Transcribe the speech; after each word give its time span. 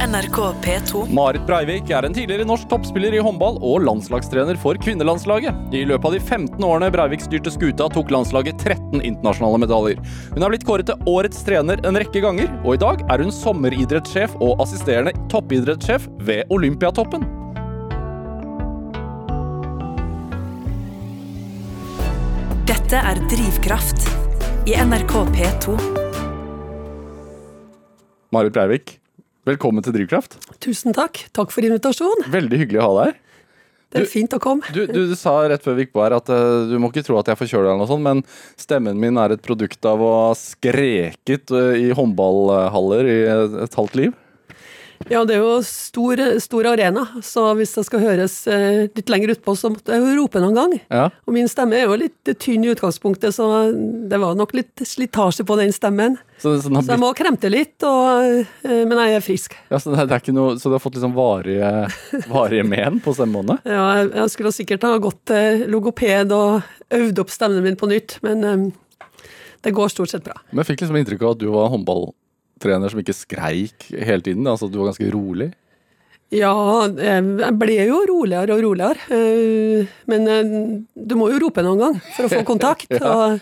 NRK 0.00 0.36
P2. 0.64 1.12
Marit 1.12 1.42
Breivik 1.44 1.90
er 1.92 2.06
en 2.08 2.14
tidligere 2.16 2.46
norsk 2.48 2.70
toppspiller 2.70 3.12
i 3.12 3.20
håndball 3.20 3.58
og 3.60 3.82
landslagstrener 3.84 4.56
for 4.56 4.78
kvinnelandslaget. 4.80 5.58
I 5.76 5.82
løpet 5.84 6.08
av 6.08 6.14
de 6.14 6.20
15 6.22 6.64
årene 6.64 6.88
Breivik 6.94 7.20
styrte 7.20 7.52
skuta, 7.52 7.84
tok 7.92 8.08
landslaget 8.08 8.56
13 8.64 9.02
internasjonale 9.04 9.60
medaljer. 9.60 10.00
Hun 10.32 10.46
er 10.46 10.54
blitt 10.54 10.64
kåret 10.64 10.88
til 10.88 11.10
årets 11.10 11.44
trener 11.44 11.84
en 11.84 12.00
rekke 12.00 12.22
ganger, 12.24 12.48
og 12.64 12.78
i 12.78 12.80
dag 12.80 13.04
er 13.12 13.20
hun 13.20 13.34
sommeridrettssjef 13.34 14.38
og 14.40 14.62
assisterende 14.64 15.12
toppidrettssjef 15.28 16.08
ved 16.24 16.48
Olympiatoppen. 16.48 17.28
Dette 22.72 23.04
er 23.04 23.20
Drivkraft 23.28 24.08
i 24.64 24.80
NRK 24.80 25.12
P2. 25.36 25.76
Marit 28.32 28.56
Breivik, 28.56 28.99
velkommen 29.48 29.84
til 29.84 29.94
Drivkraft. 29.96 30.36
Tusen 30.62 30.94
takk. 30.96 31.22
Takk 31.36 31.52
for 31.54 31.64
invitasjonen. 31.66 32.28
Veldig 32.32 32.60
hyggelig 32.64 32.80
å 32.82 32.86
ha 32.88 32.94
deg 33.04 33.10
her. 33.12 33.18
Det 33.90 33.98
er 33.98 34.04
Du- 34.04 34.10
fint 34.12 34.30
å 34.36 34.38
komme. 34.38 34.62
Du, 34.72 34.84
du, 34.86 35.00
du 35.10 35.16
sa 35.18 35.32
rett 35.50 35.64
før 35.64 35.74
vi 35.74 35.82
gikk 35.84 35.92
på 35.96 36.02
her 36.04 36.14
at 36.14 36.28
uh, 36.30 36.68
du 36.70 36.76
må 36.78 36.92
ikke 36.92 37.02
tro 37.02 37.16
at 37.18 37.26
jeg 37.26 37.34
er 37.34 37.40
forkjøla, 37.40 37.72
eller 37.72 37.80
noe 37.82 37.90
sånt, 37.90 38.04
men 38.06 38.20
stemmen 38.60 39.00
min 39.02 39.18
er 39.18 39.34
et 39.34 39.42
produkt 39.42 39.82
av 39.90 39.98
å 39.98 40.10
ha 40.28 40.34
skreket 40.38 41.50
uh, 41.50 41.72
i 41.74 41.88
håndballhaller 41.98 43.08
i 43.10 43.16
et, 43.26 43.56
et 43.66 43.74
halvt 43.80 43.96
liv. 43.98 44.12
Ja, 45.08 45.22
det 45.24 45.38
er 45.38 45.40
jo 45.40 45.60
stor, 45.64 46.20
stor 46.44 46.66
arena, 46.68 47.06
så 47.24 47.46
hvis 47.56 47.72
det 47.72 47.86
skal 47.86 48.02
høres 48.04 48.34
eh, 48.52 48.84
litt 48.92 49.08
lenger 49.08 49.32
utpå, 49.32 49.54
så 49.56 49.70
måtte 49.72 49.96
jeg 49.96 50.04
jo 50.04 50.16
rope 50.18 50.42
noen 50.42 50.58
gang. 50.58 50.74
Ja. 50.92 51.06
Og 51.24 51.34
min 51.34 51.48
stemme 51.48 51.78
er 51.78 51.88
jo 51.88 51.96
litt 52.02 52.32
tynn 52.42 52.66
i 52.66 52.70
utgangspunktet, 52.74 53.32
så 53.32 53.46
det 53.72 54.20
var 54.20 54.36
nok 54.36 54.52
litt 54.58 54.84
slitasje 54.84 55.46
på 55.48 55.56
den 55.58 55.72
stemmen. 55.72 56.18
Så, 56.36 56.52
så, 56.60 56.68
den 56.68 56.76
har 56.76 56.84
Så 56.84 56.94
jeg 56.94 57.02
må 57.02 57.10
kremte 57.16 57.48
litt, 57.52 57.78
og, 57.88 58.44
eh, 58.44 58.84
men 58.84 59.00
jeg 59.00 59.16
er 59.16 59.24
frisk. 59.24 59.56
ja, 59.72 59.80
så, 59.80 59.96
det 59.96 60.04
er, 60.04 60.20
ikke 60.20 60.36
noe, 60.36 60.60
så 60.60 60.68
du 60.68 60.76
har 60.76 60.84
fått 60.84 61.00
liksom 61.00 61.16
varige, 61.16 61.72
varige 62.28 62.68
men 62.68 63.00
på 63.00 63.16
stemmebåndet? 63.16 63.64
Ja, 63.80 64.04
jeg, 64.04 64.30
skulle 64.34 64.52
sikkert 64.52 64.84
ha 64.84 64.94
gått 65.00 65.24
til 65.30 65.64
logoped 65.72 66.32
og 66.36 66.60
øvd 66.92 67.24
opp 67.24 67.32
stemmen 67.32 67.64
min 67.64 67.80
på 67.80 67.88
nytt, 67.88 68.18
men 68.26 68.44
eh, 68.44 68.70
det 69.64 69.72
går 69.76 69.92
stort 69.92 70.12
sett 70.12 70.28
bra. 70.28 70.36
Men 70.50 70.62
jeg 70.62 70.74
fikk 70.74 70.84
liksom 70.84 71.00
inntrykk 71.00 71.24
av 71.24 71.38
at 71.38 71.40
du 71.40 71.48
var 71.52 71.72
en 71.72 71.78
håndballtrener 72.60 72.90
som 72.90 73.00
ikke 73.00 73.14
skreik 73.16 73.86
hele 73.90 74.22
tiden. 74.22 74.46
Altså 74.46 74.68
du 74.70 74.78
var 74.78 74.90
ganske 74.92 75.10
rolig. 75.12 75.52
Ja, 76.30 76.86
eh, 76.86 77.20
jeg 77.40 77.56
ble 77.58 77.86
jo 77.88 78.04
roligere 78.06 78.54
og 78.54 78.62
roligere. 78.62 78.98
eh, 79.10 79.86
Men 80.06 80.28
eh, 80.28 80.82
du 80.94 81.14
må 81.16 81.30
jo 81.32 81.40
rope 81.40 81.62
noen 81.62 81.78
gang 81.80 82.00
for 82.14 82.24
å 82.26 82.30
få 82.30 82.44
kontakt. 82.52 82.90
og, 83.00 83.40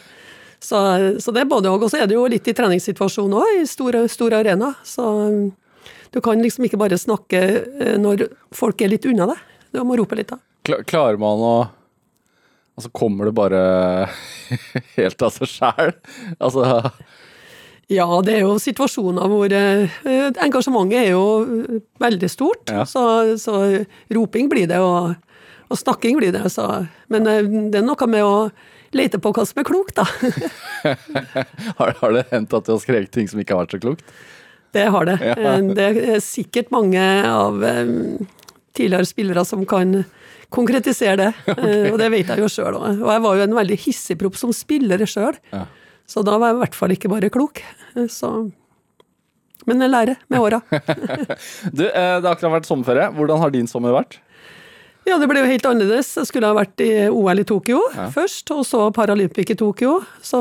så, 0.61 1.19
så 1.21 1.33
det 1.35 1.43
er 1.43 1.51
både 1.51 1.69
òg. 1.71 1.83
Og 1.85 1.91
så 1.91 2.01
er 2.03 2.07
det 2.09 2.15
jo 2.17 2.27
litt 2.27 2.49
i 2.49 2.55
treningssituasjonen 2.55 3.37
òg, 3.39 3.61
i 3.63 3.67
stor, 3.67 4.07
stor 4.09 4.33
arena. 4.39 4.73
Så 4.85 5.05
du 6.13 6.21
kan 6.25 6.41
liksom 6.41 6.65
ikke 6.65 6.79
bare 6.81 6.97
snakke 6.99 7.99
når 8.01 8.29
folk 8.57 8.81
er 8.83 8.89
litt 8.95 9.05
unna 9.07 9.27
deg. 9.35 9.43
Du 9.75 9.83
må 9.85 9.99
rope 10.01 10.17
litt 10.17 10.31
da. 10.33 10.39
Klarer 10.89 11.19
man 11.21 11.41
å 11.43 11.57
Altså 12.79 12.93
kommer 12.95 13.27
det 13.27 13.33
bare 13.35 13.61
helt 14.95 15.23
av 15.27 15.33
seg 15.35 15.49
sjæl? 15.51 15.89
Altså 16.39 16.63
Ja, 17.89 18.07
det 18.25 18.35
er 18.37 18.43
jo 18.45 18.59
situasjoner 18.61 19.31
hvor 19.33 19.53
eh, 19.57 19.89
engasjementet 20.45 20.99
er 21.07 21.11
jo 21.15 21.23
eh, 21.45 21.79
veldig 22.03 22.29
stort. 22.29 22.69
Ja. 22.69 22.83
Så, 22.89 23.03
så 23.41 23.61
roping 24.13 24.51
blir 24.53 24.69
det, 24.69 24.77
og, 24.85 25.15
og 25.73 25.81
snakking 25.81 26.19
blir 26.21 26.35
det. 26.37 26.45
Så, 26.53 26.67
men 27.09 27.27
eh, 27.31 27.47
det 27.73 27.81
er 27.81 27.87
noe 27.87 28.11
med 28.13 28.27
å 28.27 28.35
lete 28.97 29.21
på 29.21 29.33
hva 29.37 29.45
som 29.49 29.61
er 29.63 29.67
klokt, 29.69 29.97
da. 30.01 30.05
har, 31.81 31.95
har 32.03 32.13
det 32.17 32.27
hendt 32.33 32.55
at 32.57 32.69
du 32.69 32.75
har 32.75 32.83
skrevet 32.83 33.11
ting 33.15 33.29
som 33.29 33.41
ikke 33.41 33.57
har 33.57 33.65
vært 33.67 33.77
så 33.79 33.83
klokt? 33.83 34.05
Det 34.77 34.85
har 34.93 35.09
det. 35.09 35.17
Ja. 35.25 35.35
Eh, 35.57 35.73
Det 35.77 35.89
er 36.17 36.21
sikkert 36.25 36.71
mange 36.75 37.01
av 37.29 37.65
eh, 37.65 37.95
tidligere 38.77 39.09
spillere 39.09 39.45
som 39.49 39.65
kan 39.69 40.03
konkretisere 40.53 41.17
det, 41.21 41.33
Eh, 41.59 41.89
og 41.93 41.99
det 42.01 42.13
vet 42.13 42.31
jeg 42.33 42.41
jo 42.45 42.49
sjøl 42.53 42.77
òg. 42.79 43.01
Og 43.03 43.11
jeg 43.13 43.25
var 43.25 43.37
jo 43.41 43.49
en 43.49 43.57
veldig 43.59 43.81
hissigpropp 43.89 44.37
som 44.41 44.53
spiller 44.57 45.05
sjøl, 45.09 45.37
Ja. 45.57 45.65
Så 46.09 46.23
da 46.25 46.39
var 46.41 46.53
jeg 46.53 46.57
i 46.57 46.63
hvert 46.63 46.79
fall 46.79 46.95
ikke 46.95 47.11
bare 47.13 47.29
klok. 47.33 47.61
Så 48.09 48.31
Men 49.69 49.83
jeg 49.85 49.91
lærer 49.93 50.17
med 50.33 50.41
åra. 50.41 50.63
Du, 51.77 51.85
eh, 51.85 52.17
Det 52.21 52.25
har 52.25 52.33
akkurat 52.33 52.55
vært 52.59 52.69
sommerferie. 52.69 53.11
Hvordan 53.17 53.43
har 53.43 53.53
din 53.53 53.69
sommer 53.69 53.93
vært? 53.93 54.17
Ja, 55.09 55.17
det 55.21 55.29
ble 55.31 55.41
jo 55.43 55.49
helt 55.49 55.67
annerledes. 55.69 56.15
Jeg 56.21 56.29
skulle 56.29 56.49
ha 56.51 56.57
vært 56.57 56.81
i 56.85 56.91
OL 57.09 57.41
i 57.41 57.45
Tokyo 57.49 57.79
først, 58.15 58.51
og 58.53 58.65
så 58.69 58.87
Paralympic 58.97 59.53
i 59.53 59.57
Tokyo. 59.59 59.99
Så 60.25 60.41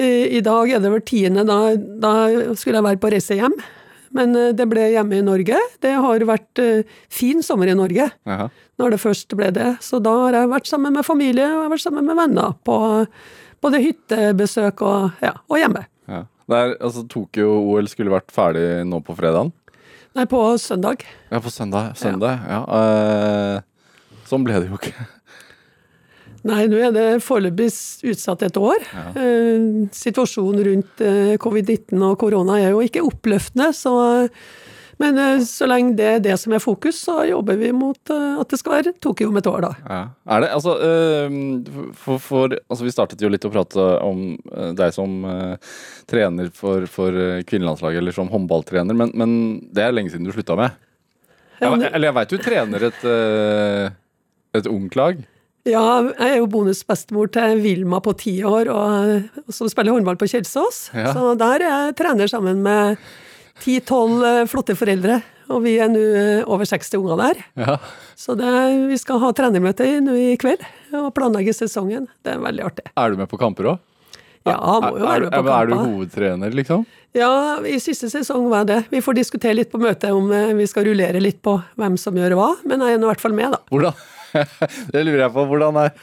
eh, 0.00 0.26
i 0.36 0.42
dag 0.44 0.72
er 0.76 0.84
det 0.84 0.92
vel 0.92 1.04
tiende, 1.08 1.44
da, 1.48 1.58
da 1.76 2.12
skulle 2.56 2.80
jeg 2.80 2.86
være 2.90 3.00
på 3.02 3.12
reise 3.12 3.36
hjem. 3.38 3.56
Men 4.16 4.36
eh, 4.36 4.52
det 4.56 4.68
ble 4.72 4.90
hjemme 4.94 5.18
i 5.20 5.24
Norge. 5.24 5.60
Det 5.84 5.94
har 6.00 6.26
vært 6.28 6.62
fin 7.12 7.40
sommer 7.44 7.72
i 7.72 7.76
Norge 7.78 8.10
Aha. 8.28 8.48
når 8.80 8.96
det 8.96 9.02
først 9.04 9.36
ble 9.36 9.48
det. 9.56 9.74
Så 9.84 10.00
da 10.04 10.12
har 10.26 10.40
jeg 10.40 10.52
vært 10.52 10.68
sammen 10.72 10.96
med 10.96 11.08
familie 11.08 11.48
og 11.48 11.54
jeg 11.56 11.64
har 11.64 11.74
vært 11.76 11.86
sammen 11.88 12.08
med 12.08 12.20
venner 12.20 12.56
på 12.68 12.78
både 13.66 13.82
hyttebesøk 13.84 14.82
og, 14.86 15.10
ja, 15.24 15.34
og 15.50 15.60
hjemme. 15.60 15.84
Ja. 16.10 16.24
Det 16.46 16.58
er, 16.58 16.74
altså, 16.78 17.02
Tokyo-OL 17.10 17.88
skulle 17.90 18.14
vært 18.14 18.30
ferdig 18.34 18.66
nå 18.86 19.02
på 19.04 19.16
fredagen. 19.18 19.50
Nei, 20.16 20.24
på 20.30 20.40
søndag. 20.62 21.02
Ja, 21.28 21.42
på 21.44 21.50
søndag. 21.52 21.92
søndag 21.98 22.46
ja. 22.48 22.62
Eh, 22.78 24.22
sånn 24.30 24.46
ble 24.46 24.62
det 24.62 24.70
jo 24.70 24.78
ikke. 24.78 24.94
Nei, 26.46 26.62
nå 26.70 26.78
er 26.78 26.92
det 26.94 27.06
foreløpig 27.26 27.66
utsatt 28.12 28.44
et 28.46 28.58
år. 28.60 28.84
Eh, 29.18 29.66
situasjonen 29.92 30.62
rundt 30.68 31.02
eh, 31.02 31.34
covid-19 31.42 31.98
og 32.06 32.14
korona 32.22 32.60
er 32.62 32.70
jo 32.70 32.84
ikke 32.86 33.02
oppløftende, 33.04 33.72
så 33.74 33.96
men 35.02 35.18
eh, 35.20 35.42
så 35.44 35.68
lenge 35.68 35.96
det 35.98 36.06
er 36.08 36.22
det 36.24 36.36
som 36.40 36.54
er 36.56 36.62
fokus, 36.62 36.98
så 37.04 37.18
jobber 37.28 37.58
vi 37.60 37.68
mot 37.76 38.12
eh, 38.12 38.38
at 38.40 38.52
det 38.52 38.58
skal 38.60 38.78
være 38.78 38.94
Tokyo 39.02 39.28
om 39.28 39.36
et 39.40 39.50
år, 39.50 39.66
da. 39.66 39.72
Ja. 39.84 40.00
Er 40.36 40.44
det, 40.44 40.50
altså, 40.56 40.76
eh, 40.86 41.36
for, 42.00 42.22
for, 42.22 42.56
altså 42.66 42.86
Vi 42.86 42.94
startet 42.94 43.22
jo 43.24 43.30
litt 43.32 43.44
å 43.44 43.52
prate 43.52 43.86
om 44.06 44.24
deg 44.76 44.94
som 44.96 45.20
trener 46.08 46.50
for, 46.54 46.88
for 46.90 47.14
kvinnelandslaget, 47.48 48.00
eller 48.00 48.16
som 48.16 48.32
håndballtrener, 48.32 48.96
men, 48.96 49.12
men 49.16 49.36
det 49.74 49.84
er 49.84 49.94
lenge 49.94 50.14
siden 50.14 50.28
du 50.28 50.34
slutta 50.34 50.56
med? 50.58 50.82
Jeg, 51.60 51.72
eller 51.88 52.10
jeg 52.10 52.16
veit 52.18 52.32
du 52.32 52.40
trener 52.44 52.82
et, 52.90 53.04
et 54.58 54.66
ungt 54.68 54.96
lag? 54.98 55.22
Ja, 55.66 55.82
jeg 56.12 56.36
er 56.36 56.36
jo 56.38 56.48
bonusbestemor 56.50 57.30
til 57.34 57.60
Vilma 57.64 57.98
på 58.04 58.12
ti 58.20 58.36
år, 58.46 58.68
og, 58.70 59.52
som 59.52 59.70
spiller 59.70 59.96
håndball 59.96 60.18
på 60.20 60.28
Kjelsås. 60.30 60.90
Ja. 60.94 61.10
Så 61.16 61.32
der 61.40 61.64
er 61.64 61.66
jeg 61.66 61.96
trener 61.98 62.30
sammen 62.30 62.62
med 62.62 63.00
ti-tolv 63.62 64.24
flotte 64.50 64.76
foreldre. 64.78 65.20
Og 65.54 65.60
vi 65.62 65.76
er 65.78 65.86
nå 65.92 66.00
eh, 66.18 66.40
over 66.50 66.66
60 66.66 66.96
unger 66.98 67.20
der. 67.20 67.42
Ja. 67.62 67.76
Så 68.18 68.34
det, 68.38 68.48
vi 68.90 68.96
skal 68.98 69.20
ha 69.22 69.28
trenermøte 69.36 69.86
i- 69.86 70.00
nå 70.02 70.16
i 70.18 70.32
kveld 70.42 70.64
og 70.98 71.12
planlegge 71.14 71.54
sesongen. 71.54 72.08
Det 72.26 72.32
er 72.34 72.40
veldig 72.42 72.64
artig. 72.66 72.86
Er 72.98 73.10
du 73.14 73.20
med 73.20 73.28
på 73.30 73.38
kamper 73.38 73.68
òg? 73.74 73.78
Ja, 74.46 74.56
må 74.82 74.92
jo 74.98 75.06
være 75.06 75.20
med 75.26 75.30
på 75.32 75.36
kamper. 75.36 75.54
er 75.54 75.66
du 75.66 75.74
hovedtrener, 75.74 76.50
liksom? 76.54 76.84
Ja, 77.16 77.30
i 77.66 77.78
siste 77.82 78.10
sesong 78.12 78.48
var 78.50 78.64
jeg 78.64 78.66
det. 78.72 78.80
Vi 78.90 79.00
får 79.02 79.14
diskutere 79.20 79.54
litt 79.56 79.70
på 79.72 79.78
møtet 79.82 80.10
om 80.14 80.30
eh, 80.34 80.52
vi 80.58 80.66
skal 80.66 80.84
rullere 80.90 81.22
litt 81.22 81.38
på 81.42 81.56
hvem 81.78 81.96
som 81.98 82.14
gjør 82.18 82.34
hva, 82.38 82.50
men 82.66 82.82
jeg 82.82 82.94
er 82.94 82.98
nå 83.02 83.06
i 83.08 83.12
hvert 83.14 83.22
fall 83.24 83.34
med, 83.38 83.54
da. 83.54 83.62
Hvordan, 83.70 83.94
det 84.92 85.06
lurer 85.06 85.24
jeg 85.28 85.32
på. 85.38 85.46
Hvordan 85.50 85.78
er, 85.86 85.94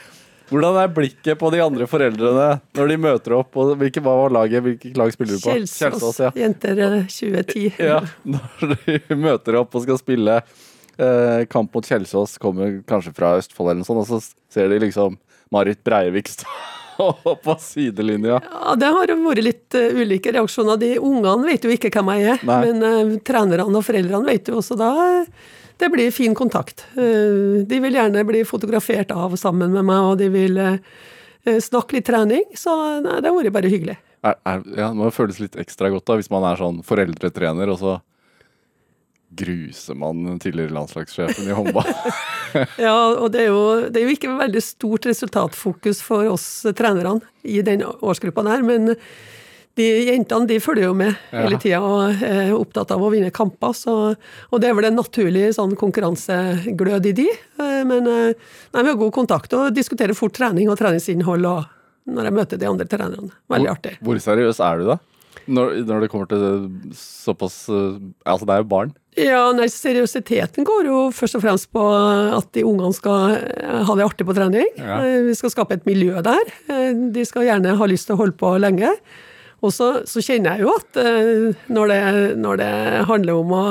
hvordan 0.49 0.77
er 0.81 0.91
blikket 0.93 1.39
på 1.39 1.49
de 1.53 1.61
andre 1.63 1.87
foreldrene 1.89 2.47
når 2.77 2.91
de 2.91 2.97
møter 3.05 3.35
opp? 3.39 3.55
Og 3.59 3.73
hvilke, 3.79 4.03
hva 4.03 4.15
var 4.23 4.35
laget? 4.35 4.63
Hvilket 4.65 4.99
lag 4.99 5.13
spiller 5.15 5.39
du 5.39 5.43
på? 5.45 5.55
Kjelsås, 5.55 6.19
ja. 6.25 6.31
jenter 6.37 6.83
eh, 6.83 6.99
2010. 7.07 7.65
ja. 7.91 8.01
Når 8.27 8.75
de 8.85 8.99
møter 9.27 9.59
opp 9.61 9.75
og 9.79 9.85
skal 9.85 10.01
spille 10.01 10.39
eh, 10.41 11.41
kamp 11.51 11.73
mot 11.73 11.87
Kjelsås, 11.87 12.37
kommer 12.43 12.81
kanskje 12.89 13.15
fra 13.17 13.35
Østfold 13.39 13.71
eller 13.71 13.83
noe 13.83 13.89
sånt, 13.89 14.03
og 14.03 14.09
så 14.11 14.53
ser 14.53 14.73
de 14.73 14.81
liksom 14.83 15.17
Marit 15.53 15.83
Breivik 15.85 16.31
stå 16.33 16.49
på 17.43 17.55
sidelinja. 17.59 18.39
Ja, 18.43 18.75
Det 18.75 18.91
har 18.93 19.13
vært 19.15 19.43
litt 19.43 19.77
uh, 19.77 19.99
ulike 20.01 20.33
reaksjoner. 20.33 20.79
De 20.81 20.95
ungene 20.99 21.49
vet 21.49 21.65
jo 21.65 21.73
ikke 21.73 21.91
hvem 21.93 22.13
jeg 22.17 22.35
er, 22.35 22.45
Nei. 22.47 22.61
men 22.67 22.85
uh, 22.85 23.17
trenerne 23.25 23.65
og 23.69 23.85
foreldrene 23.85 24.29
vet 24.29 24.49
jo 24.51 24.59
også 24.61 24.77
da. 24.79 24.91
eh, 25.07 25.61
Det 25.83 25.89
blir 25.91 26.11
fin 26.15 26.35
kontakt. 26.35 26.85
Eh, 26.95 27.65
de 27.67 27.79
vil 27.83 27.97
gjerne 27.97 28.21
bli 28.23 28.45
fotografert 28.47 29.09
av 29.11 29.33
sammen 29.35 29.73
med 29.73 29.83
meg, 29.83 30.05
og 30.13 30.13
de 30.21 30.29
vil 30.31 30.55
eh, 30.63 31.57
snakke 31.59 31.97
litt 31.97 32.07
trening. 32.07 32.45
Så 32.55 32.71
nei, 33.03 33.17
det 33.19 33.27
har 33.27 33.35
vært 33.35 33.55
bare 33.57 33.71
hyggelig. 33.71 33.97
Er, 34.23 34.37
er, 34.47 34.63
ja, 34.77 34.87
det 34.93 34.95
må 35.01 35.09
føles 35.11 35.41
litt 35.43 35.57
ekstra 35.59 35.91
godt 35.91 36.07
da, 36.07 36.15
hvis 36.21 36.31
man 36.31 36.47
er 36.47 36.61
sånn 36.61 36.79
foreldretrener, 36.87 37.73
og 37.73 37.81
så 37.81 37.97
gruser 39.35 39.99
man 39.99 40.39
tidligere 40.39 40.71
landslagssjefen 40.77 41.51
i 41.51 41.59
håndball. 41.59 41.91
Ja, 42.77 42.93
og 43.17 43.31
det 43.33 43.47
er, 43.47 43.47
jo, 43.49 43.61
det 43.89 43.97
er 43.97 44.03
jo 44.05 44.13
ikke 44.13 44.35
veldig 44.37 44.61
stort 44.61 45.07
resultatfokus 45.09 46.03
for 46.05 46.27
oss 46.29 46.45
trenerne 46.77 47.25
i 47.41 47.63
den 47.65 47.81
årsgruppa 47.81 48.43
der, 48.45 48.61
men 48.61 48.91
de 49.79 49.85
jentene 50.05 50.45
de 50.47 50.59
følger 50.61 50.85
jo 50.85 50.93
med 50.97 51.15
Ja. 51.33 51.43
hele 51.47 51.57
tida 51.57 51.79
og 51.81 52.21
er 52.21 52.51
opptatt 52.53 52.91
av 52.93 53.01
å 53.01 53.09
vinne 53.13 53.31
kamper. 53.33 53.73
Så, 53.73 53.93
og 54.51 54.61
det 54.61 54.69
er 54.69 54.75
vel 54.77 54.85
en 54.91 54.99
naturlig 54.99 55.47
sånn 55.57 55.73
konkurranseglød 55.79 57.07
i 57.09 57.13
de. 57.23 57.27
Eh, 57.59 57.83
Men 57.83 58.05
eh, 58.07 58.33
nei, 58.73 58.83
vi 58.83 58.89
har 58.91 58.99
god 58.99 59.13
kontakt 59.15 59.53
og 59.57 59.73
diskuterer 59.73 60.13
fort 60.13 60.33
trening 60.37 60.69
og 60.69 60.77
treningsinnhold 60.77 61.45
og 61.49 61.65
når 62.05 62.27
jeg 62.27 62.35
møter 62.35 62.59
de 62.59 62.67
andre 62.67 62.85
trenerne. 62.85 63.31
Veldig 63.49 63.69
artig. 63.71 63.95
Hvor 64.03 64.19
seriøs 64.19 64.59
er 64.59 64.77
du 64.83 64.85
da? 64.91 64.99
Når, 65.47 65.73
når 65.89 66.01
det 66.05 66.09
kommer 66.11 66.27
til 66.29 66.69
såpass 66.95 67.65
eh, 67.73 67.97
Altså, 68.29 68.45
det 68.47 68.53
er 68.53 68.61
jo 68.61 68.69
barn. 68.69 68.93
Ja, 69.17 69.41
nei, 69.53 69.67
Seriøsiteten 69.69 70.65
går 70.65 70.87
jo 70.89 70.99
først 71.13 71.35
og 71.37 71.43
fremst 71.43 71.67
på 71.73 71.81
at 72.37 72.47
de 72.55 72.63
ungene 72.65 72.93
skal 72.97 73.35
ha 73.85 73.95
det 73.97 74.05
artig 74.07 74.25
på 74.25 74.33
trening. 74.33 74.65
Ja. 74.77 75.01
Vi 75.27 75.35
skal 75.37 75.51
skape 75.53 75.75
et 75.77 75.85
miljø 75.85 76.17
der. 76.25 76.41
De 77.13 77.25
skal 77.29 77.45
gjerne 77.45 77.75
ha 77.77 77.85
lyst 77.89 78.07
til 78.09 78.15
å 78.15 78.21
holde 78.23 78.33
på 78.39 78.55
lenge. 78.63 78.89
Og 79.63 79.71
så, 79.71 79.87
så 80.09 80.23
kjenner 80.23 80.57
jeg 80.57 80.65
jo 80.67 80.73
at 80.75 80.97
eh, 80.99 81.61
når 81.71 81.93
det, 81.93 82.01
når 82.43 82.59
det 82.59 82.71
handler 83.09 83.39
om 83.39 83.53
å 83.55 83.63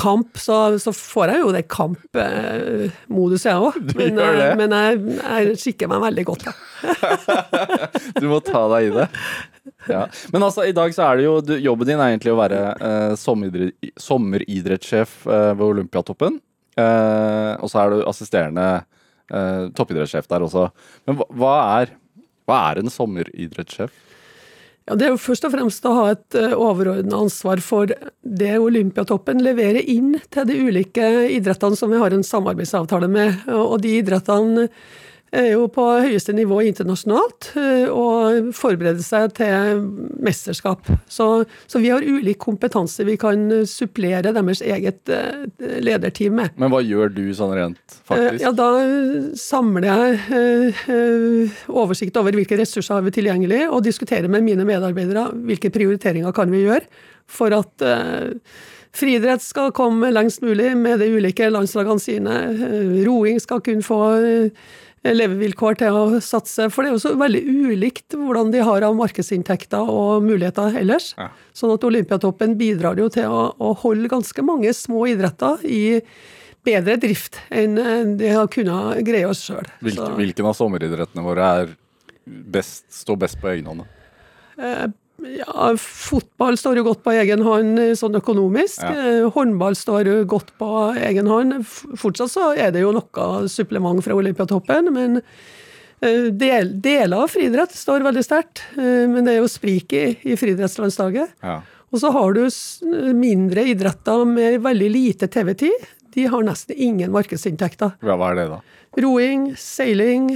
kamp, 0.00 0.38
så, 0.40 0.78
så 0.80 0.94
får 0.96 1.32
jeg 1.34 1.40
jo 1.42 1.50
det 1.52 1.64
kampmodus, 1.68 3.44
jeg 3.44 3.60
òg. 3.60 3.76
Men, 3.98 4.20
eh, 4.22 4.52
men 4.56 4.72
jeg, 4.76 5.00
jeg 5.20 5.56
skikker 5.60 5.90
meg 5.92 6.04
veldig 6.06 6.24
godt. 6.30 6.46
Du 8.20 8.26
må 8.30 8.38
ta 8.44 8.62
deg 8.72 8.88
i 8.88 8.92
det. 8.94 9.06
Ja. 9.90 10.06
Men 10.32 10.44
altså, 10.46 10.64
i 10.68 10.72
dag 10.76 10.92
så 10.96 11.04
er 11.10 11.20
det 11.20 11.26
jo 11.26 11.34
du, 11.44 11.52
Jobben 11.60 11.88
din 11.88 12.00
er 12.00 12.14
egentlig 12.14 12.32
å 12.32 12.38
være 12.40 12.60
eh, 12.80 13.12
sommeridre- 13.20 13.92
sommeridrettssjef 14.00 15.18
eh, 15.28 15.50
ved 15.58 15.66
Olympiatoppen. 15.66 16.40
Eh, 16.80 17.52
og 17.60 17.68
så 17.70 17.82
er 17.82 17.92
du 17.92 18.04
assisterende 18.08 18.66
eh, 18.80 19.66
toppidrettssjef 19.76 20.28
der 20.30 20.46
også. 20.48 20.68
Men 21.08 21.20
hva, 21.20 21.28
hva 21.42 21.54
er 21.82 21.92
hva 22.50 22.56
er 22.72 22.80
en 22.80 22.90
sommeridrettssjef? 22.90 23.92
Ja, 24.88 24.96
Det 24.96 25.06
er 25.06 25.12
jo 25.12 25.20
først 25.20 25.44
og 25.46 25.52
fremst 25.54 25.86
å 25.86 25.96
ha 25.96 26.06
et 26.14 26.38
uh, 26.38 26.54
overordna 26.56 27.20
ansvar 27.24 27.60
for 27.64 27.92
det 28.22 28.54
Olympiatoppen 28.58 29.42
leverer 29.44 29.84
inn 29.84 30.16
til 30.32 30.48
de 30.48 30.56
ulike 30.68 31.10
idrettene 31.36 31.78
som 31.78 31.92
vi 31.92 32.00
har 32.00 32.14
en 32.14 32.26
samarbeidsavtale 32.26 33.10
med. 33.10 33.44
Og 33.52 33.78
de 33.84 33.98
idrettene 34.00 34.68
er 35.30 35.52
jo 35.52 35.66
på 35.70 35.84
høyeste 36.02 36.34
nivå 36.34 36.60
internasjonalt 36.66 37.50
eh, 37.58 37.86
og 37.90 38.50
forbereder 38.56 39.02
seg 39.04 39.34
til 39.38 39.84
mesterskap. 40.22 40.88
Så, 41.10 41.28
så 41.70 41.82
vi 41.82 41.92
har 41.92 42.04
ulik 42.04 42.40
kompetanse 42.42 43.06
vi 43.06 43.16
kan 43.20 43.46
eh, 43.54 43.66
supplere 43.68 44.34
deres 44.34 44.62
eget 44.64 45.12
eh, 45.12 45.46
lederteam 45.82 46.40
med. 46.40 46.56
Men 46.60 46.72
hva 46.72 46.82
gjør 46.84 47.14
du 47.14 47.24
sånn 47.36 47.54
rent 47.56 47.78
Eh, 47.80 48.06
faktisk? 48.10 48.42
Ja, 48.42 48.50
da 48.56 48.68
eh, 48.82 49.30
samler 49.38 49.86
jeg 49.86 50.18
eh, 50.34 50.82
eh, 50.94 51.62
oversikt 51.70 52.18
over 52.18 52.34
hvilke 52.34 52.58
ressurser 52.58 52.98
har 52.98 53.06
vi 53.06 53.14
tilgjengelig, 53.14 53.62
og 53.70 53.84
diskuterer 53.86 54.30
med 54.32 54.44
mine 54.46 54.66
medarbeidere 54.66 55.28
hvilke 55.46 55.70
prioriteringer 55.74 56.34
kan 56.34 56.50
vi 56.50 56.64
gjøre 56.64 56.86
for 57.30 57.54
at 57.54 57.86
eh, 57.86 58.34
friidrett 58.96 59.42
skal 59.44 59.70
komme 59.76 60.10
lengst 60.14 60.42
mulig 60.42 60.72
med 60.78 61.00
de 61.02 61.10
ulike 61.14 61.50
landslagene 61.52 62.02
sine. 62.02 62.38
Eh, 62.50 62.94
roing 63.06 63.40
skal 63.42 63.62
kunne 63.64 63.86
få 63.86 64.00
eh, 64.18 64.70
levevilkår 65.06 65.78
til 65.80 65.96
å 65.96 66.20
satse, 66.24 66.66
for 66.72 66.84
det 66.84 66.90
er 66.90 66.96
jo 66.96 67.02
så 67.02 67.14
veldig 67.18 67.40
ulikt 67.70 68.16
hvordan 68.18 68.50
de 68.52 68.60
har 68.66 68.84
av 68.84 68.96
markedsinntekter 68.98 69.88
og 69.88 70.26
muligheter 70.26 70.76
ellers. 70.80 71.14
Ja. 71.16 71.30
Sånn 71.56 71.72
at 71.74 71.86
Olympiatoppen 71.88 72.58
bidrar 72.60 73.00
jo 73.00 73.08
til 73.12 73.32
å, 73.32 73.46
å 73.56 73.72
holde 73.80 74.10
ganske 74.12 74.44
mange 74.44 74.74
små 74.76 75.06
idretter 75.12 75.64
i 75.64 76.00
bedre 76.66 76.98
drift 77.00 77.38
enn 77.48 77.78
de 78.20 78.34
har 78.34 78.50
kunnet 78.52 79.00
greie 79.06 79.28
oss 79.28 79.46
sjøl. 79.46 79.64
Hvilken, 79.80 80.18
hvilken 80.18 80.50
av 80.50 80.58
sommeridrettene 80.58 81.24
våre 81.24 81.52
er 81.62 81.72
best, 82.26 82.84
står 82.92 83.22
best 83.24 83.40
på 83.40 83.48
egen 83.54 83.70
hånd? 83.70 83.86
Ja, 85.22 85.70
fotball 85.78 86.56
står 86.58 86.80
jo 86.80 86.84
godt 86.86 87.02
på 87.04 87.12
egen 87.14 87.42
hånd 87.44 87.80
eh, 87.80 87.92
sånn 87.98 88.16
økonomisk. 88.18 88.82
Ja. 88.82 88.92
Eh, 89.20 89.28
Håndball 89.34 89.76
står 89.78 90.08
jo 90.08 90.16
godt 90.30 90.52
på 90.60 90.68
egen 91.00 91.28
hånd. 91.30 91.60
Fortsatt 92.00 92.32
så 92.32 92.50
er 92.54 92.72
det 92.74 92.84
jo 92.84 92.92
noe 92.96 93.48
supplement 93.50 94.00
fra 94.04 94.16
Olympiatoppen, 94.16 94.90
men 94.94 95.20
eh, 95.20 96.30
del, 96.32 96.72
deler 96.82 97.26
av 97.26 97.32
friidrett 97.34 97.76
står 97.76 98.06
veldig 98.06 98.24
sterkt. 98.24 98.64
Men 98.76 99.24
det 99.26 99.36
er 99.36 99.42
jo 99.42 99.52
sprik 99.52 99.92
i, 99.96 100.06
i 100.32 100.38
friidrettslandslaget. 100.40 101.36
Ja. 101.44 101.60
Og 101.90 102.02
så 102.02 102.12
har 102.14 102.36
du 102.36 102.44
mindre 103.18 103.66
idretter 103.72 104.24
med 104.28 104.60
veldig 104.62 104.90
lite 104.94 105.28
TV-tid. 105.30 105.88
De 106.14 106.26
har 106.30 106.44
nesten 106.46 106.78
ingen 106.78 107.10
markedsinntekter. 107.14 107.96
Hva, 108.02 108.16
hva 108.18 108.30
er 108.32 108.38
det, 108.38 108.48
da? 108.52 108.60
Roing, 109.02 109.50
seiling, 109.58 110.32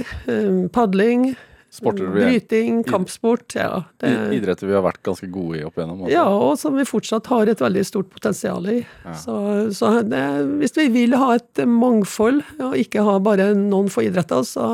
padling, 0.75 1.33
Sporter 1.75 2.07
vi 2.07 2.23
bryting, 2.23 2.83
kampsport. 2.87 3.55
Ja, 3.57 3.83
det, 3.99 4.11
Idretter 4.37 4.69
vi 4.69 4.75
har 4.77 4.83
vært 4.85 5.01
ganske 5.03 5.27
gode 5.27 5.59
i 5.59 5.63
opp 5.67 5.75
igjennom? 5.75 6.05
Også. 6.05 6.11
ja, 6.13 6.23
og 6.23 6.53
som 6.61 6.77
vi 6.79 6.85
fortsatt 6.87 7.27
har 7.27 7.51
et 7.51 7.63
veldig 7.63 7.83
stort 7.83 8.07
potensial 8.13 8.69
i. 8.71 8.77
Så, 9.19 9.35
så 9.75 9.91
det, 10.07 10.21
hvis 10.61 10.77
vi 10.77 10.87
vil 10.93 11.17
ha 11.19 11.33
et 11.35 11.63
mangfold, 11.67 12.39
og 12.63 12.77
ikke 12.79 13.03
ha 13.03 13.17
bare 13.23 13.49
noen 13.59 13.91
få 13.91 14.05
idretter, 14.07 14.45
så, 14.47 14.69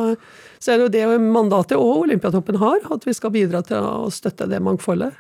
så 0.62 0.76
er 0.76 0.78
det 0.78 0.86
jo 0.86 0.94
det 0.94 1.26
mandatet 1.26 1.80
og 1.80 2.06
Olympiatoppen 2.06 2.62
har, 2.62 2.86
at 2.94 3.10
vi 3.10 3.18
skal 3.18 3.34
bidra 3.34 3.64
til 3.66 3.82
å 3.82 4.14
støtte 4.14 4.50
det 4.52 4.62
mangfoldet. 4.62 5.18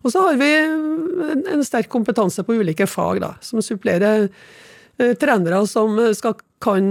Og 0.00 0.14
så 0.14 0.24
har 0.24 0.40
vi 0.40 0.48
en, 0.56 1.44
en 1.52 1.66
sterk 1.66 1.90
kompetanse 1.92 2.46
på 2.46 2.56
ulike 2.62 2.88
fag, 2.88 3.20
da, 3.20 3.34
som 3.44 3.60
supplerer 3.64 4.30
trenere 5.20 5.62
som 5.70 5.96
skal, 6.16 6.34
kan 6.60 6.86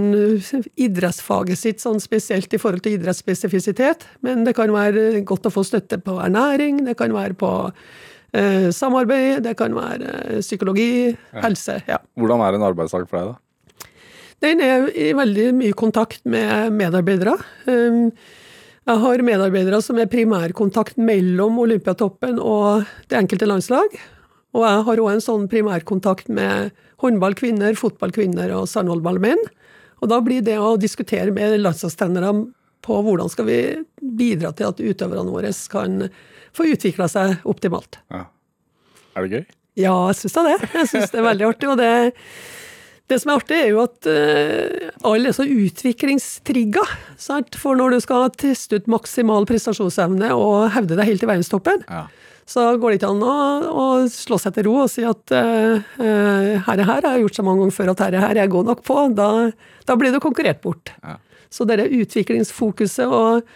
idrettsfaget 0.80 1.58
sitt, 1.60 1.82
sånn 1.82 2.00
spesielt 2.02 2.52
i 2.52 2.60
forhold 2.60 2.82
til 2.84 2.96
idrettsspesifisitet. 2.98 4.06
Men 4.26 4.42
det 4.46 4.56
kan 4.58 4.72
være 4.74 5.22
godt 5.28 5.46
å 5.46 5.52
få 5.54 5.64
støtte 5.66 6.00
på 6.02 6.16
ernæring, 6.22 6.82
det 6.88 6.96
kan 6.98 7.14
være 7.14 7.36
på 7.38 7.52
eh, 8.34 8.70
samarbeid, 8.74 9.44
det 9.46 9.54
kan 9.60 9.76
være 9.78 10.40
psykologi, 10.40 10.90
psykologi, 11.14 11.46
helse. 11.46 11.78
ja. 11.86 12.00
Hvordan 12.18 12.42
er 12.46 12.58
en 12.58 12.66
arbeidsdag 12.72 13.06
for 13.10 13.20
deg, 13.20 13.30
da? 13.30 13.38
Den 14.40 14.62
er 14.64 14.86
i 14.96 15.10
veldig 15.12 15.50
mye 15.58 15.76
kontakt 15.76 16.22
med 16.24 16.72
medarbeidere. 16.72 17.36
Um, 17.68 18.06
Jeg 18.88 18.98
har 19.02 19.22
medarbeidere 19.22 19.78
som 19.84 19.98
er 20.00 20.08
primærkontakt 20.10 20.96
mellom 20.98 21.58
Olympiatoppen 21.60 22.40
og 22.40 22.88
det 23.12 23.18
enkelte 23.20 23.46
landslag. 23.46 23.92
Og 24.56 24.64
jeg 24.66 24.86
har 24.86 25.02
òg 25.02 25.10
en 25.12 25.22
sånn 25.24 25.46
primærkontakt 25.50 26.30
med 26.32 26.72
håndballkvinner, 27.02 27.76
fotballkvinner 27.78 28.52
og 28.56 28.66
sandvolleyballmenn. 28.70 29.42
Og 30.00 30.10
da 30.10 30.18
blir 30.24 30.42
det 30.44 30.56
å 30.58 30.74
diskutere 30.80 31.32
med 31.34 31.60
landslagstrenere 31.60 32.32
på 32.84 33.00
hvordan 33.04 33.30
skal 33.30 33.46
vi 33.48 33.60
bidra 34.00 34.52
til 34.56 34.70
at 34.70 34.80
utøverne 34.80 35.32
våre 35.32 35.52
kan 35.72 36.06
få 36.56 36.66
utvikla 36.72 37.06
seg 37.10 37.44
optimalt. 37.48 38.00
Ja. 38.10 38.24
Er 39.14 39.26
det 39.26 39.36
gøy? 39.36 39.44
Ja, 39.80 39.94
jeg 40.10 40.18
syns 40.22 40.36
da 40.36 40.46
det. 40.48 40.56
Jeg 40.74 40.88
syns 40.90 41.12
det 41.12 41.20
er 41.20 41.28
veldig 41.28 41.46
artig. 41.46 41.68
Og 41.70 41.78
det, 41.78 41.90
det 43.12 43.18
som 43.22 43.32
er 43.32 43.42
artig, 43.42 43.58
er 43.58 43.70
jo 43.70 43.82
at 43.84 44.08
uh, 44.08 44.88
alle 45.12 45.30
er 45.30 45.36
så 45.36 45.46
utviklingstrigga. 45.46 46.84
For 47.60 47.78
når 47.78 47.96
du 47.96 48.00
skal 48.04 48.32
teste 48.40 48.80
ut 48.80 48.90
maksimal 48.90 49.46
prestasjonsevne 49.48 50.32
og 50.34 50.72
hevde 50.74 50.98
deg 50.98 51.12
helt 51.12 51.26
i 51.26 51.30
verdenstoppen, 51.30 51.86
Ja. 51.86 52.08
Så 52.50 52.64
går 52.82 52.90
det 52.90 52.98
ikke 52.98 53.10
an 53.12 53.22
å, 53.22 53.34
å 53.70 53.86
slå 54.10 54.38
seg 54.42 54.56
til 54.56 54.66
ro 54.66 54.76
og 54.82 54.90
si 54.90 55.04
at 55.06 55.34
uh, 55.36 55.76
uh, 56.02 56.52
herre 56.66 56.86
her 56.88 57.04
har 57.06 57.14
jeg 57.14 57.24
gjort 57.24 57.38
så 57.38 57.44
mange 57.46 57.62
ganger 57.62 57.76
før 57.76 57.92
at 57.92 58.02
herre 58.02 58.22
her 58.24 58.34
er 58.34 58.42
jeg 58.42 58.52
god 58.56 58.70
nok 58.72 58.80
på. 58.86 58.96
Da, 59.14 59.28
da 59.86 59.96
blir 59.98 60.14
du 60.14 60.18
konkurrert 60.22 60.62
bort. 60.64 60.90
Ja. 61.04 61.18
Så 61.50 61.66
det 61.66 61.86
utviklingsfokuset 61.86 63.06
og 63.06 63.46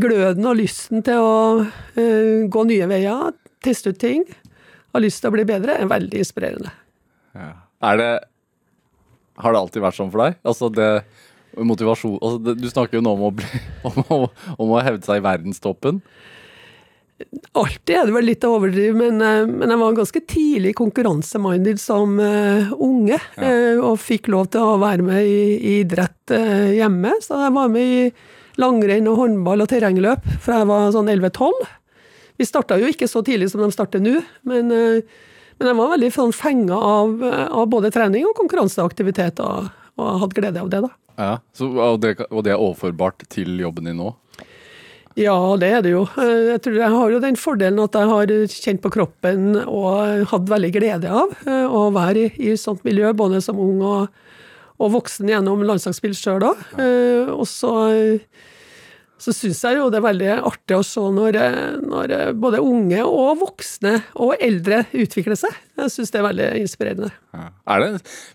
gløden 0.00 0.46
og 0.46 0.58
lysten 0.58 1.04
til 1.06 1.22
å 1.22 1.36
uh, 1.62 2.38
gå 2.50 2.64
nye 2.66 2.90
veier, 2.90 3.36
teste 3.62 3.94
ut 3.94 4.00
ting, 4.02 4.26
ha 4.90 5.02
lyst 5.02 5.22
til 5.22 5.30
å 5.30 5.36
bli 5.36 5.46
bedre, 5.46 5.78
er 5.78 5.90
veldig 5.90 6.22
inspirerende. 6.24 6.74
Ja. 7.38 7.52
Er 7.86 7.96
det 8.00 8.12
Har 9.40 9.54
det 9.54 9.60
alltid 9.62 9.82
vært 9.82 9.96
sånn 9.96 10.10
for 10.12 10.26
deg? 10.26 10.34
Altså 10.44 10.68
det 10.74 10.90
motivasjon 11.56 12.18
altså 12.18 12.40
det, 12.44 12.56
Du 12.60 12.68
snakker 12.70 12.98
jo 12.98 13.04
nå 13.04 13.14
om 13.14 13.22
å, 13.28 13.30
bli, 13.34 13.46
om, 13.88 14.02
å, 14.10 14.18
om 14.58 14.74
å 14.74 14.82
hevde 14.82 15.06
seg 15.06 15.22
i 15.22 15.24
verdenstoppen. 15.24 16.02
Alltid 17.52 17.92
er 17.96 18.06
det 18.08 18.14
vel 18.14 18.28
litt 18.30 18.44
å 18.46 18.52
overdrive, 18.56 18.94
men, 18.96 19.20
eh, 19.20 19.46
men 19.48 19.72
jeg 19.72 19.80
var 19.80 19.96
ganske 19.98 20.20
tidlig 20.30 20.72
konkurranseminded 20.78 21.80
som 21.82 22.14
uh, 22.22 22.70
unge. 22.80 23.18
eh, 23.36 23.76
og 23.76 23.98
fikk 24.00 24.30
lov 24.32 24.48
til 24.54 24.64
å 24.64 24.78
være 24.80 25.04
med 25.04 25.26
i, 25.26 25.40
i 25.58 25.74
idrett 25.82 26.32
uh, 26.32 26.70
hjemme. 26.72 27.16
Så 27.24 27.40
jeg 27.42 27.56
var 27.56 27.72
med 27.72 27.96
i 27.96 28.04
langrenn 28.60 29.08
og 29.10 29.18
håndball 29.20 29.64
og 29.64 29.68
terrengløp 29.72 30.24
fra 30.40 30.62
jeg 30.62 30.70
var 30.70 30.94
sånn 30.94 31.10
11-12. 31.10 31.66
Vi 32.40 32.48
starta 32.48 32.78
jo 32.80 32.88
ikke 32.88 33.08
så 33.10 33.24
tidlig 33.26 33.50
som 33.52 33.60
de 33.64 33.68
starter 33.74 34.00
nå, 34.00 34.14
men, 34.48 34.70
men 34.72 35.68
jeg 35.68 35.76
var 35.76 35.92
veldig 35.92 36.08
sånn 36.14 36.32
fenga 36.32 36.76
av, 36.76 37.20
av 37.20 37.66
både 37.68 37.90
trening 37.92 38.24
og 38.24 38.32
konkurranseaktivitet, 38.38 39.42
og, 39.44 39.68
og 40.00 40.22
hadde 40.22 40.38
glede 40.38 40.62
av 40.62 40.70
det, 40.72 40.80
da. 40.86 40.90
Ja. 41.20 41.34
Så, 41.52 41.68
og, 41.68 42.00
det, 42.00 42.14
og 42.30 42.46
det 42.46 42.54
er 42.54 42.62
overførbart 42.62 43.26
til 43.32 43.60
jobben 43.60 43.90
din 43.90 44.00
nå? 44.00 44.14
Ja, 45.18 45.34
det 45.58 45.70
er 45.74 45.82
det 45.82 45.94
jo. 45.94 46.04
Eh, 46.22 46.52
Jeg 46.52 46.62
tror 46.64 46.76
jeg 46.78 46.94
har 46.94 47.10
jo 47.10 47.22
den 47.22 47.38
fordelen 47.40 47.82
at 47.82 47.96
jeg 47.98 48.10
har 48.12 48.34
kjent 48.54 48.82
på 48.84 48.92
kroppen 48.94 49.56
og 49.64 50.26
hatt 50.30 50.46
veldig 50.50 50.70
glede 50.76 51.10
av 51.10 51.34
eh, 51.46 51.66
å 51.66 51.88
være 51.94 52.28
i, 52.28 52.52
i 52.52 52.56
sånt 52.60 52.84
miljø, 52.86 53.10
både 53.18 53.40
som 53.42 53.58
ung 53.58 53.82
og, 53.82 54.22
og 54.78 54.94
voksen 54.94 55.28
gjennom 55.28 55.66
landslagsspill 55.66 56.14
sjøl 56.16 56.46
òg. 56.52 56.62
Og 57.34 57.42
så, 57.50 57.72
så 59.20 59.34
syns 59.36 59.58
jeg 59.66 59.76
jo 59.76 59.90
det 59.92 59.98
er 59.98 60.06
veldig 60.06 60.30
artig 60.48 60.78
å 60.78 60.84
se 60.86 61.02
når, 61.18 61.36
eh, 61.36 61.74
når 61.82 62.14
eh, 62.16 62.30
både 62.32 62.62
unge 62.64 63.02
og 63.04 63.42
voksne 63.42 63.96
og 64.22 64.36
eldre 64.40 64.84
utvikler 64.96 65.36
seg. 65.36 65.58
Jeg 65.82 65.92
syns 65.92 66.14
det 66.14 66.22
er 66.22 66.28
veldig 66.30 66.48
inspirerende. 66.62 67.10
Ja. 67.36 67.48
Er 67.74 67.84
det 67.84 67.90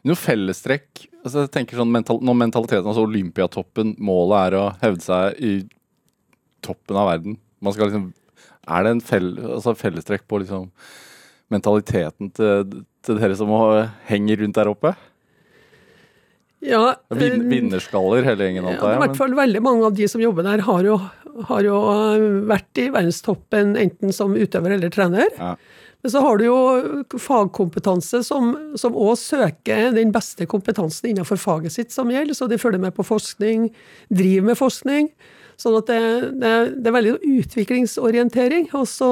noe 0.05 0.19
fellestrekk 0.19 1.07
altså 1.25 1.47
jeg 1.47 1.55
tenker 1.55 1.79
sånn 1.79 1.89
mental, 1.89 2.19
Når 2.21 2.35
mentaliteten, 2.37 2.85
altså 2.85 3.07
Olympiatoppen, 3.07 3.95
målet 3.97 4.51
er 4.51 4.57
å 4.59 4.65
hevde 4.83 5.01
seg 5.07 5.39
i 5.41 5.53
toppen 6.65 6.99
av 6.99 7.11
verden 7.13 7.39
Man 7.63 7.75
skal 7.75 7.89
liksom 7.89 8.09
Er 8.65 8.85
det 8.85 8.95
en 8.95 9.03
fell, 9.05 9.33
altså 9.57 9.75
fellestrekk 9.77 10.25
på 10.29 10.41
liksom 10.43 10.69
mentaliteten 11.53 12.31
til, 12.33 12.79
til 13.05 13.19
dere 13.21 13.35
som 13.37 13.51
henger 14.09 14.41
rundt 14.41 14.57
der 14.57 14.71
oppe? 14.71 14.95
Ja, 16.65 16.95
Vin, 17.13 17.35
eh, 17.41 17.47
vinnerskaller 17.51 18.25
hele 18.25 18.47
gjengen, 18.47 18.65
Ja, 18.73 18.93
I 18.95 19.01
hvert 19.03 19.17
fall 19.19 19.35
veldig 19.37 19.61
mange 19.61 19.85
av 19.85 19.95
de 19.97 20.07
som 20.09 20.23
jobber 20.23 20.45
der, 20.47 20.63
har 20.65 20.85
jo, 20.87 20.97
har 21.49 21.65
jo 21.67 21.79
eh, 21.91 22.27
vært 22.49 22.81
i 22.81 22.89
verdenstoppen 22.89 23.75
enten 23.77 24.13
som 24.15 24.33
utøver 24.33 24.77
eller 24.77 24.93
trener. 24.93 25.29
Ja. 25.37 25.53
Men 26.05 26.13
så 26.13 26.21
har 26.21 26.37
du 26.37 26.45
jo 26.45 26.57
fagkompetanse 27.17 28.19
som 28.25 28.51
som 28.77 28.97
òg 28.97 29.15
søker 29.17 29.89
den 29.95 30.11
beste 30.13 30.45
kompetansen 30.45 31.09
innenfor 31.09 31.39
faget 31.41 31.73
sitt 31.73 31.93
som 31.93 32.11
gjelder, 32.13 32.37
så 32.37 32.49
de 32.49 32.59
følger 32.61 32.81
med 32.81 32.93
på 32.93 33.05
forskning, 33.05 33.71
driver 34.13 34.51
med 34.51 34.59
forskning. 34.59 35.09
Sånn 35.59 35.77
at 35.79 35.89
det, 35.89 35.99
det, 36.41 36.53
det 36.83 36.89
er 36.89 36.95
veldig 36.97 37.13
utviklingsorientering. 37.39 38.69
Og 38.75 38.87
så 38.91 39.11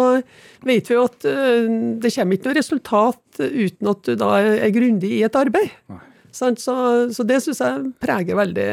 vet 0.67 0.89
vi 0.89 0.97
jo 0.97 1.05
at 1.07 1.27
eh, 1.29 1.69
det 2.03 2.11
kommer 2.15 2.39
ikke 2.39 2.49
noe 2.49 2.57
resultat 2.59 3.43
uten 3.43 3.91
at 3.93 4.09
du 4.09 4.17
da 4.19 4.31
er 4.41 4.73
grundig 4.75 5.13
i 5.19 5.23
et 5.27 5.39
arbeid. 5.39 5.71
Så, 6.33 6.49
så 7.13 7.25
det 7.29 7.43
syns 7.45 7.61
jeg 7.61 7.91
preger 8.01 8.37
veldig 8.39 8.69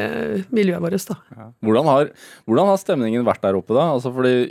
miljøet 0.49 0.81
vårt. 0.81 1.11
Ja. 1.13 1.51
Hvordan, 1.61 1.89
har, 1.91 2.09
hvordan 2.49 2.71
har 2.71 2.81
stemningen 2.81 3.27
vært 3.27 3.43
der 3.45 3.59
oppe, 3.59 3.75
da? 3.77 3.91
Altså 3.93 4.09
fordi 4.15 4.49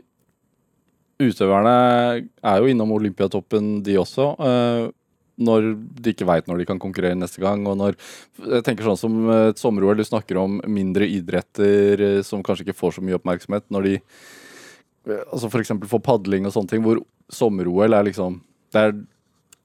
utøverne 1.20 1.74
er 2.22 2.62
jo 2.62 2.70
innom 2.70 2.94
Olympiatoppen, 2.96 3.80
de 3.84 3.98
også. 4.00 4.30
Når 5.40 5.70
de 5.76 6.14
ikke 6.14 6.28
veit 6.28 6.48
når 6.50 6.60
de 6.60 6.66
kan 6.68 6.80
konkurrere 6.82 7.18
neste 7.18 7.42
gang. 7.42 7.64
Og 7.68 7.78
når 7.80 7.96
jeg 8.44 8.66
tenker 8.66 8.86
sånn 8.86 9.00
som 9.00 9.16
eh, 9.26 9.46
et 9.52 9.62
sommer-OL, 9.62 9.98
du 9.98 10.06
snakker 10.06 10.40
om 10.40 10.60
mindre 10.68 11.08
idretter 11.08 12.04
eh, 12.06 12.18
som 12.26 12.44
kanskje 12.46 12.68
ikke 12.68 12.78
får 12.80 12.98
så 12.98 13.04
mye 13.06 13.18
oppmerksomhet. 13.18 13.66
Når 13.72 13.88
de 13.88 13.94
eh, 13.98 15.24
altså 15.30 15.50
f.eks. 15.50 15.74
får 15.94 16.04
padling 16.06 16.48
og 16.48 16.54
sånne 16.56 16.74
ting, 16.74 16.84
hvor 16.86 17.02
sommer-OL 17.32 17.96
er 17.96 18.06
liksom 18.10 18.42
det 18.70 18.84
er, 18.84 18.94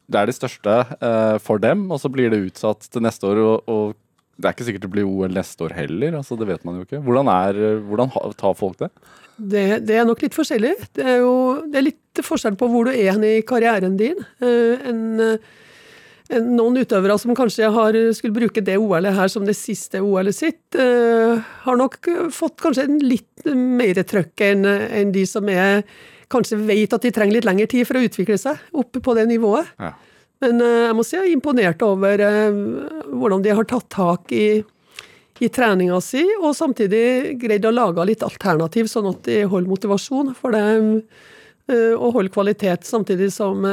det 0.09 0.21
er 0.21 0.29
det 0.29 0.37
største 0.37 0.79
eh, 0.95 1.35
for 1.43 1.61
dem, 1.61 1.85
og 1.93 2.01
så 2.01 2.09
blir 2.13 2.31
det 2.33 2.43
utsatt 2.47 2.87
til 2.89 3.05
neste 3.05 3.29
år. 3.29 3.43
og, 3.43 3.69
og 3.69 4.01
det 4.35 4.49
er 4.49 4.55
ikke 4.55 4.65
sikkert 4.67 4.83
det 4.83 4.91
blir 4.91 5.07
OL 5.07 5.31
neste 5.31 5.63
år 5.63 5.75
heller, 5.77 6.17
altså 6.19 6.35
det 6.35 6.49
vet 6.49 6.65
man 6.67 6.79
jo 6.79 6.83
ikke. 6.83 6.99
Hvordan, 7.05 7.29
er, 7.31 7.59
hvordan 7.87 8.09
tar 8.35 8.57
folk 8.59 8.81
det? 8.81 8.89
Det, 9.35 9.63
det 9.87 9.95
er 9.95 10.07
nok 10.07 10.23
litt 10.23 10.35
forskjellig. 10.35 10.73
Det 10.95 11.05
er 11.07 11.21
jo 11.23 11.35
det 11.71 11.79
er 11.79 11.85
litt 11.87 12.23
forskjell 12.23 12.57
på 12.59 12.67
hvor 12.71 12.87
du 12.87 12.91
er 12.91 13.19
i 13.27 13.37
karrieren 13.47 13.95
din. 13.99 14.19
En, 14.43 14.99
noen 16.43 16.79
utøvere 16.81 17.17
som 17.21 17.35
kanskje 17.37 17.69
har, 17.73 17.95
skulle 18.17 18.35
bruke 18.35 18.63
det 18.65 18.77
OL-et 18.81 19.15
her 19.15 19.29
som 19.31 19.45
det 19.47 19.55
siste 19.57 20.01
OL-et 20.03 20.35
sitt, 20.35 20.75
eh, 20.79 21.39
har 21.65 21.79
nok 21.79 22.09
fått 22.33 22.59
kanskje 22.63 22.87
en 22.87 22.99
litt 23.03 23.45
mer 23.55 24.01
trøkk 24.03 24.43
enn 24.47 25.13
de 25.13 25.25
som 25.29 25.47
er 25.49 25.85
kanskje 26.31 26.59
vet 26.65 26.93
at 26.95 27.05
de 27.05 27.13
trenger 27.13 27.37
litt 27.37 27.47
lengre 27.47 27.69
tid 27.69 27.85
for 27.87 27.99
å 27.99 28.05
utvikle 28.05 28.37
seg 28.41 28.61
opp 28.73 28.97
på 28.97 29.15
det 29.17 29.27
nivået. 29.29 29.69
Ja. 29.79 29.93
Men 30.43 30.61
eh, 30.61 30.81
jeg 30.87 30.97
må 30.97 31.05
si 31.05 31.17
jeg 31.17 31.29
er 31.29 31.35
imponert 31.35 31.85
over 31.85 32.25
eh, 32.25 32.59
hvordan 33.13 33.45
de 33.45 33.55
har 33.55 33.69
tatt 33.69 33.89
tak 33.93 34.35
i, 34.35 34.49
i 35.39 35.51
treninga 35.53 36.01
si, 36.03 36.25
og 36.41 36.55
samtidig 36.57 37.37
greid 37.41 37.67
å 37.67 37.75
lage 37.75 38.09
litt 38.09 38.25
alternativ, 38.25 38.91
sånn 38.91 39.11
at 39.13 39.23
de 39.29 39.43
holder 39.45 39.71
motivasjon 39.71 40.35
for 40.37 40.55
det. 40.55 40.67
Og 41.65 42.11
holder 42.13 42.29
kvalitet, 42.29 42.83
samtidig 42.85 43.31
som 43.33 43.63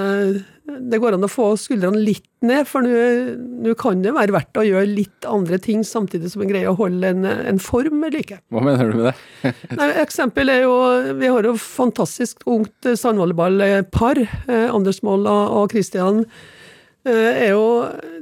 det 0.63 0.99
går 1.03 1.17
an 1.17 1.27
å 1.27 1.31
få 1.31 1.49
skuldrene 1.59 1.99
litt 1.99 2.27
ned. 2.47 2.67
For 2.71 2.87
nå 2.87 3.75
kan 3.81 4.03
det 4.05 4.13
være 4.15 4.35
verdt 4.37 4.61
å 4.61 4.65
gjøre 4.67 4.87
litt 4.89 5.27
andre 5.27 5.59
ting, 5.63 5.83
samtidig 5.87 6.31
som 6.33 6.45
en 6.45 6.51
greier 6.53 6.71
å 6.71 6.77
holde 6.79 7.11
en, 7.15 7.27
en 7.27 7.59
form 7.63 8.01
ved 8.05 8.15
like. 8.15 8.39
Hva 8.55 8.63
mener 8.65 8.93
du 8.93 9.01
med 9.01 9.09
det? 9.11 9.53
Nei, 9.81 9.91
eksempel 10.05 10.53
er 10.55 10.65
jo 10.65 10.75
Vi 11.19 11.31
har 11.35 11.49
jo 11.51 11.57
fantastisk 11.59 12.47
ungt 12.47 12.93
sandvolleyballpar. 12.99 14.23
Eh, 14.47 14.69
Anders 14.71 15.03
Moll 15.07 15.27
og 15.27 15.57
og 15.63 15.75
Christian. 15.75 16.23
eh, 17.05 17.49
Er 17.49 17.51
jo, 17.57 17.67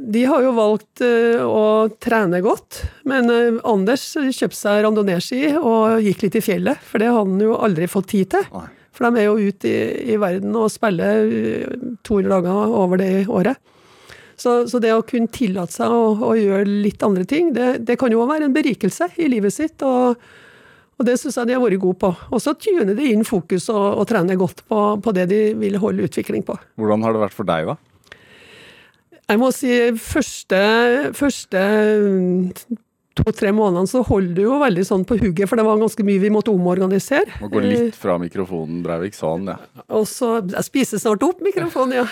de 0.00 0.24
har 0.24 0.42
jo 0.42 0.56
valgt 0.56 1.04
eh, 1.04 1.40
å 1.44 1.88
trene 2.00 2.40
godt, 2.44 2.80
men 3.04 3.28
eh, 3.30 3.60
Anders 3.68 4.10
kjøpte 4.16 4.56
seg 4.56 4.80
randonee-ski 4.86 5.42
og 5.60 6.00
gikk 6.04 6.24
litt 6.26 6.40
i 6.40 6.44
fjellet, 6.44 6.80
for 6.88 6.98
det 7.02 7.10
har 7.12 7.20
han 7.20 7.40
jo 7.44 7.58
aldri 7.60 7.88
fått 7.90 8.08
tid 8.16 8.30
til. 8.32 8.48
Nei. 8.56 8.68
For 8.94 9.06
de 9.06 9.22
er 9.22 9.28
jo 9.28 9.50
ute 9.50 9.70
i, 9.70 10.14
i 10.14 10.18
verden 10.20 10.56
og 10.58 10.70
spiller 10.72 11.26
eh, 11.26 11.88
200 12.06 12.30
dager 12.32 12.76
over 12.82 13.00
det 13.00 13.12
året. 13.30 13.60
Så, 14.40 14.62
så 14.70 14.80
det 14.80 14.94
å 14.96 15.04
kunne 15.04 15.28
tillate 15.32 15.74
seg 15.74 15.92
å, 15.92 16.14
å 16.30 16.34
gjøre 16.36 16.64
litt 16.66 17.02
andre 17.04 17.26
ting, 17.28 17.52
det, 17.56 17.82
det 17.84 17.98
kan 18.00 18.12
jo 18.12 18.22
også 18.22 18.34
være 18.34 18.48
en 18.48 18.56
berikelse 18.56 19.10
i 19.20 19.28
livet 19.32 19.56
sitt. 19.56 19.82
og 19.84 20.20
og 21.00 21.06
det 21.08 21.14
syns 21.16 21.38
jeg 21.38 21.48
de 21.48 21.54
har 21.56 21.62
vært 21.62 21.80
gode 21.80 21.96
på. 21.96 22.08
Og 22.28 22.42
så 22.44 22.52
tuner 22.60 22.92
de 22.92 23.06
inn 23.08 23.22
fokus 23.24 23.70
og, 23.72 24.02
og 24.02 24.08
trener 24.10 24.36
godt 24.36 24.60
på, 24.68 24.80
på 25.00 25.14
det 25.16 25.30
de 25.30 25.38
vil 25.56 25.78
holde 25.80 26.04
utvikling 26.04 26.44
på. 26.44 26.58
Hvordan 26.76 27.06
har 27.06 27.16
det 27.16 27.22
vært 27.22 27.36
for 27.38 27.48
deg, 27.48 27.70
da? 27.70 27.78
Jeg 29.30 29.40
må 29.40 29.48
si 29.54 29.72
første, 29.96 30.60
første 31.16 31.62
to-tre 33.20 33.52
månedene 33.54 33.90
så 33.90 34.02
holder 34.06 34.34
du 34.36 34.42
jo 34.44 34.58
veldig 34.60 34.84
sånn 34.86 35.04
på 35.08 35.18
hugget, 35.20 35.48
for 35.50 35.60
det 35.60 35.66
var 35.66 35.80
ganske 35.80 36.04
mye 36.06 36.22
vi 36.22 36.32
måtte 36.32 36.52
omorganisere. 36.52 37.38
Må 37.42 37.50
gå 37.52 37.62
litt 37.64 37.98
fra 37.98 38.16
mikrofonen, 38.20 38.82
Breivik. 38.84 39.16
Sånn, 39.16 39.48
ja. 39.50 39.56
Og 39.92 40.06
så 40.08 40.38
Jeg 40.40 40.64
spiser 40.66 41.00
snart 41.02 41.22
opp 41.26 41.40
mikrofonen, 41.44 42.00
ja. 42.00 42.04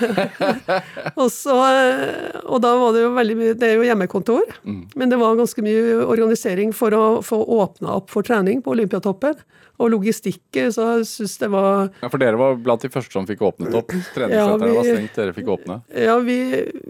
og, 1.20 1.28
så, 1.32 1.56
eh, 1.68 2.40
og 2.44 2.60
da 2.64 2.74
var 2.80 2.96
det 2.96 3.04
jo 3.04 3.12
veldig 3.16 3.36
mye 3.38 3.54
Det 3.58 3.68
er 3.68 3.78
jo 3.78 3.86
hjemmekontor, 3.86 4.58
men 4.98 5.12
det 5.12 5.20
var 5.20 5.38
ganske 5.38 5.64
mye 5.64 6.02
organisering 6.04 6.74
for 6.76 6.94
å 6.94 7.04
få 7.24 7.40
åpna 7.58 7.96
opp 8.00 8.12
for 8.12 8.26
trening 8.26 8.62
på 8.64 8.74
Olympiatoppen. 8.76 9.38
Og 9.78 9.92
logistikk, 9.94 10.40
eh, 10.58 10.72
så 10.74 10.86
jeg 10.98 11.04
syns 11.06 11.36
det 11.38 11.48
var 11.52 11.88
ja. 12.02 12.08
For 12.10 12.18
dere 12.18 12.38
var 12.40 12.56
blant 12.58 12.82
de 12.82 12.88
første 12.90 13.14
som 13.14 13.26
fikk 13.28 13.44
åpnet 13.46 13.76
opp. 13.78 13.92
Treningssentrene 14.14 14.70
vi- 14.72 14.76
var 14.80 14.88
stengt, 14.88 15.14
dere 15.20 15.34
fikk 15.36 15.50
åpne. 15.54 15.76
Ja, 15.94 16.16
vi, 16.26 16.38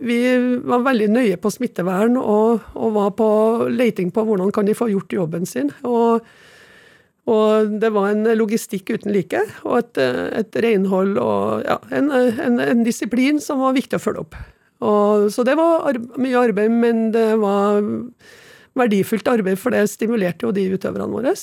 vi 0.09 0.19
var 0.65 0.81
veldig 0.87 1.09
nøye 1.13 1.37
på 1.43 1.53
smittevern 1.53 2.17
og, 2.17 2.65
og 2.75 2.93
var 2.97 3.11
på 3.19 3.29
leiting 3.69 4.09
på 4.17 4.25
hvordan 4.25 4.51
kan 4.57 4.65
de 4.71 4.77
få 4.79 4.89
gjort 4.95 5.13
jobben 5.19 5.45
sin. 5.47 5.69
Og, 5.85 6.25
og 7.29 7.75
det 7.85 7.93
var 7.93 8.09
en 8.15 8.25
logistikk 8.41 8.89
uten 8.97 9.13
like, 9.13 9.43
og 9.69 9.83
et, 9.83 10.01
et 10.41 10.57
renhold 10.65 11.19
og 11.21 11.67
ja, 11.69 11.77
en, 11.93 12.09
en, 12.11 12.57
en 12.65 12.85
disiplin 12.89 13.37
som 13.45 13.61
var 13.61 13.77
viktig 13.77 14.01
å 14.01 14.05
følge 14.07 14.25
opp. 14.25 14.39
Og, 14.81 15.29
så 15.35 15.45
det 15.45 15.59
var 15.59 15.85
ar 15.91 15.97
mye 16.17 16.41
arbeid, 16.41 16.71
men 16.73 17.11
det 17.13 17.35
var 17.43 17.83
verdifullt 18.79 19.29
arbeid, 19.29 19.59
for 19.61 19.75
det 19.75 19.85
stimulerte 19.93 20.47
jo 20.47 20.53
de 20.57 20.69
utøverne 20.73 21.11
våre. 21.13 21.35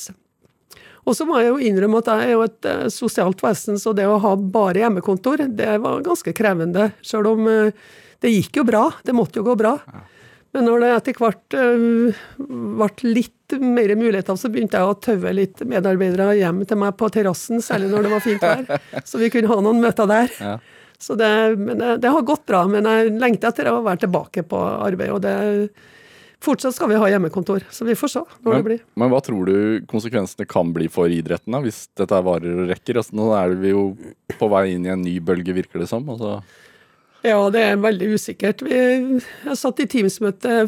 Og 1.06 1.14
så 1.14 1.28
må 1.28 1.38
jeg 1.40 1.52
jo 1.52 1.62
innrømme 1.62 2.02
at 2.02 2.10
jeg 2.10 2.26
er 2.26 2.34
jo 2.34 2.44
et 2.48 2.68
eh, 2.70 2.88
sosialt 2.94 3.44
vesen, 3.46 3.78
så 3.82 3.94
det 3.94 4.08
å 4.10 4.18
ha 4.24 4.34
bare 4.36 4.82
hjemmekontor, 4.82 5.46
det 5.54 5.78
var 5.84 6.04
ganske 6.06 6.34
krevende. 6.36 6.90
Selv 7.06 7.36
om 7.36 7.48
eh, 7.52 7.88
det 8.26 8.34
gikk 8.34 8.62
jo 8.62 8.68
bra, 8.68 8.88
det 9.06 9.14
måtte 9.14 9.42
jo 9.42 9.46
gå 9.46 9.58
bra. 9.60 9.76
Men 10.56 10.70
når 10.70 10.82
det 10.82 10.92
etter 10.96 11.20
hvert 11.20 11.58
eh, 11.60 12.22
ble 12.40 13.12
litt 13.12 13.58
mer 13.62 13.94
muligheter, 14.00 14.38
så 14.40 14.50
begynte 14.50 14.82
jeg 14.82 14.90
å 14.90 14.98
taue 14.98 15.34
litt 15.36 15.62
medarbeidere 15.68 16.32
hjem 16.40 16.64
til 16.66 16.80
meg 16.82 16.96
på 16.98 17.12
terrassen, 17.14 17.62
særlig 17.62 17.92
når 17.92 18.08
det 18.08 18.14
var 18.16 18.26
fint 18.26 18.46
vær. 18.46 18.80
Så 19.10 19.22
vi 19.22 19.30
kunne 19.34 19.52
ha 19.52 19.60
noen 19.62 19.84
møter 19.84 20.10
der. 20.10 20.32
Ja. 20.40 20.56
Så 20.98 21.14
det, 21.20 21.30
men 21.60 21.78
det, 21.78 21.98
det 22.02 22.14
har 22.16 22.24
gått 22.26 22.48
bra, 22.50 22.64
men 22.72 22.88
jeg 22.90 23.14
lengter 23.20 23.52
etter 23.52 23.70
å 23.70 23.84
være 23.86 24.06
tilbake 24.08 24.46
på 24.48 24.62
arbeid. 24.64 25.12
Og 25.14 25.22
det, 25.22 25.36
fortsatt 26.46 26.76
skal 26.78 26.92
vi 26.92 27.00
ha 27.02 27.08
hjemmekontor, 27.10 27.66
så 27.74 27.88
vi 27.88 27.96
får 27.98 28.12
se 28.14 28.22
når 28.46 28.60
det 28.60 28.66
blir. 28.68 28.84
men 29.02 29.10
hva 29.12 29.22
tror 29.26 29.50
du 29.50 29.88
konsekvensene 29.90 30.46
kan 30.50 30.70
bli 30.76 30.88
for 30.92 31.12
idretten, 31.12 31.52
da, 31.56 31.64
hvis 31.66 31.88
dette 31.98 32.22
varer 32.26 32.62
og 32.64 32.70
rekker? 32.72 33.02
Altså, 33.02 33.18
nå 33.18 33.32
er 33.38 33.58
vi 33.60 33.74
jo 33.74 33.88
på 34.40 34.50
vei 34.54 34.68
inn 34.76 34.86
i 34.88 34.94
en 34.94 35.04
ny 35.06 35.18
bølge, 35.26 35.58
virker 35.58 35.82
det 35.84 35.90
som. 35.92 36.08
Altså, 36.14 36.40
Ja, 37.26 37.40
det 37.50 37.62
er 37.66 37.80
veldig 37.82 38.12
usikkert. 38.14 38.62
Vi, 38.62 38.78
jeg 38.78 39.58
satt 39.58 39.80
i 39.82 39.88
Teams-møte 39.90 40.60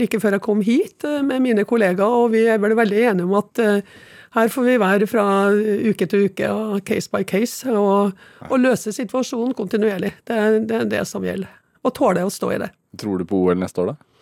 like 0.00 0.20
før 0.22 0.38
jeg 0.38 0.44
kom 0.46 0.62
hit 0.64 1.04
eh, 1.04 1.20
med 1.20 1.44
mine 1.44 1.66
kollegaer, 1.68 2.22
og 2.24 2.30
vi 2.32 2.46
er 2.48 2.62
vel 2.62 2.72
veldig 2.78 3.02
enige 3.10 3.26
om 3.28 3.34
at 3.36 3.60
eh, 3.60 3.98
her 4.36 4.48
får 4.52 4.64
vi 4.64 4.78
være 4.80 5.06
fra 5.08 5.26
uke 5.52 6.08
til 6.08 6.26
uke 6.30 6.48
og 6.52 6.80
case 6.88 7.12
by 7.12 7.22
case, 7.28 7.68
og, 7.68 8.16
og 8.48 8.56
løse 8.60 8.92
situasjonen 8.96 9.52
kontinuerlig. 9.56 10.14
Det, 10.24 10.40
det 10.68 10.80
er 10.80 10.90
det 10.96 11.04
som 11.08 11.24
gjelder. 11.24 11.52
Og 11.84 11.94
tåle 11.96 12.24
å 12.24 12.32
stå 12.32 12.50
i 12.54 12.60
det. 12.64 12.72
tror 12.96 13.20
du 13.20 13.28
på 13.28 13.38
OL 13.44 13.60
neste 13.60 13.84
år, 13.84 13.92
da? 13.92 14.15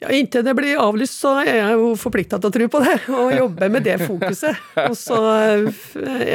Ja, 0.00 0.08
Inntil 0.16 0.44
det 0.46 0.54
blir 0.56 0.80
avlyst, 0.80 1.18
så 1.20 1.34
er 1.42 1.50
jeg 1.58 1.76
jo 1.76 1.92
forplikta 2.00 2.38
til 2.40 2.48
å 2.48 2.54
tro 2.54 2.68
på 2.72 2.80
det, 2.86 2.96
og 3.12 3.34
jobbe 3.36 3.68
med 3.72 3.84
det 3.84 3.98
fokuset. 4.00 4.56
Og 4.86 4.96
så 4.96 5.18
eh, 5.28 5.80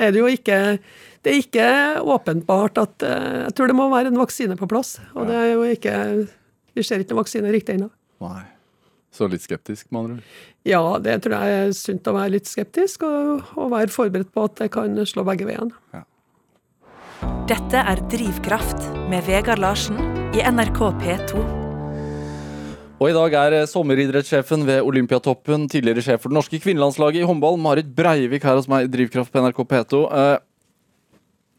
er 0.06 0.14
det 0.14 0.22
jo 0.22 0.30
ikke 0.30 0.60
Det 1.26 1.32
er 1.32 1.40
ikke 1.42 1.70
åpenbart 2.06 2.78
at 2.78 3.06
eh, 3.08 3.40
Jeg 3.48 3.56
tror 3.58 3.72
det 3.72 3.78
må 3.78 3.88
være 3.90 4.14
en 4.14 4.22
vaksine 4.22 4.58
på 4.60 4.70
plass, 4.70 5.00
og 5.18 5.32
det 5.32 5.40
er 5.40 5.50
jo 5.56 5.66
ikke 5.66 5.96
Vi 6.78 6.86
ser 6.86 7.02
ikke 7.02 7.16
noen 7.16 7.24
vaksine 7.24 7.56
riktig 7.56 7.80
ennå. 7.80 7.90
Så 9.16 9.30
litt 9.32 9.46
skeptisk, 9.46 9.88
med 9.90 10.02
andre 10.02 10.16
ord. 10.20 10.40
Ja, 10.68 10.84
det 11.00 11.20
tror 11.24 11.38
jeg 11.40 11.60
er 11.66 11.76
sunt 11.78 12.10
å 12.12 12.16
være 12.18 12.36
litt 12.36 12.50
skeptisk, 12.52 13.06
og, 13.08 13.46
og 13.56 13.72
være 13.72 13.94
forberedt 13.94 14.34
på 14.36 14.46
at 14.46 14.58
det 14.60 14.72
kan 14.76 14.98
slå 15.08 15.24
begge 15.26 15.48
veiene. 15.48 16.04
Dette 17.50 17.82
er 17.94 18.02
Drivkraft 18.12 18.90
med 19.10 19.24
Vegard 19.30 19.64
Larsen 19.64 20.02
i 20.36 20.44
NRK 20.44 20.82
P2. 21.00 21.65
Og 22.96 23.10
i 23.10 23.16
dag 23.16 23.34
er 23.36 23.54
eh, 23.58 23.68
sommeridrettssjefen 23.68 24.64
ved 24.68 24.86
Olympiatoppen, 24.88 25.66
tidligere 25.72 26.04
sjef 26.06 26.22
for 26.24 26.32
det 26.32 26.38
norske 26.38 26.60
kvinnelandslaget 26.64 27.26
i 27.26 27.28
håndball, 27.28 27.58
Marit 27.60 27.90
Breivik 27.96 28.46
her 28.48 28.56
hos 28.56 28.70
meg 28.72 28.88
i 28.88 28.92
Drivkraft 28.94 29.34
på 29.34 29.42
NRK 29.44 29.64
P2. 29.72 30.04
Eh, 30.12 30.36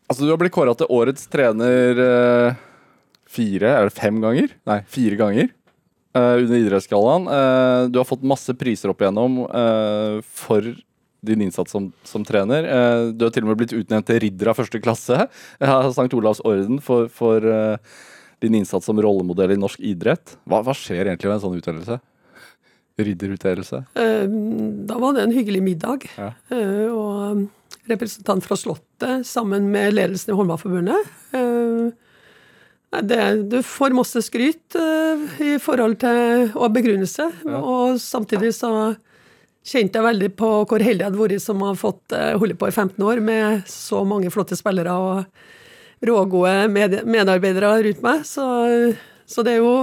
Altså, 0.07 0.23
du 0.23 0.29
har 0.31 0.39
blitt 0.39 0.55
kåra 0.55 0.71
til 0.79 0.87
årets 0.95 1.25
trener 1.27 1.99
eh, 1.99 2.59
fire, 3.27 3.73
er 3.75 3.89
det 3.89 3.97
fem 3.97 4.21
ganger? 4.23 4.53
Nei, 4.71 4.77
fire 4.87 5.17
ganger 5.19 5.49
eh, 5.49 6.37
under 6.45 6.61
Idrettsgallaen. 6.61 7.27
Eh, 7.27 7.87
du 7.91 7.99
har 7.99 8.07
fått 8.07 8.23
masse 8.23 8.55
priser 8.55 8.93
opp 8.93 9.03
igjennom 9.03 9.41
eh, 9.49 10.21
for 10.23 10.69
din 11.27 11.43
innsats 11.43 11.75
som, 11.75 11.89
som 12.07 12.23
trener. 12.23 12.69
Du 13.19 13.25
har 13.27 13.35
til 13.35 13.43
og 13.43 13.51
med 13.51 13.59
blitt 13.65 13.75
utnevnt 13.75 14.07
til 14.07 14.21
ridder 14.23 14.53
av 14.53 14.61
første 14.61 14.79
klasse 14.79 15.25
av 15.59 15.89
St. 15.91 16.07
Olavs 16.15 16.45
orden 16.47 16.79
for, 16.79 17.11
for 17.11 17.43
din 18.41 18.55
innsats 18.55 18.87
som 18.87 18.99
rollemodell 19.01 19.53
i 19.53 19.57
norsk 19.61 19.81
idrett. 19.81 20.37
Hva, 20.45 20.63
hva 20.63 20.75
skjer 20.77 21.07
egentlig 21.09 21.31
med 21.31 21.39
en 21.39 21.45
sånn 21.47 21.57
utdelelse? 21.61 22.01
Ridderutdelelse? 22.99 23.83
Eh, 23.95 24.27
Da 24.89 24.99
var 24.99 25.13
det 25.17 25.23
en 25.27 25.33
hyggelig 25.37 25.63
middag. 25.63 26.07
Ja. 26.17 26.33
eh, 26.51 26.89
Og 26.93 27.49
representant 27.89 28.43
fra 28.45 28.57
Slottet 28.57 29.25
sammen 29.27 29.71
med 29.71 29.95
ledelsen 29.95 30.33
i 30.33 30.37
Håndballforbundet. 30.37 31.07
Eh, 31.33 31.91
det- 33.03 33.49
Du 33.51 33.59
får 33.63 33.93
masse 33.95 34.17
skryt 34.23 34.75
eh, 34.75 35.45
i 35.45 35.59
forhold 35.59 35.99
til 36.01 36.51
og 36.57 36.73
begrunnelse, 36.73 37.33
Ja. 37.45 37.61
og 37.61 37.97
samtidig 37.99 38.53
så 38.55 38.97
kjente 39.65 39.95
jeg 39.99 40.03
veldig 40.05 40.37
på 40.37 40.67
hvor 40.67 40.79
heldig 40.81 41.01
jeg 41.03 41.11
hadde 41.13 41.19
vært 41.29 41.41
som 41.43 41.61
har 41.61 41.75
fått 41.75 42.39
holde 42.39 42.55
på 42.55 42.69
i 42.69 42.71
15 42.71 43.03
år 43.05 43.21
med 43.21 43.65
så 43.67 44.07
mange 44.07 44.31
flotte 44.31 44.57
spillere 44.57 44.91
og 44.93 45.27
rågode 46.05 46.69
med 46.73 47.01
medarbeidere 47.09 47.73
rundt 47.87 48.05
meg. 48.05 48.27
Så, 48.29 48.45
så 49.27 49.45
det 49.47 49.57
er 49.57 49.65
jo 49.65 49.75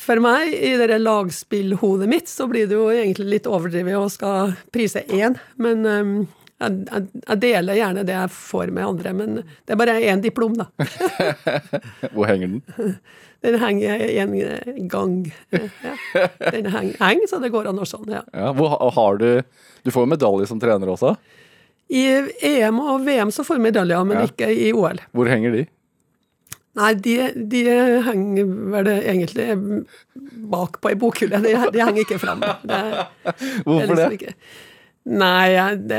for 0.00 0.20
meg, 0.22 0.52
i 0.54 0.76
det 0.78 0.98
lagspillhodet 1.02 2.08
mitt, 2.08 2.28
så 2.30 2.46
blir 2.48 2.68
det 2.70 2.76
jo 2.78 2.90
egentlig 2.92 3.26
litt 3.34 3.48
overdrevet 3.50 3.98
å 3.98 4.10
skal 4.12 4.54
prise 4.72 5.02
én. 5.12 5.36
Men 5.60 5.82
um, 5.84 6.12
jeg, 6.60 6.76
jeg, 6.86 7.08
jeg 7.24 7.40
deler 7.42 7.78
gjerne 7.78 8.04
det 8.06 8.14
jeg 8.16 8.32
får 8.36 8.72
med 8.76 8.86
andre. 8.86 9.12
Men 9.16 9.40
det 9.42 9.74
er 9.74 9.80
bare 9.80 9.98
én 10.00 10.22
diplom, 10.24 10.56
da. 10.60 10.68
Hvor 12.14 12.30
henger 12.30 12.56
den? 12.56 12.94
Den 13.40 13.56
henger 13.56 14.02
en 14.20 14.88
gang. 14.92 15.12
Ja. 15.48 16.26
Den 16.52 16.66
henger, 16.68 16.98
henger, 17.00 17.28
så 17.30 17.38
det 17.40 17.48
går 17.54 17.70
an 17.70 17.80
å 17.80 17.86
sånn, 17.88 18.10
ja. 18.12 18.20
Ja, 18.36 18.50
hvor 18.52 18.74
har 18.92 19.16
du 19.16 19.40
Du 19.80 19.88
får 19.88 20.04
jo 20.04 20.10
medalje 20.12 20.48
som 20.50 20.60
trener 20.60 20.92
også. 20.92 21.14
I 21.90 22.02
EM 22.46 22.78
og 22.80 23.04
VM 23.06 23.32
så 23.34 23.42
får 23.46 23.58
vi 23.58 23.64
medaljer, 23.68 24.04
men 24.06 24.20
Ja. 24.20 24.26
ikke 24.30 24.48
i 24.54 24.70
OL. 24.72 25.00
Hvor 25.16 25.26
henger 25.30 25.56
de? 25.56 25.64
Nei, 26.78 26.92
de, 27.02 27.14
de 27.50 27.62
henger 28.06 28.50
vel 28.76 28.88
egentlig 28.94 29.46
bak 30.52 30.78
på 30.80 30.92
ei 30.92 30.98
bokhylle. 31.00 31.40
De, 31.42 31.56
de 31.74 31.82
henger 31.82 32.04
ikke 32.04 32.20
fram. 32.22 32.44
Det, 32.62 32.78
Hvorfor 33.66 33.96
det? 33.98 34.06
liksom. 34.14 34.36
Nei, 35.10 35.74
det, 35.90 35.98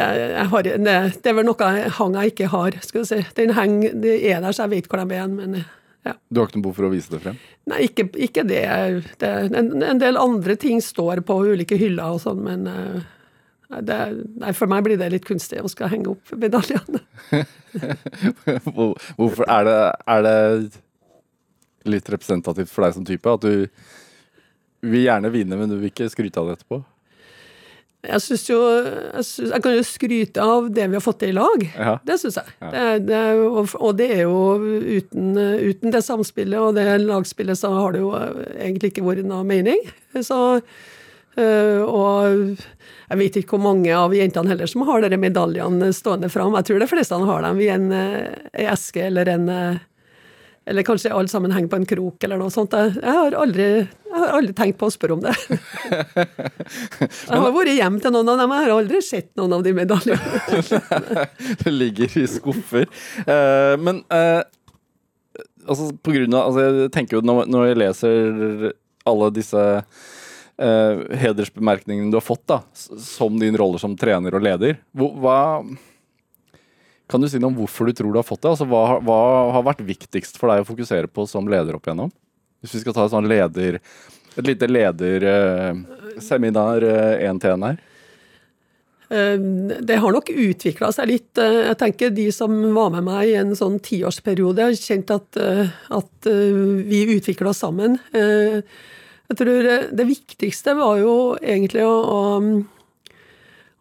har, 0.53 0.63
det, 0.63 0.77
det 0.79 1.27
er 1.31 1.35
vel 1.35 1.47
noe 1.49 1.69
hang 1.97 2.15
jeg 2.21 2.31
ikke 2.31 2.47
har. 2.53 2.77
skal 2.85 3.03
du 3.03 3.09
si. 3.09 3.19
Den 3.35 3.51
henger, 3.57 3.95
de 3.99 4.13
er 4.31 4.39
der, 4.45 4.53
så 4.55 4.63
jeg 4.69 4.75
vet 4.77 4.87
hvor 4.91 5.01
de 5.03 5.17
er. 5.19 5.27
Men 5.27 5.57
ja. 6.07 6.13
Du 6.31 6.39
har 6.39 6.47
ikke 6.47 6.61
noe 6.61 6.67
behov 6.69 6.77
for 6.79 6.87
å 6.87 6.93
vise 6.93 7.11
det 7.11 7.19
frem? 7.25 7.39
Nei, 7.69 7.81
ikke, 7.89 8.07
ikke 8.29 8.45
det. 8.47 8.63
det 9.21 9.31
en, 9.51 9.73
en 9.83 9.99
del 10.01 10.17
andre 10.21 10.55
ting 10.61 10.79
står 10.81 11.19
på 11.27 11.41
ulike 11.51 11.75
hyller 11.81 12.15
og 12.15 12.23
sånn, 12.23 12.39
men 12.47 12.63
eh, 12.71 13.01
det, 13.79 13.97
nei, 14.41 14.51
for 14.57 14.71
meg 14.71 14.83
blir 14.85 14.99
det 14.99 15.09
litt 15.13 15.27
kunstig 15.27 15.61
å 15.63 15.71
skal 15.71 15.91
henge 15.93 16.11
opp 16.11 16.33
medaljene. 16.35 17.03
Hvorfor 19.17 19.45
er 19.47 19.67
det, 19.67 19.79
er 20.15 20.23
det 20.27 20.37
litt 21.91 22.09
representativt 22.13 22.71
for 22.71 22.85
deg 22.85 22.97
som 22.97 23.07
type? 23.07 23.35
At 23.37 23.45
du 23.45 23.67
vil 24.81 25.05
gjerne 25.05 25.31
vinne, 25.33 25.59
men 25.59 25.71
du 25.71 25.77
vil 25.77 25.91
ikke 25.91 26.09
skryte 26.11 26.41
av 26.41 26.49
det 26.49 26.59
etterpå? 26.59 26.81
Jeg 28.01 28.21
synes 28.25 28.43
jo 28.49 28.57
jeg, 28.57 29.23
synes, 29.27 29.51
jeg 29.51 29.61
kan 29.61 29.75
jo 29.75 29.81
skryte 29.85 30.45
av 30.53 30.69
det 30.73 30.87
vi 30.89 30.97
har 30.97 31.03
fått 31.05 31.19
til 31.21 31.35
i 31.35 31.37
lag. 31.37 31.65
Ja. 31.69 31.93
Det 32.05 32.17
syns 32.17 32.39
jeg. 32.39 32.55
Ja. 32.63 32.71
Det, 32.73 32.85
det, 33.11 33.19
og, 33.45 33.75
og 33.77 33.99
det 33.99 34.07
er 34.15 34.23
jo 34.23 34.39
uten, 34.57 35.35
uten 35.37 35.93
det 35.93 36.01
samspillet 36.07 36.57
og 36.57 36.79
det 36.79 36.87
lagspillet, 37.03 37.59
så 37.61 37.69
har 37.75 37.93
det 37.93 38.01
jo 38.01 38.09
egentlig 38.17 38.91
ikke 38.91 39.05
vært 39.05 39.29
noe 39.29 39.45
mening. 39.45 39.85
Så 40.17 40.39
øh, 41.37 41.81
Og 41.85 42.57
jeg 43.11 43.19
vet 43.19 43.37
ikke 43.41 43.55
hvor 43.57 43.63
mange 43.65 43.91
av 43.95 44.13
jentene 44.15 44.53
heller 44.53 44.69
som 44.71 44.85
har 44.87 45.03
dere 45.03 45.19
medaljene 45.19 45.91
stående 45.95 46.29
fram. 46.31 46.55
Jeg 46.59 46.69
tror 46.69 46.83
de 46.83 46.89
fleste 46.91 47.21
har 47.27 47.47
dem 47.47 47.59
i 47.59 47.71
en, 47.71 47.87
en 47.91 48.67
eske 48.71 49.03
eller 49.09 49.31
en 49.33 49.49
øh, 49.49 49.79
Eller 50.65 50.85
kanskje 50.85 51.11
alle 51.11 51.27
sammen 51.27 51.51
henger 51.51 51.71
på 51.71 51.79
en 51.81 51.89
krok 51.89 52.23
eller 52.23 52.37
noe 52.37 52.53
sånt. 52.53 52.71
Jeg, 52.77 53.01
har, 53.01 53.33
aldri, 53.33 53.65
jeg 53.81 54.13
har 54.13 54.35
aldri 54.37 54.53
tenkt 54.53 54.77
på 54.79 54.87
å 54.87 54.93
spørre 54.93 55.15
om 55.17 55.23
det. 55.25 55.33
Jeg 57.31 57.39
har 57.41 57.51
vært 57.55 57.73
hjem 57.73 57.97
til 58.03 58.13
noen 58.13 58.29
av 58.29 58.37
dem, 58.39 58.51
jeg 58.53 58.67
har 58.67 58.73
aldri 58.75 58.99
sett 59.03 59.29
noen 59.39 59.55
av 59.57 59.63
de 59.65 59.73
medaljene. 59.73 60.91
det 61.63 61.73
ligger 61.73 62.17
i 62.21 62.27
skuffer. 62.29 62.85
Eh, 63.25 63.73
men 63.81 64.03
eh, 64.13 64.43
altså 65.65 65.89
på 65.97 66.13
grunn 66.13 66.37
av 66.37 66.51
altså 66.51 66.67
Jeg 66.83 66.91
tenker 66.93 67.17
jo 67.17 67.25
når 67.25 67.67
jeg 67.71 67.79
leser 67.81 68.71
alle 69.09 69.31
disse 69.33 69.65
eh, 70.61 70.95
hedersbemerkningene 71.23 72.11
du 72.13 72.17
har 72.19 72.25
fått 72.25 72.45
da 72.49 72.59
som 72.75 73.39
din 73.41 73.57
rolle 73.57 73.79
som 73.81 73.97
trener 73.97 74.31
og 74.37 74.43
leder, 74.45 74.73
hva 74.95 75.39
Kan 77.11 77.19
du 77.19 77.27
si 77.27 77.39
noe 77.41 77.51
om 77.51 77.57
hvorfor 77.59 77.83
du 77.89 77.93
tror 77.97 78.11
du 78.13 78.19
har 78.21 78.27
fått 78.27 78.43
det? 78.45 78.51
Altså 78.53 78.65
hva, 78.71 78.83
hva 79.03 79.19
har 79.57 79.63
vært 79.67 79.83
viktigst 79.83 80.37
for 80.39 80.47
deg 80.47 80.63
å 80.63 80.69
fokusere 80.69 81.07
på 81.11 81.21
som 81.27 81.49
leder 81.51 81.75
opp 81.75 81.83
igjennom? 81.89 82.07
Hvis 82.63 82.75
vi 82.77 82.81
skal 82.85 82.95
ta 82.95 83.03
et 83.03 83.11
sånn 83.11 83.27
leder 83.27 83.81
et 84.37 84.45
lite 84.47 84.63
lederseminar 84.71 86.79
én 87.19 87.35
til 87.41 87.51
én 87.51 87.65
her. 87.67 87.77
Eh, 89.11 89.37
Det 89.81 89.95
har 89.99 90.11
nok 90.11 90.29
utvikla 90.31 90.91
seg 90.95 91.07
litt. 91.07 91.37
Eh, 91.37 91.67
Jeg 91.67 91.77
tenker 91.77 92.09
De 92.15 92.31
som 92.31 92.73
var 92.73 92.89
med 92.91 93.03
meg 93.03 93.27
i 93.27 93.35
en 93.35 93.51
sånn 93.55 93.79
tiårsperiode, 93.79 94.61
har 94.61 94.71
kjent 94.71 95.11
at, 95.11 95.37
eh, 95.37 95.67
at 95.89 96.27
eh, 96.27 96.53
vi 96.87 97.17
utvikla 97.17 97.49
oss 97.49 97.57
sammen. 97.59 97.99
Jeg 99.31 99.39
tror 99.39 99.67
det 99.95 100.05
viktigste 100.09 100.73
var 100.75 100.97
jo 100.99 101.11
egentlig 101.39 101.85
å, 101.87 101.91
å, 102.03 103.11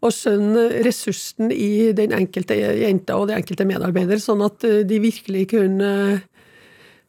å 0.06 0.10
skjønne 0.14 0.68
ressursen 0.86 1.50
i 1.50 1.90
den 1.96 2.14
enkelte 2.14 2.54
jenta 2.54 3.16
og 3.18 3.26
den 3.32 3.40
enkelte 3.40 3.66
medarbeider, 3.66 4.20
sånn 4.22 4.44
at 4.46 4.62
eh, 4.68 4.84
de 4.86 5.00
virkelig 5.02 5.48
kunne 5.50 5.90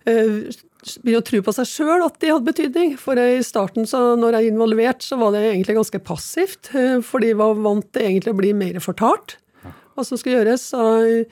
eh, 0.10 0.50
begynne 1.04 1.22
å 1.22 1.28
tro 1.28 1.44
på 1.46 1.54
seg 1.54 1.70
sjøl 1.70 2.08
at 2.08 2.18
de 2.24 2.32
hadde 2.34 2.50
betydning. 2.50 2.96
For 2.98 3.22
i 3.22 3.44
starten, 3.46 3.86
når 3.86 4.40
jeg 4.40 4.50
er 4.50 4.56
involvert, 4.56 5.06
så 5.06 5.20
var 5.22 5.36
det 5.36 5.44
egentlig 5.52 5.78
ganske 5.78 6.02
passivt. 6.02 6.72
eh, 6.74 6.98
For 7.06 7.22
de 7.22 7.36
var 7.38 7.62
vant 7.62 7.86
til 7.94 8.08
egentlig 8.08 8.34
å 8.34 8.40
bli 8.42 8.56
mer 8.58 8.82
fortalt 8.82 9.38
hva 9.94 10.08
som 10.08 10.18
skulle 10.18 10.40
gjøres. 10.40 10.66
Så 10.72 10.82
jeg 11.06 11.28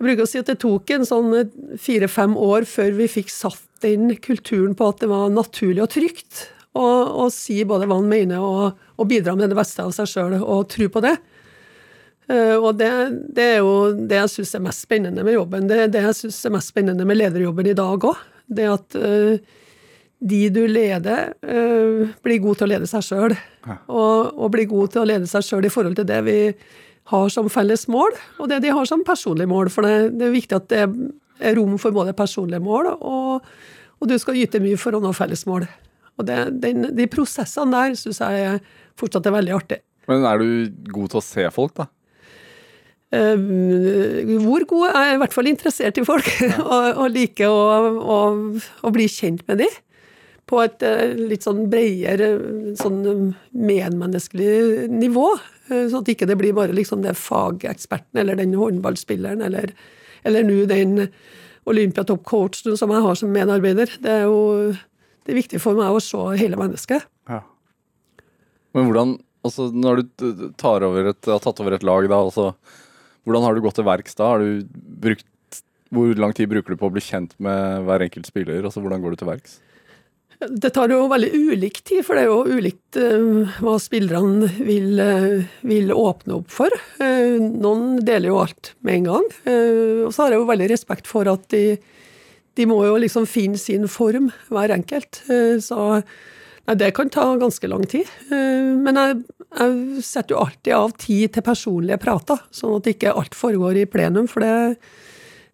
bruker 0.00 0.24
å 0.24 0.30
si 0.32 0.40
at 0.40 0.48
det 0.48 0.62
tok 0.64 0.96
en 0.96 1.04
sånn 1.04 1.36
fire-fem 1.76 2.38
år 2.40 2.64
før 2.72 2.96
vi 2.96 3.10
fikk 3.20 3.28
satt 3.34 3.68
den 3.82 4.16
kulturen 4.22 4.76
på 4.78 4.88
at 4.92 5.02
det 5.02 5.10
var 5.10 5.32
naturlig 5.32 5.84
og 5.84 5.92
trygt 5.94 6.46
å, 6.72 6.86
å 7.24 7.28
si 7.32 7.60
både 7.68 7.88
hva 7.88 7.98
han 8.00 8.08
mener 8.08 8.42
og, 8.42 8.80
og 8.96 9.08
bidra 9.10 9.34
med 9.36 9.52
det 9.52 9.58
beste 9.58 9.84
av 9.84 9.92
seg 9.96 10.08
sjøl 10.08 10.38
og 10.40 10.68
tro 10.72 10.88
på 10.92 11.02
det. 11.04 11.16
Eh, 12.30 12.54
og 12.56 12.76
det, 12.80 12.90
det 13.34 13.48
er 13.56 13.58
jo 13.60 13.92
det 13.96 14.20
jeg 14.22 14.34
syns 14.36 14.54
er 14.56 14.64
mest 14.68 14.86
spennende 14.86 15.24
med 15.26 15.36
jobben. 15.36 15.66
Det 15.70 15.80
er 15.84 15.90
det 15.92 16.04
jeg 16.06 16.20
syns 16.22 16.38
er 16.46 16.54
mest 16.54 16.72
spennende 16.72 17.06
med 17.08 17.18
lederjobben 17.18 17.72
i 17.72 17.76
dag 17.78 18.06
òg. 18.12 18.28
Det 18.52 18.68
at 18.68 18.96
uh, 18.98 19.36
de 20.20 20.40
du 20.52 20.62
leder, 20.68 21.30
uh, 21.46 22.10
blir 22.24 22.40
god 22.42 22.58
til 22.58 22.66
å 22.66 22.72
lede 22.74 22.88
seg 22.90 23.04
sjøl. 23.06 23.34
Og, 23.86 24.32
og 24.36 24.50
blir 24.52 24.68
god 24.68 24.92
til 24.92 25.04
å 25.04 25.08
lede 25.08 25.30
seg 25.30 25.46
sjøl 25.46 25.68
i 25.68 25.72
forhold 25.72 25.96
til 25.96 26.08
det 26.08 26.18
vi 26.26 26.38
har 27.12 27.32
som 27.32 27.48
felles 27.50 27.86
mål, 27.90 28.14
og 28.38 28.50
det 28.50 28.60
de 28.62 28.70
har 28.74 28.86
som 28.86 29.02
personlige 29.06 29.50
mål. 29.50 29.70
For 29.72 29.86
det, 29.86 30.12
det 30.20 30.28
er 30.28 30.36
viktig 30.36 30.58
at 30.58 30.68
det 30.70 30.82
er 30.84 30.92
rom 31.56 31.78
for 31.80 31.94
både 31.94 32.16
personlige 32.16 32.62
mål, 32.62 32.92
og, 32.98 33.48
og 33.98 34.10
du 34.10 34.18
skal 34.20 34.38
yte 34.40 34.60
mye 34.62 34.80
for 34.80 34.96
å 34.96 35.02
nå 35.02 35.12
felles 35.16 35.46
mål. 35.48 35.66
Og 36.20 36.28
det, 36.28 36.38
den, 36.62 36.90
De 36.96 37.08
prosessene 37.10 37.72
der 37.72 37.96
syns 37.98 38.20
jeg 38.22 38.46
er 38.46 38.60
fortsatt 39.00 39.26
er 39.28 39.36
veldig 39.38 39.56
artig. 39.56 39.80
Men 40.10 40.26
er 40.26 40.42
du 40.42 40.48
god 40.92 41.12
til 41.12 41.20
å 41.20 41.24
se 41.24 41.46
folk, 41.54 41.76
da? 41.78 41.88
Uh, 43.12 43.36
hvor 44.40 44.64
god 44.64 44.86
er 44.88 45.10
jeg 45.10 45.16
i 45.18 45.20
hvert 45.20 45.34
fall 45.36 45.48
interessert 45.50 45.98
i 46.00 46.04
folk, 46.06 46.28
og, 46.64 46.86
og 47.04 47.08
liker 47.12 47.52
å, 47.52 47.64
å, 48.00 48.20
å 48.88 48.92
bli 48.94 49.08
kjent 49.12 49.44
med 49.50 49.60
dem. 49.60 49.80
På 50.48 50.62
et 50.64 50.80
uh, 50.84 51.12
litt 51.16 51.44
sånn 51.44 51.66
bredere, 51.72 52.30
sånn 52.80 53.02
eh, 53.08 53.26
medmenneskelig 53.52 54.88
nivå. 54.90 55.28
Uh, 55.68 55.84
Sånn 55.92 56.00
at 56.00 56.12
ikke 56.14 56.28
det 56.28 56.38
blir 56.40 56.56
bare 56.56 56.74
liksom 56.76 57.04
det 57.04 57.14
fageksperten 57.20 58.22
eller 58.24 58.40
den 58.40 58.56
håndballspilleren 58.58 59.44
eller, 59.44 59.74
eller 60.26 60.46
nå 60.46 60.64
den 60.70 61.08
Olympiatoppcoachen 61.68 62.76
som 62.78 62.90
jeg 62.90 63.04
har 63.04 63.18
som 63.18 63.30
medarbeider. 63.34 63.92
Det 64.02 64.16
er 64.22 64.24
jo 64.26 64.72
det 65.22 65.34
er 65.34 65.38
viktig 65.38 65.60
for 65.62 65.78
meg 65.78 65.94
å 65.94 66.02
se 66.02 66.22
hele 66.40 66.58
mennesket. 66.58 67.06
Men 68.72 68.88
hvordan 68.88 69.18
altså 69.42 69.68
Når 69.74 70.04
du 70.04 70.52
tar 70.54 70.84
over 70.86 71.08
et, 71.10 71.26
har 71.26 71.40
tatt 71.42 71.60
over 71.60 71.74
et 71.74 71.82
lag, 71.82 72.06
da, 72.06 72.20
altså, 72.22 72.52
hvordan 73.26 73.42
har 73.42 73.56
du 73.56 73.64
gått 73.64 73.74
til 73.80 73.86
verks 73.88 74.14
da? 74.18 74.28
Brukt 75.02 75.58
Hvor 75.92 76.14
lang 76.14 76.32
tid 76.36 76.48
bruker 76.52 76.72
du 76.72 76.78
på 76.78 76.88
å 76.88 76.94
bli 76.94 77.02
kjent 77.02 77.34
med 77.42 77.82
hver 77.88 78.04
enkelt 78.06 78.30
spiller? 78.30 78.62
Altså, 78.62 78.80
hvordan 78.80 79.02
går 79.02 79.14
du 79.14 79.22
til 79.22 79.30
verks? 79.32 79.58
Det 80.48 80.72
tar 80.74 80.90
jo 80.90 81.06
veldig 81.10 81.30
ulik 81.52 81.82
tid, 81.86 82.02
for 82.06 82.18
det 82.18 82.24
er 82.24 82.30
jo 82.30 82.58
ulikt 82.58 82.98
uh, 82.98 83.58
hva 83.62 83.76
spillerne 83.82 84.48
vil, 84.64 84.98
uh, 84.98 85.44
vil, 85.66 85.92
åpne 85.94 86.38
opp 86.40 86.50
for. 86.52 86.74
Uh, 86.98 87.38
noen 87.38 88.00
deler 88.02 88.32
jo 88.32 88.40
alt 88.42 88.72
med 88.82 89.00
en 89.00 89.08
gang. 89.10 89.28
og 90.06 90.10
så 90.14 90.24
har 90.24 90.34
jeg 90.34 90.42
jo 90.42 90.48
veldig 90.50 90.68
respekt 90.72 91.10
for 91.10 91.30
at 91.30 91.46
de, 91.54 91.76
de 92.58 92.66
må 92.68 92.80
jo 92.86 92.98
liksom 93.00 93.28
finne 93.30 93.60
sin 93.60 93.86
form, 93.90 94.30
hver 94.50 94.74
enkelt. 94.74 95.22
så 95.62 95.78
nei, 95.92 96.76
det 96.78 96.92
kan 96.96 97.10
ta 97.12 97.28
ganske 97.38 97.70
lang 97.70 97.86
tid. 97.86 98.08
men 98.30 98.98
jeg, 98.98 99.22
jeg, 99.58 100.02
setter 100.02 100.34
jo 100.34 100.42
alltid 100.42 100.74
av 100.76 100.92
tid 100.98 101.32
til 101.34 101.46
personlige 101.46 102.02
prater, 102.02 102.42
sånn 102.50 102.78
at 102.80 102.90
ikke 102.92 103.14
alt 103.14 103.38
foregår 103.38 103.82
i 103.82 103.88
plenum. 103.90 104.28
For 104.30 104.44
det 104.44 104.52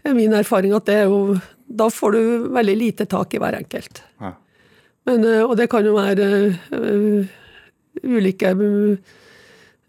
er 0.05 0.18
min 0.18 0.37
erfaring 0.37 0.74
at 0.77 0.88
det 0.88 1.03
er 1.05 1.09
jo 1.12 1.38
Da 1.68 1.90
får 1.92 2.12
du 2.16 2.20
veldig 2.57 2.74
lite 2.81 3.05
tak 3.05 3.35
i 3.35 3.40
hver 3.42 3.59
enkelt. 3.59 4.01
Ja. 4.22 4.33
Men, 5.09 5.25
eh, 5.25 5.44
og 5.44 5.57
det 5.59 5.71
kan 5.73 5.87
jo 5.87 5.97
være 5.97 6.29
uh, 6.77 7.35
ulike 8.05 8.53
uh, 8.53 9.16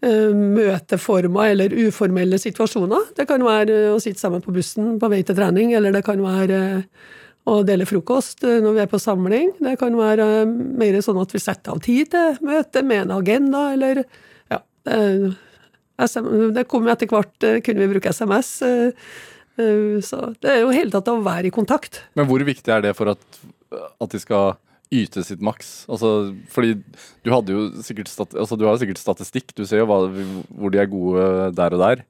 møteformer 0.00 1.54
eller 1.54 1.74
uformelle 1.88 2.40
situasjoner. 2.40 3.10
Det 3.18 3.26
kan 3.28 3.44
være 3.44 3.90
å 3.92 3.98
sitte 4.00 4.22
sammen 4.22 4.44
på 4.44 4.54
bussen 4.54 4.94
på 5.00 5.10
vei 5.12 5.20
til 5.26 5.36
trening, 5.36 5.74
eller 5.76 5.92
det 5.92 6.06
kan 6.06 6.22
være 6.24 6.60
å 7.50 7.58
dele 7.66 7.88
frokost 7.88 8.44
når 8.44 8.76
vi 8.76 8.82
er 8.82 8.88
på 8.88 9.00
samling. 9.00 9.52
Det 9.60 9.74
kan 9.80 9.96
være 9.96 10.46
mer 10.48 10.98
sånn 11.04 11.20
at 11.20 11.34
vi 11.34 11.42
setter 11.42 11.74
av 11.74 11.82
tid 11.84 12.10
til 12.12 12.40
møte 12.46 12.82
med 12.86 13.06
en 13.06 13.14
agenda, 13.16 13.62
eller 13.74 14.02
ja. 14.52 14.60
Det 14.84 16.64
kom 16.68 16.88
etter 16.88 17.08
hvert, 17.10 17.48
kunne 17.64 17.82
vi 17.82 17.90
bruke 17.90 18.12
SMS. 18.12 18.52
Så 20.04 20.20
det 20.40 20.52
er 20.52 20.62
jo 20.62 20.72
hele 20.72 20.92
tatt 20.94 21.08
å 21.12 21.18
være 21.24 21.48
i 21.48 21.54
kontakt. 21.54 22.02
Men 22.16 22.28
hvor 22.28 22.44
viktig 22.44 22.72
er 22.72 22.84
det 22.86 22.94
for 22.96 23.12
at, 23.12 23.40
at 23.72 24.14
de 24.14 24.20
skal 24.22 24.54
yte 24.90 25.22
sitt 25.26 25.42
maks? 25.42 25.84
Altså, 25.90 26.34
fordi 26.50 26.74
du 27.24 27.32
hadde 27.32 27.54
jo 27.54 27.66
sikkert, 27.84 28.10
altså, 28.34 28.58
du 28.58 28.66
har 28.66 28.74
jo 28.74 28.82
sikkert 28.82 29.00
statistikk, 29.00 29.54
du 29.54 29.64
ser 29.66 29.84
jo 29.84 29.88
hva, 29.90 30.02
hvor 30.50 30.74
de 30.74 30.80
er 30.82 30.90
gode 30.90 31.26
der 31.56 31.76
og 31.76 31.84
der. 31.84 32.04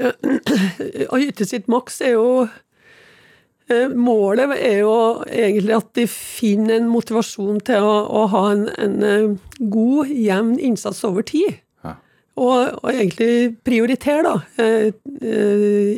Å 1.12 1.20
yte 1.20 1.44
sitt 1.44 1.66
maks 1.68 1.98
er 2.00 2.14
jo 2.14 2.28
eh, 3.68 3.90
Målet 3.92 4.54
er 4.56 4.78
jo 4.80 4.94
egentlig 5.26 5.76
at 5.76 5.90
de 5.98 6.06
finner 6.08 6.78
en 6.78 6.88
motivasjon 6.88 7.60
til 7.68 7.84
å, 7.84 7.96
å 8.08 8.22
ha 8.32 8.44
en, 8.54 8.64
en, 8.80 8.96
eh, 9.04 9.58
god, 9.60 10.14
jevn 10.14 10.54
innsats 10.70 11.02
over 11.04 11.26
tid. 11.28 11.58
Ja. 11.84 11.98
Og, 12.40 12.78
og, 12.80 12.88
egentlig 12.94 13.58
prioritere, 13.66 14.24
da, 14.24 14.36
eh, 14.62 14.88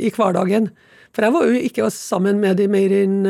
i 0.03 0.11
hverdagen. 0.11 0.73
For 1.13 1.29
jeg 1.29 1.37
var 1.37 1.47
jo 1.47 1.67
ikke 1.69 1.93
sammen 1.95 2.41
med 2.43 2.59
de 2.59 2.67
mer 2.73 2.97
enn 3.05 3.21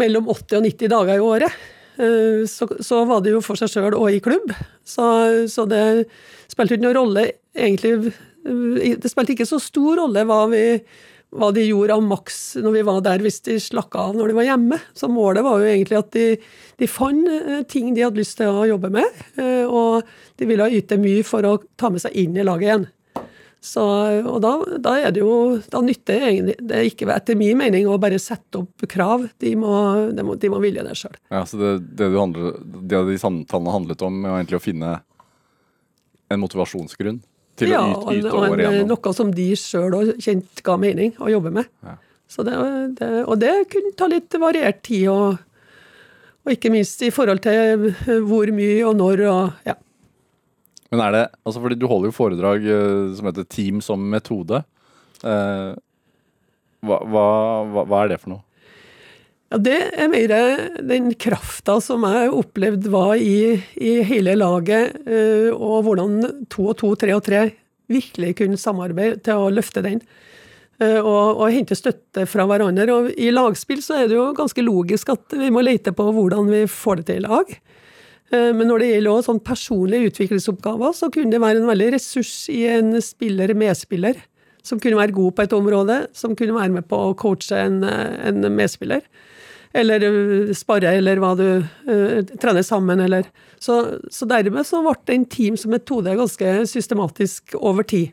mellom 0.00 0.30
80 0.32 0.58
og 0.58 0.66
90 0.66 0.92
dager 0.94 1.20
i 1.20 1.28
året. 1.28 1.60
Eh, 2.00 2.46
så, 2.48 2.68
så 2.80 3.04
var 3.08 3.22
det 3.24 3.34
jo 3.34 3.44
for 3.44 3.60
seg 3.60 3.72
sjøl 3.72 3.96
og 3.98 4.08
i 4.12 4.22
klubb. 4.24 4.52
Så, 4.86 5.04
så, 5.50 5.66
det 5.68 5.84
spilte 6.50 6.76
ikke 6.76 6.88
noen 6.88 6.98
rolle 6.98 7.26
egentlig 7.54 8.12
Det 8.40 9.10
spilte 9.10 9.34
ikke 9.34 9.48
så 9.48 9.60
stor 9.62 10.00
rolle 10.00 10.24
hva, 10.26 10.38
vi, 10.50 10.62
hva 11.36 11.50
de 11.54 11.66
gjorde 11.66 11.94
av 11.98 12.06
maks 12.06 12.38
når 12.64 12.78
vi 12.78 12.84
var 12.88 13.02
der, 13.04 13.22
hvis 13.22 13.42
de 13.46 13.58
slakka 13.60 14.06
av 14.08 14.16
når 14.16 14.30
de 14.30 14.38
var 14.38 14.48
hjemme. 14.48 14.80
Så 14.96 15.10
målet 15.12 15.44
var 15.46 15.60
jo 15.60 15.68
egentlig 15.68 15.98
at 16.00 16.14
de, 16.16 16.26
de 16.80 16.90
fant 16.90 17.28
eh, 17.34 17.60
ting 17.68 17.92
de 17.94 18.06
hadde 18.06 18.22
lyst 18.22 18.38
til 18.40 18.50
å 18.52 18.68
jobbe 18.70 18.92
med. 18.96 19.20
Eh, 19.36 19.66
og 19.68 20.06
de 20.40 20.48
ville 20.48 20.72
yte 20.80 21.00
mye 21.00 21.26
for 21.26 21.46
å 21.46 21.58
ta 21.80 21.92
med 21.92 22.02
seg 22.02 22.16
inn 22.22 22.38
i 22.38 22.46
laget 22.46 22.70
igjen. 22.70 22.88
Så, 23.60 23.82
og 24.24 24.38
da, 24.40 24.54
da, 24.80 24.94
er 25.04 25.12
det 25.12 25.20
jo 25.20 25.58
Da 25.68 25.82
nytter 25.84 26.22
egentlig 26.30 26.54
det 26.64 26.76
er 26.78 26.86
ikke 26.88 27.10
etter 27.12 27.36
min 27.36 27.58
mening 27.60 27.84
å 27.92 27.98
bare 28.00 28.16
sette 28.22 28.62
opp 28.62 28.86
krav. 28.88 29.26
De 29.42 29.52
må, 29.60 29.72
de 30.16 30.24
må, 30.24 30.36
de 30.40 30.48
må 30.52 30.60
vilje 30.64 30.84
det 30.86 30.96
sjøl. 30.96 31.18
Ja, 31.28 31.42
så 31.48 31.60
det, 31.60 31.72
det, 32.00 32.08
handler, 32.14 32.56
det 32.64 33.02
de 33.10 33.18
samtalene 33.20 33.74
handlet 33.74 34.04
om, 34.06 34.22
er 34.24 34.38
egentlig 34.38 34.60
å 34.60 34.64
finne 34.64 34.94
en 36.30 36.40
motivasjonsgrunn 36.40 37.20
til 37.60 37.74
ja, 37.74 37.82
å 37.84 38.14
yte, 38.14 38.22
yte 38.22 38.32
og, 38.32 38.46
og 38.46 38.62
igjennom? 38.62 38.88
Noe 38.94 39.12
som 39.16 39.34
de 39.36 39.50
sjøl 39.58 39.98
òg 39.98 40.14
kjent 40.22 40.64
ga 40.64 40.78
mening 40.80 41.12
å 41.20 41.28
jobbe 41.32 41.52
med. 41.60 41.68
Ja. 41.84 41.98
Det, 42.30 42.56
det, 42.96 43.08
og 43.26 43.40
det 43.42 43.54
kunne 43.72 43.92
ta 43.98 44.06
litt 44.08 44.34
variert 44.40 44.84
tid, 44.86 45.08
og, 45.10 45.40
og 46.46 46.52
ikke 46.54 46.70
minst 46.72 47.02
i 47.02 47.10
forhold 47.12 47.42
til 47.44 47.90
hvor 48.24 48.52
mye 48.54 48.80
og 48.86 48.96
når 49.00 49.24
og 49.26 49.66
ja. 49.66 49.76
Men 50.90 51.02
er 51.04 51.14
det 51.14 51.24
Altså, 51.44 51.62
fordi 51.62 51.78
du 51.78 51.88
holder 51.90 52.10
jo 52.10 52.16
foredrag 52.16 52.66
uh, 52.66 53.14
som 53.16 53.30
heter 53.30 53.48
Team 53.48 53.80
som 53.84 54.02
metode. 54.12 54.62
Uh, 55.22 55.74
hva, 56.86 57.02
hva, 57.04 57.26
hva, 57.84 57.98
er 58.02 58.14
det 58.14 58.22
for 58.22 58.34
noe? 58.34 58.44
Ja, 59.50 59.58
Det 59.60 59.78
er 59.98 60.10
mer 60.12 60.34
den 60.86 61.12
krafta 61.20 61.78
som 61.84 62.06
jeg 62.08 62.32
opplevde 62.32 62.92
var 62.92 63.16
i, 63.18 63.58
i 63.76 63.98
hele 64.06 64.36
laget, 64.38 64.96
uh, 65.06 65.50
og 65.54 65.86
hvordan 65.88 66.46
to 66.50 66.70
og 66.72 66.78
to, 66.80 66.94
tre 66.98 67.14
og 67.16 67.24
tre 67.26 67.48
virkelig 67.90 68.36
kunne 68.38 68.60
samarbeide 68.60 69.18
til 69.26 69.38
å 69.38 69.50
løfte 69.52 69.82
den. 69.82 70.02
Og, 70.80 71.42
og, 71.42 71.50
hente 71.52 71.76
støtte 71.76 72.22
fra 72.24 72.46
hverandre. 72.48 72.86
Og 72.94 73.08
I 73.20 73.26
lagspill 73.34 73.82
så 73.84 73.98
er 73.98 74.06
det 74.08 74.14
jo 74.16 74.30
ganske 74.32 74.62
logisk 74.64 75.10
at 75.12 75.34
vi 75.36 75.50
må 75.52 75.60
lete 75.60 75.92
på 75.92 76.06
hvordan 76.16 76.48
vi 76.48 76.62
får 76.70 77.02
det 77.02 77.04
til 77.10 77.18
i 77.18 77.24
lag. 77.26 77.50
Eh, 78.30 78.50
men 78.54 78.68
når 78.70 78.82
det 78.82 78.90
gjelder 78.92 79.12
også 79.12 79.32
sånn 79.32 79.42
personlige 79.46 80.12
utviklingsoppgaver, 80.12 80.94
så 80.96 81.10
kunne 81.12 81.34
det 81.34 81.42
være 81.42 81.62
en 81.62 81.70
veldig 81.70 81.94
ressurs 81.96 82.34
i 82.52 82.62
en 82.70 82.94
spiller-medspiller. 83.02 84.20
Som 84.66 84.80
kunne 84.82 84.98
være 84.98 85.16
god 85.16 85.34
på 85.34 85.44
et 85.46 85.56
område, 85.56 85.96
som 86.12 86.36
kunne 86.36 86.54
være 86.58 86.74
med 86.74 86.86
på 86.90 86.98
å 87.00 87.16
coache 87.18 87.56
en, 87.56 87.80
en 87.82 88.44
medspiller. 88.52 89.02
Eller 89.72 90.02
eh, 90.04 90.52
spare, 90.56 90.96
eller 90.98 91.20
hva 91.22 91.34
du 91.38 91.46
uh, 91.62 92.16
Trene 92.42 92.62
sammen, 92.66 93.02
eller 93.02 93.28
så, 93.62 93.76
så 94.10 94.26
dermed 94.26 94.66
så 94.66 94.80
ble 94.82 95.14
en 95.14 95.26
team 95.30 95.58
som 95.60 95.70
metode 95.74 96.16
ganske 96.18 96.54
systematisk 96.70 97.54
over 97.58 97.86
tid. 97.86 98.10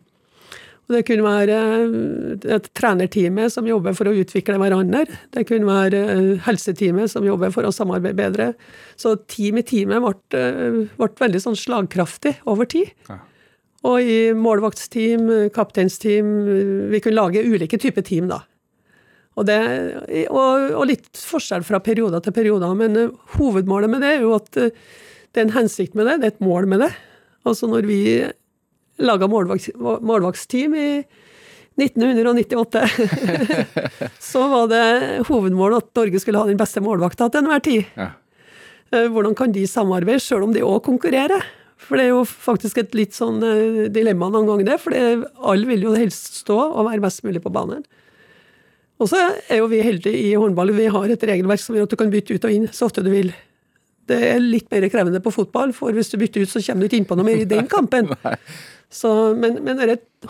Det 0.87 1.01
kunne 1.03 1.25
være 1.25 1.55
eh, 1.83 2.51
et 2.55 2.67
trenerteamet 2.77 3.51
som 3.51 3.67
jobber 3.67 3.95
for 3.97 4.07
å 4.07 4.15
utvikle 4.15 4.55
hverandre. 4.61 5.03
Det 5.35 5.43
kunne 5.49 5.67
være 5.67 6.03
eh, 6.13 6.29
helseteamet 6.45 7.11
som 7.11 7.25
jobber 7.27 7.51
for 7.51 7.67
å 7.67 7.73
samarbeide 7.75 8.15
bedre. 8.15 8.51
Så 8.99 9.17
team 9.27 9.59
i 9.59 9.65
teamet 9.67 10.03
ble, 10.03 10.13
eh, 10.39 10.77
ble 10.95 11.09
veldig 11.19 11.41
sånn 11.43 11.59
slagkraftig 11.59 12.37
over 12.47 12.69
tid. 12.71 12.93
Ja. 13.11 13.19
Og 13.87 14.03
i 14.03 14.19
målvaktsteam, 14.35 15.27
kapteinsteam 15.53 16.31
Vi 16.89 16.99
kunne 17.03 17.19
lage 17.19 17.43
ulike 17.45 17.77
typer 17.79 18.03
team, 18.03 18.25
da. 18.31 18.41
Og, 19.37 19.45
det, 19.45 19.59
og, 20.31 20.71
og 20.79 20.87
litt 20.89 21.11
forskjell 21.13 21.61
fra 21.63 21.77
perioder 21.85 22.23
til 22.25 22.33
perioder, 22.33 22.73
men 22.73 23.11
hovedmålet 23.35 23.91
med 23.91 24.01
det 24.01 24.15
er 24.15 24.25
jo 24.25 24.33
at 24.39 24.49
det 24.57 25.37
er 25.37 25.45
en 25.45 25.53
hensikt 25.59 25.93
med 25.93 26.09
det, 26.09 26.15
det 26.23 26.31
er 26.31 26.33
et 26.33 26.43
mål 26.43 26.65
med 26.71 26.81
det. 26.81 26.89
Altså 27.45 27.69
når 27.69 27.85
vi 27.85 28.01
laga 28.99 29.27
målvaktsteam 29.29 30.75
i 30.77 30.89
1998. 31.77 32.83
så 34.31 34.47
var 34.49 34.71
det 34.71 34.85
hovedmålet 35.27 35.83
at 35.83 35.99
Norge 35.99 36.21
skulle 36.23 36.41
ha 36.41 36.49
den 36.49 36.59
beste 36.59 36.81
målvakta 36.81 37.29
til 37.29 37.43
enhver 37.43 37.63
tid. 37.65 37.91
Ja. 37.97 38.11
Eh, 38.93 39.07
hvordan 39.11 39.35
kan 39.37 39.53
de 39.53 39.67
samarbeide, 39.69 40.23
sjøl 40.23 40.47
om 40.47 40.55
de 40.55 40.65
òg 40.65 40.81
konkurrerer? 40.87 41.45
For 41.77 41.99
det 41.99 42.07
er 42.07 42.15
jo 42.15 42.23
faktisk 42.25 42.79
et 42.81 42.95
litt 42.97 43.13
sånn 43.13 43.43
eh, 43.45 43.85
dilemma 43.93 44.31
noen 44.33 44.49
ganger, 44.49 44.71
det. 44.71 44.79
For 44.81 44.97
alle 44.97 45.69
vil 45.69 45.85
jo 45.85 45.93
helst 45.97 46.41
stå 46.41 46.57
og 46.57 46.87
være 46.89 47.03
mest 47.05 47.25
mulig 47.27 47.43
på 47.43 47.53
banen. 47.53 47.85
Og 48.97 49.11
så 49.11 49.19
er 49.45 49.59
jo 49.59 49.67
vi 49.69 49.83
heldige 49.85 50.17
i 50.17 50.33
håndball. 50.33 50.73
Vi 50.73 50.89
har 50.89 51.11
et 51.13 51.27
regelverk 51.29 51.61
som 51.61 51.77
gjør 51.77 51.85
at 51.85 51.93
du 51.93 51.99
kan 51.99 52.09
bytte 52.13 52.33
ut 52.33 52.47
og 52.47 52.55
inn 52.55 52.65
så 52.73 52.87
ofte 52.89 53.03
du 53.05 53.11
vil. 53.13 53.29
Det 54.07 54.17
er 54.31 54.41
litt 54.41 54.71
mer 54.71 54.87
krevende 54.89 55.21
på 55.21 55.33
fotball, 55.35 55.73
for 55.75 55.93
hvis 55.93 56.09
du 56.13 56.17
bytter 56.17 56.45
ut, 56.45 56.49
så 56.49 56.63
kommer 56.63 56.85
du 56.85 56.89
ikke 56.89 57.01
innpå 57.03 57.17
noe 57.19 57.27
mer 57.27 57.43
i 57.43 57.49
den 57.49 57.67
kampen. 57.75 58.09
Så, 58.87 59.09
men, 59.35 59.59
men 59.67 59.81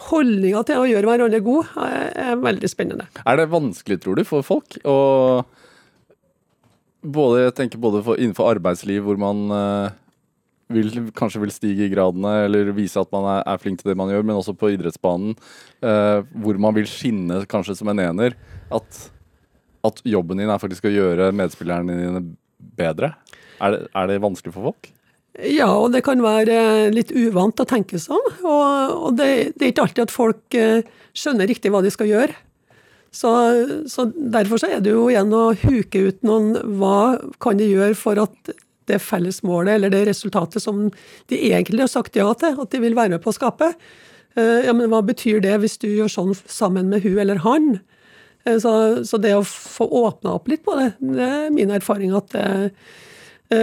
holdninga 0.08 0.64
til 0.66 0.82
å 0.82 0.88
gjøre 0.90 1.06
hverandre 1.06 1.44
god 1.46 1.76
er, 1.84 2.08
er, 2.18 2.40
veldig 2.42 2.70
spennende. 2.72 3.06
Er 3.22 3.38
det 3.38 3.52
vanskelig, 3.52 4.00
tror 4.02 4.18
du, 4.18 4.24
for 4.26 4.46
folk 4.46 4.80
å 4.82 4.98
både, 7.06 7.44
jeg 7.46 7.56
tenker 7.60 7.82
både 7.82 8.02
for, 8.06 8.20
innenfor 8.20 8.50
arbeidsliv, 8.56 9.04
hvor 9.06 9.20
man 9.22 9.44
uh, 9.54 9.94
vil, 10.74 10.90
kanskje 11.16 11.44
vil 11.44 11.54
stige 11.54 11.86
i 11.86 11.92
gradene 11.92 12.34
eller 12.48 12.74
vise 12.76 13.00
at 13.00 13.14
man 13.14 13.30
er, 13.36 13.44
er, 13.46 13.62
flink 13.62 13.82
til 13.82 13.92
det 13.92 13.98
man 14.00 14.12
gjør, 14.12 14.26
men 14.26 14.40
også 14.40 14.58
på 14.58 14.74
idrettsbanen, 14.74 15.38
eh, 15.86 16.26
hvor 16.44 16.60
man 16.60 16.76
vil 16.76 16.90
skinne 16.90 17.44
kanskje 17.50 17.78
som 17.80 17.94
en 17.94 18.02
ener. 18.04 18.36
At, 18.74 19.00
at 19.88 20.04
jobben 20.04 20.42
din 20.42 20.52
er 20.52 20.60
faktisk 20.60 20.90
å 20.90 20.92
gjøre 20.92 21.30
medspillerne 21.36 21.96
dine 22.02 22.24
bedre. 22.58 23.14
Er 23.64 23.74
det, 23.74 23.82
er 23.96 24.12
det 24.12 24.22
vanskelig 24.26 24.58
for 24.58 24.74
folk? 24.74 24.92
Ja, 25.38 25.70
og 25.70 25.92
det 25.94 26.02
kan 26.06 26.22
være 26.24 26.90
litt 26.90 27.12
uvant 27.14 27.60
å 27.62 27.68
tenke 27.70 28.00
sånn. 28.02 28.32
Og, 28.42 28.94
og 29.10 29.18
det, 29.20 29.54
det, 29.54 29.62
er 29.62 29.74
ikke 29.74 29.86
alltid 29.86 30.06
at 30.08 30.14
folk 30.14 30.58
eh, 30.58 30.88
skjønner 31.18 31.50
riktig 31.50 31.70
hva 31.74 31.84
de 31.86 31.92
skal 31.94 32.10
gjøre. 32.10 32.38
Så, 33.14 33.32
så, 33.90 34.08
derfor 34.14 34.62
så 34.62 34.72
er 34.72 34.82
det 34.84 34.92
jo 34.92 35.08
igjen 35.12 35.32
å 35.34 35.54
huke 35.58 36.02
ut 36.10 36.26
noen 36.28 36.52
Hva 36.78 37.18
kan 37.42 37.58
de 37.58 37.70
gjøre 37.70 37.96
for 37.98 38.20
at 38.22 38.52
det 38.88 39.00
felles 39.04 39.40
målet, 39.48 39.78
eller 39.78 39.92
det 39.92 40.06
resultatet 40.10 40.64
som 40.64 40.86
de 41.32 41.40
egentlig 41.50 41.84
har 41.84 41.92
sagt 41.92 42.18
ja 42.20 42.28
til, 42.40 42.56
at 42.60 42.72
de 42.72 42.82
vil 42.84 42.96
være 42.98 43.16
med 43.16 43.24
på 43.24 43.34
å 43.34 43.36
skape. 43.36 43.72
Eh, 44.38 44.68
ja, 44.68 44.74
men 44.76 44.90
hva 44.92 45.02
betyr 45.06 45.42
det 45.44 45.58
hvis 45.62 45.78
du 45.82 45.90
gjør 45.90 46.12
sånn 46.14 46.38
sammen 46.48 46.90
med 46.92 47.04
hun 47.06 47.20
eller 47.24 47.44
han? 47.46 47.76
Eh, 48.46 48.58
Så, 48.64 49.04
så 49.08 49.20
det 49.22 49.36
å 49.36 49.44
få 49.48 49.90
åpna 50.06 50.38
opp 50.38 50.48
litt 50.52 50.64
på 50.66 50.78
det, 50.80 50.94
det 51.04 51.28
er 51.28 51.52
min 51.54 51.74
erfaring 51.74 52.16
at 52.16 52.32
det, 52.34 52.48
eh, 52.48 52.96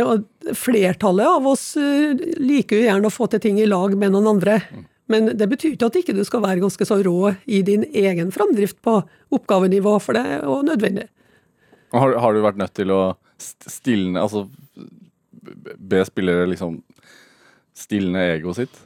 og 0.01 0.25
flertallet 0.57 1.27
av 1.29 1.47
oss 1.51 1.77
eh, 1.77 2.15
liker 2.41 2.79
jo 2.81 2.87
gjerne 2.87 3.11
å 3.11 3.13
få 3.13 3.27
til 3.35 3.43
ting 3.45 3.59
i 3.61 3.67
lag 3.69 3.93
med 4.01 4.15
noen 4.15 4.31
andre. 4.37 4.61
Men 5.13 5.27
det 5.37 5.49
betyr 5.51 5.75
ikke 5.75 5.91
at 5.91 5.99
ikke 6.01 6.15
du 6.17 6.23
skal 6.25 6.41
være 6.41 6.63
ganske 6.63 6.87
så 6.89 6.97
rå 7.05 7.35
i 7.45 7.59
din 7.67 7.83
egen 7.93 8.31
framdrift 8.33 8.79
på 8.85 8.95
oppgavenivå, 9.37 9.99
for 10.01 10.17
det 10.17 10.23
er 10.25 10.47
jo 10.47 10.63
nødvendig. 10.65 11.11
Har, 11.93 12.15
har 12.23 12.33
du 12.35 12.41
vært 12.43 12.57
nødt 12.63 12.73
til 12.75 12.91
å 12.91 13.03
st- 13.37 13.69
stilne 13.71 14.23
Altså 14.25 14.47
be 15.79 16.01
spillere 16.09 16.49
liksom 16.49 16.79
stilne 17.77 18.23
egoet 18.33 18.63
sitt? 18.63 18.81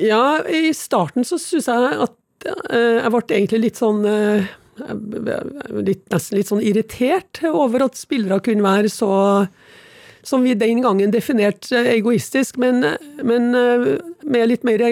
Ja, 0.00 0.40
i 0.48 0.72
starten 0.74 1.24
så 1.28 1.38
syns 1.40 1.68
jeg 1.70 1.96
at 2.06 2.46
eh, 2.72 2.98
jeg 3.04 3.12
ble 3.14 3.22
egentlig 3.36 3.62
litt 3.68 3.80
sånn 3.80 4.02
eh, 4.08 4.50
litt, 5.80 6.02
Nesten 6.12 6.38
litt 6.38 6.50
sånn 6.50 6.64
irritert 6.64 7.42
over 7.48 7.86
at 7.86 7.98
spillere 7.98 8.40
kunne 8.44 8.66
være 8.66 8.92
så 8.92 9.12
som 10.22 10.42
vi 10.44 10.52
den 10.58 10.82
gangen 10.84 11.12
definerte 11.12 11.80
egoistisk, 11.94 12.58
men, 12.60 12.84
men 13.24 13.54
eh, 13.56 13.86
med 14.28 14.50
litt 14.50 14.66
mer 14.68 14.82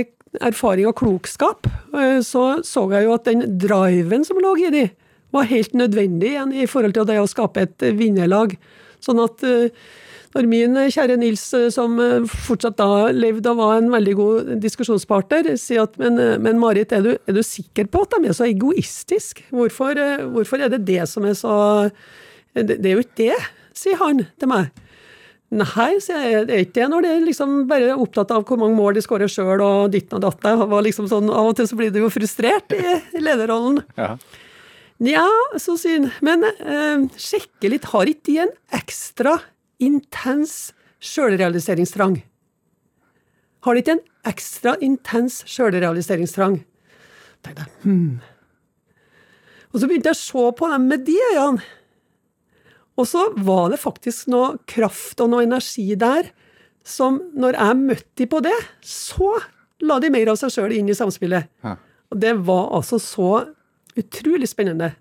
erfaring 0.41 0.89
og 0.89 0.97
klokskap, 1.01 1.69
eh, 1.93 2.21
så 2.25 2.63
så 2.65 2.87
jeg 2.95 3.07
jo 3.07 3.15
at 3.17 3.29
den 3.29 3.45
driven 3.61 4.25
som 4.25 4.41
lå 4.41 4.55
i 4.63 4.73
de, 4.73 4.87
var 5.35 5.51
helt 5.51 5.75
nødvendig 5.77 6.33
igjen 6.33 6.55
i 6.57 6.67
forhold 6.71 6.97
til 6.97 7.09
det 7.09 7.19
å 7.21 7.29
skape 7.29 7.67
et 7.67 7.89
vinnerlag. 7.99 8.57
Sånn 9.05 9.21
at 9.21 9.45
eh, 9.45 9.69
når 10.35 10.49
min 10.51 10.79
kjære 10.93 11.19
Nils, 11.21 11.45
eh, 11.57 11.69
som 11.75 11.99
eh, 12.03 12.27
fortsatt 12.47 12.79
da 12.81 13.09
levde 13.15 13.53
og 13.53 13.61
var 13.61 13.79
en 13.79 13.91
veldig 13.93 14.15
god 14.19 14.51
diskusjonspartner, 14.63 15.53
sier 15.61 15.87
at 15.87 15.97
men, 16.01 16.19
eh, 16.23 16.37
men 16.43 16.61
Marit, 16.61 16.93
er 16.93 17.05
du, 17.05 17.13
er 17.17 17.37
du 17.37 17.45
sikker 17.47 17.89
på 17.91 18.05
at 18.05 18.17
de 18.17 18.31
er 18.31 18.37
så 18.37 18.49
egoistiske? 18.49 19.49
Hvorfor, 19.55 19.99
eh, 19.99 20.27
hvorfor 20.35 20.65
er 20.65 20.73
det 20.75 20.85
det 20.89 21.07
som 21.11 21.27
er 21.29 21.39
så 21.39 21.55
det, 22.55 22.81
det 22.81 22.91
er 22.91 22.99
jo 22.99 23.05
ikke 23.05 23.23
det, 23.29 23.39
sier 23.77 23.99
han 24.01 24.25
til 24.41 24.51
meg. 24.51 24.73
Nei, 25.49 25.93
sier 26.05 26.25
jeg, 26.27 26.49
det 26.49 26.57
er 26.57 26.65
ikke 26.67 26.77
det 26.77 26.89
når 26.93 27.05
de 27.05 27.13
er 27.13 27.23
liksom 27.25 27.55
bare 27.71 27.95
opptatt 27.97 28.35
av 28.37 28.43
hvor 28.49 28.59
mange 28.61 28.77
mål 28.77 28.99
de 28.99 29.05
skårer 29.05 29.31
sjøl 29.33 29.63
og 29.65 29.95
ditten 29.95 30.19
og 30.19 30.27
datten. 30.27 30.65
Og 30.67 30.83
liksom 30.85 31.09
sånn, 31.09 31.31
Av 31.33 31.49
og 31.49 31.57
til 31.57 31.71
så 31.71 31.79
blir 31.79 31.93
du 31.95 32.03
jo 32.03 32.11
frustrert 32.13 32.75
i, 32.77 32.99
i 33.17 33.23
lederrollen. 33.25 33.81
Ja. 33.97 34.17
Nja, 35.05 35.25
så 35.63 35.79
sier 35.79 36.03
han, 36.03 36.11
men 36.27 36.45
eh, 36.49 37.07
sjekke 37.23 37.71
litt, 37.73 37.89
har 37.95 38.11
ikke 38.11 38.27
de 38.29 38.37
en 38.45 38.53
ekstra 38.77 39.39
intens 39.83 40.73
sjølrealiseringstrang? 41.05 42.19
Har 43.67 43.75
de 43.75 43.83
ikke 43.83 43.97
en 43.99 44.07
ekstra 44.29 44.75
intens 44.85 45.43
sjølrealiseringstrang? 45.49 46.63
tenkte 47.45 47.65
jeg, 47.65 47.73
hmm. 47.85 48.19
Og 49.69 49.81
så 49.81 49.89
begynte 49.89 50.11
jeg 50.11 50.17
å 50.17 50.23
se 50.23 50.45
på 50.59 50.71
dem 50.73 50.89
med 50.91 51.05
de 51.07 51.17
øynene. 51.33 51.67
Og 52.99 53.07
så 53.07 53.29
var 53.47 53.69
det 53.71 53.79
faktisk 53.79 54.31
noe 54.33 54.57
kraft 54.67 55.21
og 55.23 55.31
noe 55.31 55.45
energi 55.47 55.93
der 55.99 56.33
som, 56.83 57.21
når 57.37 57.59
jeg 57.59 57.79
møtte 57.79 58.17
de 58.19 58.27
på 58.31 58.41
det, 58.43 58.57
så 58.83 59.37
la 59.87 60.01
de 60.03 60.11
mer 60.11 60.33
av 60.33 60.39
seg 60.41 60.51
sjøl 60.55 60.75
inn 60.75 60.89
i 60.91 60.97
samspillet. 60.99 61.47
Ja. 61.63 61.77
Og 62.11 62.19
det 62.25 62.33
var 62.49 62.73
altså 62.75 62.99
så 63.03 63.31
utrolig 63.99 64.49
spennende. 64.51 64.95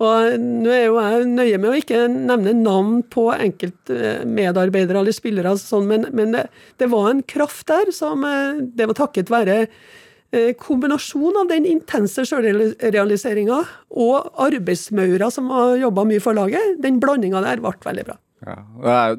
Og 0.00 0.40
nå 0.40 0.70
er 0.72 0.86
jo 0.86 0.96
jeg 0.96 1.28
nøye 1.28 1.60
med 1.60 1.70
å 1.70 1.76
ikke 1.76 2.04
nevne 2.08 2.54
navn 2.56 3.00
på 3.12 3.26
enkeltmedarbeidere 3.34 5.02
eller 5.02 5.12
spillere, 5.12 5.52
sånn, 5.60 5.88
men, 5.90 6.06
men 6.16 6.32
det, 6.36 6.46
det 6.80 6.88
var 6.92 7.10
en 7.10 7.20
kraft 7.28 7.66
der 7.68 7.92
som 7.92 8.24
eh, 8.24 8.62
Det 8.64 8.88
var 8.88 8.96
takket 8.96 9.32
være 9.32 9.58
eh, 9.66 10.54
kombinasjon 10.56 11.42
av 11.42 11.50
den 11.52 11.68
intense 11.68 12.24
sjølrealiseringa 12.28 13.60
og 13.90 14.30
arbeidsmaura 14.40 15.28
som 15.34 15.52
har 15.52 15.76
jobba 15.82 16.06
mye 16.08 16.24
for 16.24 16.38
laget. 16.38 16.80
Den 16.80 17.00
blandinga 17.02 17.44
der 17.44 17.60
ble 17.60 17.76
veldig 17.84 18.08
bra. 18.08 18.16
Ja. 18.46 18.56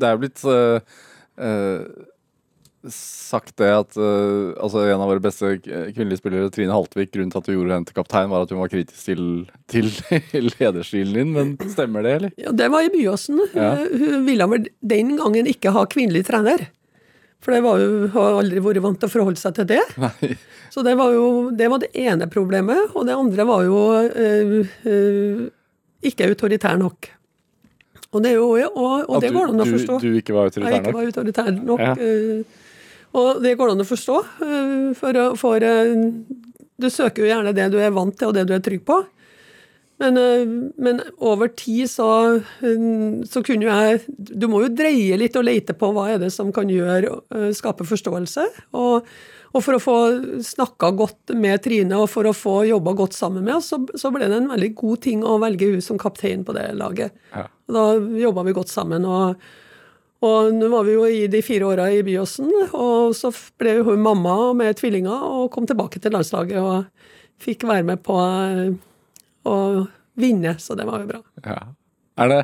Det 0.01 0.07
er 0.07 0.15
jo 0.15 0.23
blitt 0.23 0.45
øh, 0.49 1.01
øh, 1.37 1.81
sagt 2.89 3.53
det 3.61 3.69
at 3.69 3.97
uh, 3.99 4.57
altså 4.57 4.81
en 4.87 5.03
av 5.03 5.09
våre 5.11 5.21
beste 5.21 5.53
kvinnelige 5.61 6.21
spillere, 6.21 6.49
Trine 6.53 6.73
Haltvik, 6.73 7.11
grunnen 7.13 7.31
til 7.33 7.41
at 7.41 7.47
du 7.49 7.53
gjorde 7.53 7.75
henne 7.77 7.89
til 7.89 7.97
kaptein, 7.97 8.31
var 8.31 8.45
at 8.45 8.53
hun 8.53 8.61
var 8.63 8.71
kritisk 8.71 9.05
til, 9.05 9.23
til 9.69 9.91
lederstilen 10.57 11.13
din. 11.19 11.33
Men 11.35 11.73
stemmer 11.73 12.05
det, 12.07 12.15
eller? 12.19 12.35
Ja, 12.41 12.53
Det 12.57 12.69
var 12.73 12.87
i 12.87 12.91
Byåsen. 12.93 13.41
Ja. 13.53 13.73
Hun 13.85 14.25
ville 14.25 14.49
vel 14.55 14.69
den 14.93 15.15
gangen 15.19 15.49
ikke 15.51 15.75
ha 15.75 15.85
kvinnelig 15.89 16.25
trener. 16.31 16.67
For 17.41 17.55
det 17.55 17.63
var 17.65 17.79
jo, 17.81 18.09
har 18.13 18.35
aldri 18.37 18.61
vært 18.61 18.83
vant 18.85 18.99
til 19.01 19.09
å 19.09 19.13
forholde 19.15 19.41
seg 19.41 19.55
til 19.57 19.69
det. 19.71 19.81
Nei. 20.03 20.35
Så 20.73 20.83
det 20.85 20.93
var 20.99 21.13
jo 21.15 21.49
det, 21.57 21.69
var 21.73 21.81
det 21.81 21.89
ene 21.97 22.29
problemet. 22.29 22.93
Og 22.93 23.07
det 23.09 23.17
andre 23.17 23.47
var 23.49 23.65
jo 23.65 23.79
uh, 24.05 24.77
uh, 24.85 25.41
ikke 26.05 26.29
autoritær 26.29 26.77
nok. 26.81 27.09
Og 28.11 28.19
det, 28.23 28.33
er 28.33 28.41
jo, 28.41 28.49
og, 28.51 29.05
og 29.07 29.21
det 29.23 29.29
du, 29.31 29.37
går 29.37 29.53
an 29.53 29.63
å 29.63 29.65
forstå. 29.69 29.97
du 30.03 30.17
ikke 30.19 30.33
var 30.35 30.49
Jeg 30.49 30.51
autoritær 30.51 30.73
ikke 30.75 30.91
nok? 30.91 30.97
var 30.97 31.05
autoritær 31.07 31.51
nok. 31.55 31.79
Ja. 31.79 31.93
eh, 31.95 32.60
og 33.17 33.41
det 33.43 33.57
går 33.59 33.73
an 33.73 33.83
å 33.83 33.87
forstå. 33.87 34.19
eh, 34.45 34.85
For, 34.97 35.23
for 35.39 35.63
eh, 35.65 35.95
du 36.81 36.87
søker 36.89 37.23
jo 37.23 37.31
gjerne 37.31 37.55
det 37.55 37.71
du 37.73 37.79
er 37.81 37.91
vant 37.95 38.15
til, 38.17 38.31
og 38.31 38.37
det 38.37 38.47
du 38.49 38.55
er 38.55 38.63
trygg 38.63 38.85
på. 38.87 39.01
Men, 40.01 40.17
eh, 40.17 40.45
men 40.81 41.01
over 41.19 41.51
tid 41.53 41.89
så, 41.91 42.07
så 43.29 43.43
kunne 43.45 43.67
jeg 43.67 43.99
Du 44.17 44.47
må 44.49 44.63
jo 44.63 44.71
dreie 44.73 45.19
litt 45.19 45.35
og 45.37 45.45
lete 45.45 45.75
på 45.77 45.91
hva 45.93 46.07
er 46.13 46.23
det 46.23 46.31
som 46.33 46.49
kan 46.55 46.71
gjøre, 46.71 47.19
skape 47.53 47.85
forståelse. 47.85 48.47
Og, 48.79 49.05
og 49.51 49.65
for 49.65 49.75
å 49.75 49.83
få 49.83 49.97
snakka 50.47 50.93
godt 50.95 51.35
med 51.35 51.61
Trine 51.65 51.99
og 51.99 52.07
for 52.09 52.25
å 52.25 52.33
få 52.33 52.61
jobba 52.69 52.95
godt 52.97 53.17
sammen 53.17 53.43
med 53.43 53.59
oss, 53.59 53.73
så, 53.73 53.81
så 53.99 54.09
ble 54.15 54.31
det 54.31 54.39
en 54.39 54.53
veldig 54.53 54.71
god 54.79 55.01
ting 55.03 55.25
å 55.27 55.35
velge 55.43 55.73
hun 55.73 55.83
som 55.83 55.99
kaptein 56.01 56.47
på 56.47 56.55
det 56.55 56.69
laget. 56.79 57.11
Ja. 57.35 57.49
Da 57.71 57.89
jobba 57.99 58.47
vi 58.47 58.55
godt 58.55 58.71
sammen. 58.71 59.05
og 59.05 59.35
og 60.21 60.53
nå 60.53 60.69
var 60.69 60.85
vi 60.85 60.93
jo 60.93 61.05
i 61.09 61.25
de 61.31 61.41
fire 61.41 61.65
åra 61.71 61.87
i 61.89 62.03
Byåsen, 62.05 62.49
og 62.77 63.15
så 63.17 63.31
ble 63.59 63.79
hun 63.87 64.03
mamma 64.05 64.51
med 64.57 64.77
tvillinger 64.77 65.23
og 65.25 65.49
kom 65.53 65.65
tilbake 65.69 66.01
til 66.01 66.13
landslaget 66.13 66.59
og 66.61 67.41
fikk 67.41 67.65
være 67.65 67.87
med 67.87 68.03
på 68.05 68.17
eh, 68.21 68.75
å 69.49 69.55
vinne, 70.21 70.57
så 70.61 70.77
det 70.77 70.85
var 70.85 71.01
jo 71.01 71.09
bra. 71.15 71.23
Ja. 71.45 71.61
Er 72.21 72.29
det 72.29 72.41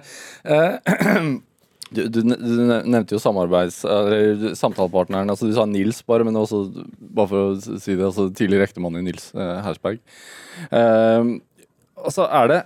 eh, 0.50 1.20
du, 1.94 2.02
du, 2.10 2.22
nevnte 2.26 3.16
jo 3.16 3.22
samarbeids... 3.22 3.84
Eller 3.86 4.56
samtalepartneren. 4.58 5.30
altså 5.30 5.50
Du 5.50 5.54
sa 5.56 5.68
Nils, 5.70 6.02
bare, 6.08 6.26
men 6.26 6.40
også, 6.40 6.63
bare 6.98 7.30
for 7.30 7.44
å 7.44 7.78
si 7.78 7.94
det, 7.94 8.04
altså 8.08 8.30
tidligere 8.32 8.68
ektemann 8.68 8.98
i 9.00 9.06
Nils 9.06 9.30
eh, 9.38 9.56
Hersberg. 9.66 10.02
Eh, 10.72 11.34
altså, 12.02 12.26
er 12.26 12.54
det 12.54 12.62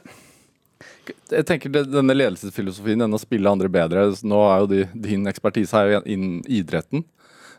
jeg 1.31 1.47
tenker 1.47 1.73
Denne 1.73 2.15
ledelsesfilosofien, 2.15 3.01
denne 3.03 3.17
å 3.17 3.21
spille 3.21 3.51
andre 3.51 3.71
bedre 3.71 4.07
Nå 4.27 4.43
er 4.49 4.63
jo 4.63 4.69
de, 4.71 4.83
din 5.07 5.27
ekspertise 5.31 5.77
her 5.77 5.95
jo 5.95 6.01
innen 6.05 6.39
idretten. 6.51 7.05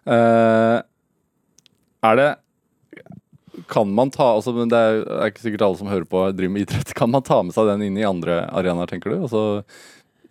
Eh, 0.05 0.79
er 2.03 2.19
det 2.19 2.29
Kan 3.71 3.93
man 3.95 4.11
ta 4.11 4.33
altså, 4.35 4.55
Det 4.67 4.83
er 4.83 5.31
ikke 5.31 5.45
sikkert 5.45 5.67
alle 5.69 5.81
som 5.81 5.91
hører 5.93 6.09
på 6.09 6.25
driver 6.35 6.57
med 6.57 6.67
idrett. 6.67 6.95
Kan 6.99 7.13
man 7.15 7.27
ta 7.27 7.43
med 7.43 7.57
seg 7.57 7.71
den 7.71 7.87
inn 7.89 8.01
i 8.01 8.09
andre 8.09 8.45
arenaer, 8.51 8.91
tenker 8.91 9.15
du? 9.15 9.23
Altså 9.23 9.63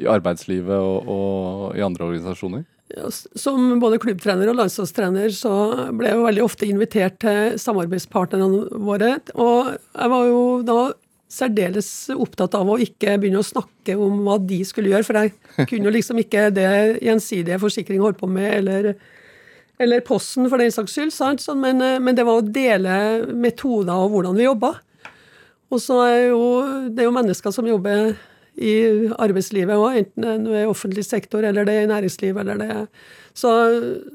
i 0.02 0.08
arbeidslivet 0.10 0.74
og, 0.74 1.10
og 1.12 1.78
i 1.78 1.84
andre 1.86 2.08
organisasjoner? 2.08 2.66
Som 3.12 3.80
både 3.80 4.00
klubbtrener 4.04 4.50
og 4.52 4.58
landslagstrener 4.60 5.32
så 5.36 5.52
ble 5.96 6.10
jeg 6.10 6.18
jo 6.18 6.26
veldig 6.26 6.44
ofte 6.44 6.68
invitert 6.68 7.20
til 7.24 7.60
samarbeidspartnerne 7.62 8.82
våre. 8.84 9.14
Og 9.38 9.72
jeg 9.72 10.12
var 10.16 10.26
jo 10.28 10.42
da 10.68 10.80
særdeles 11.32 11.88
opptatt 12.12 12.56
av 12.60 12.68
å 12.74 12.76
ikke 12.84 13.14
begynne 13.22 13.40
å 13.40 13.48
snakke 13.48 13.96
om 13.96 14.20
hva 14.26 14.36
de 14.44 14.62
skulle 14.68 14.92
gjøre, 14.92 15.08
for 15.08 15.20
jeg 15.22 15.68
kunne 15.72 15.94
liksom 15.96 16.20
ikke 16.22 16.50
det 16.56 16.68
gjensidige 17.06 17.60
forsikring 17.62 18.02
holdt 18.04 18.20
på 18.20 18.28
med, 18.30 18.50
eller, 18.60 18.92
eller 19.82 20.04
Posten 20.06 20.50
for 20.52 20.60
den 20.62 20.74
saks 20.76 20.98
skyld, 20.98 21.14
sant? 21.16 21.44
Sånn, 21.44 21.62
men, 21.64 21.80
eh, 21.82 22.00
men 22.04 22.18
det 22.20 22.26
var 22.28 22.42
å 22.42 22.46
dele 22.46 22.98
metoder 23.32 23.96
og 23.96 24.12
hvordan 24.18 24.36
vi 24.38 24.50
jobba. 24.50 24.74
Og 25.72 25.80
så 25.80 26.02
er 26.04 26.20
jo, 26.34 26.44
det 26.92 27.00
er 27.06 27.08
jo 27.08 27.16
mennesker 27.16 27.54
som 27.56 27.68
jobber 27.70 28.12
i 28.62 28.74
arbeidslivet 29.24 29.80
òg, 29.80 30.02
enten 30.02 30.44
det 30.44 30.58
er 30.60 30.66
i 30.66 30.70
offentlig 30.70 31.06
sektor 31.08 31.46
eller 31.48 31.64
det 31.66 31.78
er 31.80 31.86
i 31.86 31.92
næringsliv. 31.94 32.38
eller 32.42 32.60
det 32.60 32.68
er- 32.70 32.90
så, 33.34 33.54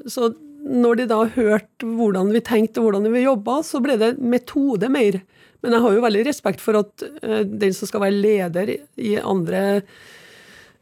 så 0.05 0.29
når 0.67 0.97
de 0.99 1.05
da 1.09 1.23
hørte 1.25 1.87
hvordan 1.97 2.29
vi 2.31 2.41
tenkte 2.45 2.77
og 2.83 2.91
hvordan 2.91 3.09
vi 3.11 3.23
jobba, 3.25 3.63
så 3.65 3.81
ble 3.81 3.97
det 3.97 4.11
metode 4.21 4.89
mer. 4.93 5.17
Men 5.63 5.73
jeg 5.73 5.83
har 5.83 5.95
jo 5.95 6.03
veldig 6.05 6.27
respekt 6.27 6.61
for 6.63 6.77
at 6.79 7.03
eh, 7.23 7.41
den 7.47 7.73
som 7.75 7.89
skal 7.89 8.03
være 8.05 8.21
leder 8.21 8.73
i 9.01 9.15
andre 9.17 9.61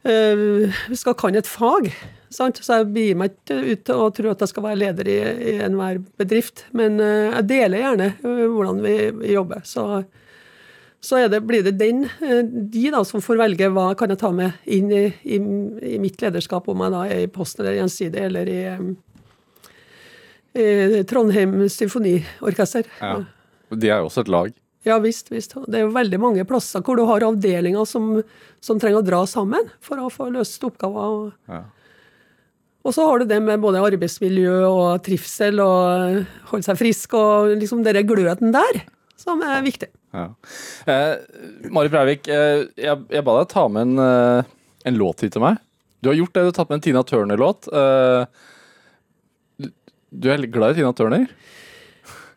eh, 0.04 0.82
skal 0.92 1.16
kan 1.18 1.38
et 1.38 1.48
fag. 1.48 1.88
Sant? 2.32 2.60
Så 2.60 2.80
jeg 2.80 2.92
begir 2.92 3.16
meg 3.18 3.32
ikke 3.32 3.56
ut 3.64 3.86
til 3.88 4.02
å 4.02 4.10
tro 4.14 4.30
at 4.32 4.44
jeg 4.44 4.52
skal 4.52 4.66
være 4.66 4.80
leder 4.82 5.08
i, 5.08 5.16
i 5.54 5.56
enhver 5.64 6.02
bedrift. 6.20 6.66
Men 6.76 7.00
eh, 7.00 7.32
jeg 7.38 7.48
deler 7.54 7.84
gjerne 7.84 8.08
hvordan 8.20 8.82
vi, 8.84 8.96
jobber. 9.32 9.64
Så, 9.64 9.86
så 11.00 11.24
det, 11.32 11.40
blir 11.48 11.64
det 11.64 11.78
den, 11.80 12.04
de 12.20 12.84
da, 12.92 13.00
som 13.08 13.24
får 13.24 13.40
velge 13.40 13.72
hva 13.72 13.88
kan 13.96 14.12
jeg 14.12 14.20
ta 14.20 14.30
med 14.36 14.68
inn 14.76 14.92
i, 14.92 15.06
i, 15.24 15.40
i 15.96 15.96
mitt 16.02 16.20
lederskap, 16.20 16.68
om 16.68 16.84
jeg 16.84 16.96
da 16.98 17.02
er 17.08 17.24
i 17.24 17.32
Posten 17.32 17.64
eller 17.64 17.80
Gjensidig 17.80 18.22
eller 18.28 18.52
i 18.52 18.60
Trondheim 21.08 21.58
Symfoniorkester. 21.68 22.86
Ja. 23.00 23.18
De 23.72 23.90
er 23.90 24.00
jo 24.00 24.08
også 24.08 24.24
et 24.24 24.32
lag. 24.32 24.54
Ja 24.86 24.98
visst, 25.02 25.32
visst. 25.32 25.56
Det 25.66 25.80
er 25.80 25.86
jo 25.86 25.94
veldig 25.94 26.18
mange 26.22 26.44
plasser 26.46 26.82
hvor 26.86 26.96
du 26.98 27.04
har 27.08 27.24
avdelinger 27.26 27.86
som, 27.90 28.20
som 28.62 28.78
trenger 28.78 29.00
å 29.02 29.06
dra 29.06 29.24
sammen 29.26 29.66
for 29.82 29.98
å 29.98 30.10
få 30.14 30.28
løst 30.30 30.62
oppgaver. 30.66 31.32
Ja. 31.50 31.64
Og 32.86 32.94
så 32.94 33.02
har 33.08 33.18
du 33.18 33.26
det 33.26 33.40
med 33.42 33.58
både 33.64 33.80
arbeidsmiljø 33.82 34.60
og 34.68 35.00
trivsel 35.02 35.58
og 35.58 36.20
holde 36.52 36.66
seg 36.68 36.78
frisk 36.78 37.16
og 37.18 37.56
liksom 37.58 37.80
den 37.82 37.98
gløden 38.06 38.54
der, 38.54 38.84
som 39.18 39.42
er 39.42 39.64
viktig. 39.66 39.88
Ja. 40.14 40.28
Eh, 40.86 41.16
Mari 41.74 41.90
Breivik, 41.90 42.28
eh, 42.30 42.62
jeg, 42.78 43.02
jeg 43.10 43.24
ba 43.26 43.34
deg 43.40 43.50
ta 43.50 43.66
med 43.68 43.88
en, 43.88 43.98
eh, 44.06 44.52
en 44.86 45.00
låt 45.02 45.26
hit 45.26 45.34
til 45.34 45.42
meg. 45.42 45.58
Du 45.98 46.12
har 46.12 46.20
gjort 46.20 46.36
det, 46.36 46.44
du 46.46 46.50
har 46.52 46.56
tatt 46.60 46.70
med 46.70 46.78
en 46.78 46.84
Tina 46.86 47.02
Turner-låt. 47.02 47.66
Eh, 47.74 48.26
du- 49.66 49.72
du 50.14 50.30
er 50.30 50.46
glad 50.46 50.76
i 50.76 50.78
Tina 50.78 50.94
Turner? 50.94 51.26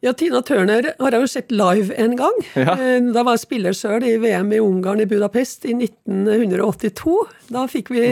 Ja, 0.01 0.13
Tina 0.15 0.39
Turner 0.47 0.93
har 0.99 1.11
jeg 1.11 1.25
jo 1.25 1.27
sett 1.27 1.49
live 1.51 1.91
en 1.99 2.13
gang. 2.19 2.37
Ja. 2.55 2.77
Eh, 2.79 2.99
Da 3.11 3.23
var 3.27 3.35
jeg 3.35 3.43
spiller 3.43 3.75
sjøl 3.75 4.05
i 4.07 4.13
VM 4.21 4.53
i 4.55 4.61
Ungarn 4.63 5.01
i 5.03 5.07
Budapest 5.09 5.65
i 5.67 5.73
1982. 5.75 7.15
Da 7.51 7.65
fikk 7.67 7.91
vi 7.91 8.03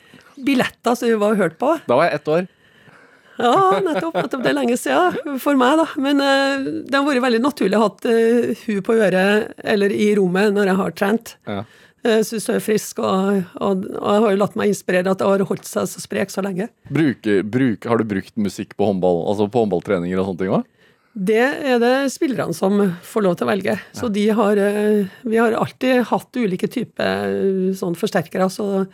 billetter 0.46 0.94
som 0.98 1.08
vi 1.10 1.16
var 1.18 1.34
hørt 1.40 1.58
på. 1.58 1.74
Da 1.88 1.98
var 1.98 2.06
jeg 2.10 2.20
ett 2.20 2.28
år. 2.36 2.46
Ja, 3.42 3.80
nettopp. 3.82 4.14
nettopp. 4.20 4.42
Det 4.44 4.50
er 4.52 4.58
lenge 4.58 4.76
siden 4.78 5.38
for 5.42 5.58
meg, 5.58 5.80
da. 5.80 5.86
Men 6.04 6.20
eh, 6.22 6.66
det 6.86 6.94
har 6.98 7.06
vært 7.08 7.24
veldig 7.24 7.40
naturlig 7.42 7.78
å 7.78 7.82
ha 7.82 7.88
hatt 7.90 8.06
eh, 8.12 8.52
hun 8.68 8.82
på 8.86 8.94
øret 9.02 9.54
eller 9.74 9.94
i 9.96 10.12
rommet 10.18 10.52
når 10.54 10.70
jeg 10.70 10.78
har 10.82 10.94
trent. 11.00 11.34
Ja. 11.48 11.62
Jeg 12.02 12.24
syns 12.26 12.46
hun 12.50 12.56
er 12.58 12.62
frisk, 12.64 12.98
og, 12.98 13.42
og, 13.62 13.82
og 13.94 14.08
jeg 14.14 14.22
har 14.24 14.32
jo 14.34 14.38
latt 14.40 14.56
meg 14.58 14.70
inspirere 14.72 15.10
at 15.14 15.20
hun 15.22 15.30
har 15.36 15.44
holdt 15.46 15.66
seg 15.68 15.86
så 15.90 16.02
sprek 16.02 16.32
så 16.34 16.42
lenge. 16.42 16.66
Bruker, 16.90 17.42
bruk, 17.46 17.86
har 17.86 17.98
du 18.02 18.06
brukt 18.10 18.34
musikk 18.42 18.74
på 18.78 18.88
håndball, 18.90 19.20
altså 19.30 19.46
på 19.50 19.62
håndballtreninger 19.62 20.18
og 20.22 20.30
sånne 20.32 20.42
ting 20.44 20.54
òg? 20.58 20.64
Det 21.12 21.40
er 21.44 21.80
det 21.82 21.96
spillerne 22.12 22.54
som 22.56 22.78
får 23.04 23.24
lov 23.26 23.34
til 23.36 23.44
å 23.44 23.50
velge. 23.50 23.74
Så 23.92 24.08
de 24.12 24.24
har, 24.32 24.56
eh, 24.56 25.10
vi 25.28 25.36
har 25.36 25.52
alltid 25.52 26.06
hatt 26.08 26.38
ulike 26.40 26.70
typer 26.72 27.28
eh, 27.28 27.74
sånn 27.76 27.96
forsterkere. 27.98 28.48
Så, 28.48 28.86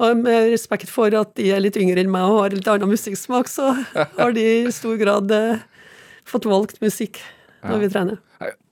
og 0.00 0.22
med 0.22 0.48
respekt 0.54 0.88
for 0.88 1.12
at 1.12 1.34
de 1.36 1.50
er 1.52 1.60
litt 1.60 1.76
yngre 1.76 2.00
enn 2.00 2.12
meg 2.12 2.24
og 2.24 2.40
har 2.46 2.56
litt 2.56 2.70
annen 2.72 2.88
musikksmak, 2.88 3.52
så 3.52 3.74
har 4.20 4.32
de 4.32 4.46
i 4.64 4.72
stor 4.72 4.96
grad 5.00 5.30
eh, 5.36 5.60
fått 6.24 6.48
valgt 6.48 6.80
musikk 6.80 7.20
når 7.60 7.84
vi 7.84 7.92
trener. 7.92 8.20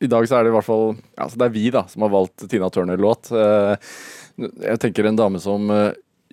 I 0.00 0.08
dag 0.08 0.24
så 0.24 0.38
er 0.38 0.46
det 0.46 0.48
i 0.48 0.54
hvert 0.54 0.64
fall 0.64 0.94
altså 1.20 1.36
Det 1.36 1.44
er 1.44 1.52
vi 1.52 1.66
da 1.68 1.82
som 1.92 2.06
har 2.06 2.12
valgt 2.14 2.46
Tina 2.48 2.70
Turner-låt. 2.72 3.28
Jeg 4.40 4.80
tenker 4.80 5.04
en 5.04 5.18
dame 5.18 5.42
som 5.44 5.68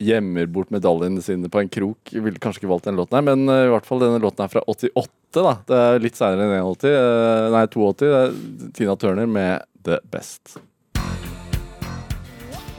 gjemmer 0.01 0.45
bort 0.51 0.71
medaljene 0.75 1.21
sine 1.23 1.49
på 1.51 1.61
en 1.61 1.71
krok, 1.71 2.11
ville 2.11 2.41
kanskje 2.41 2.63
ikke 2.63 2.71
valgt 2.73 2.87
den 2.89 2.99
låten 2.99 3.15
her, 3.19 3.25
men 3.29 3.47
eh, 3.51 3.65
i 3.67 3.73
hvert 3.73 3.87
fall 3.87 4.01
denne 4.03 4.19
låten 4.23 4.43
er 4.45 4.51
fra 4.51 4.63
88, 4.67 5.01
da. 5.39 5.53
Det 5.67 5.81
er 5.81 6.03
litt 6.03 6.19
seinere 6.19 6.59
enn 6.59 6.69
81. 6.75 6.87
eh, 6.91 7.49
Nei, 7.55 7.65
82. 7.71 7.95
Det 8.01 8.09
er 8.19 8.71
Tina 8.75 8.95
Turner 8.99 9.29
med 9.29 9.67
The 9.87 10.01
Best. 10.11 10.57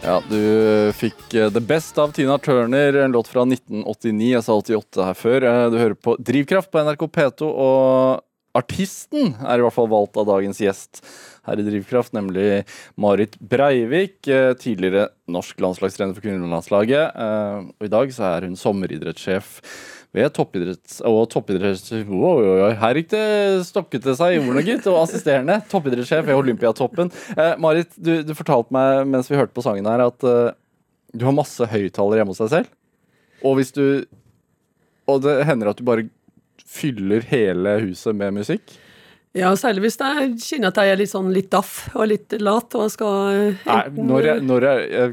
Ja, 0.07 0.21
du 0.29 0.93
fikk 0.95 1.35
eh, 1.35 1.49
The 1.51 1.63
Best 1.67 1.97
av 1.99 2.13
Tina 2.15 2.37
Turner, 2.39 3.01
en 3.03 3.17
låt 3.17 3.33
fra 3.33 3.43
1989. 3.49 4.29
Jeg 4.37 4.45
sa 4.47 4.55
88 4.61 5.09
her 5.09 5.19
før. 5.19 5.49
Du 5.73 5.81
hører 5.81 5.97
på 5.99 6.15
Drivkraft 6.21 6.71
på 6.71 6.85
NRK 6.87 7.09
P2, 7.17 7.49
og 7.49 8.23
artisten 8.57 9.35
er 9.45 9.61
i 9.61 9.65
hvert 9.65 9.75
fall 9.77 9.91
valgt 9.93 10.17
av 10.21 10.27
dagens 10.29 10.61
gjest 10.63 11.03
her 11.47 11.61
i 11.63 11.67
Drivkraft, 11.67 12.15
nemlig 12.17 12.65
Marit 12.99 13.37
Breivik. 13.39 14.27
eh, 14.27 14.55
Tidligere 14.59 15.11
norsk 15.31 15.61
landslagstrener 15.63 16.17
for 16.17 16.25
kvinnelandslaget. 16.25 17.13
Eh, 17.15 17.69
Og 17.77 17.87
i 17.87 17.93
dag 17.93 18.11
så 18.17 18.27
er 18.33 18.49
hun 18.49 18.57
sommeridrettssjef 18.59 19.61
ved 20.17 20.33
toppidretts... 20.35 20.99
Og 21.07 21.29
toppidretts... 21.31 21.93
Oi, 21.93 22.03
oi, 22.09 22.59
oi. 22.67 22.73
Her 22.81 22.99
gikk 22.99 23.11
det 23.13 23.25
stokket 23.69 24.07
det 24.09 24.17
seg 24.19 24.35
i 24.35 24.41
ordene, 24.41 24.65
gitt. 24.67 24.87
Og 24.91 25.03
assisterende 25.05 25.61
toppidrettssjef 25.71 26.25
ved 26.27 26.41
Olympiatoppen. 26.41 27.13
Eh, 27.37 27.55
Marit, 27.63 27.93
du, 28.01 28.23
du 28.27 28.33
fortalte 28.39 28.73
meg 28.75 29.05
mens 29.13 29.29
vi 29.31 29.39
hørte 29.39 29.55
på 29.55 29.65
sangen 29.67 29.87
her, 29.87 30.07
at 30.09 30.25
du 31.17 31.25
har 31.25 31.37
masse 31.37 31.65
høyttalere 31.71 32.23
hjemme 32.23 32.33
hos 32.35 32.43
deg 32.43 32.55
selv. 32.55 32.73
Og 33.47 33.59
hvis 33.61 33.71
du 33.77 33.85
Og 35.07 35.21
det 35.23 35.45
hender 35.47 35.71
at 35.71 35.79
du 35.79 35.85
bare 35.87 36.09
fyller 36.67 37.25
hele 37.31 37.79
huset 37.87 38.17
med 38.17 38.37
musikk. 38.41 38.77
Ja, 39.37 39.51
særlig 39.59 39.83
hvis 39.85 39.99
jeg 40.01 40.29
kjenner 40.41 40.71
at 40.73 40.79
jeg 40.81 40.95
er 40.95 41.01
litt 41.03 41.11
sånn 41.11 41.29
litt 41.35 41.51
daff 41.53 41.91
og 41.93 42.07
litt 42.09 42.33
lat 42.41 42.73
og 42.79 42.87
skal 42.89 43.35
enten, 43.37 43.67
Nei, 43.69 44.07
når 44.09 44.29
jeg, 44.31 44.45
når 44.49 44.67
jeg, 44.67 45.09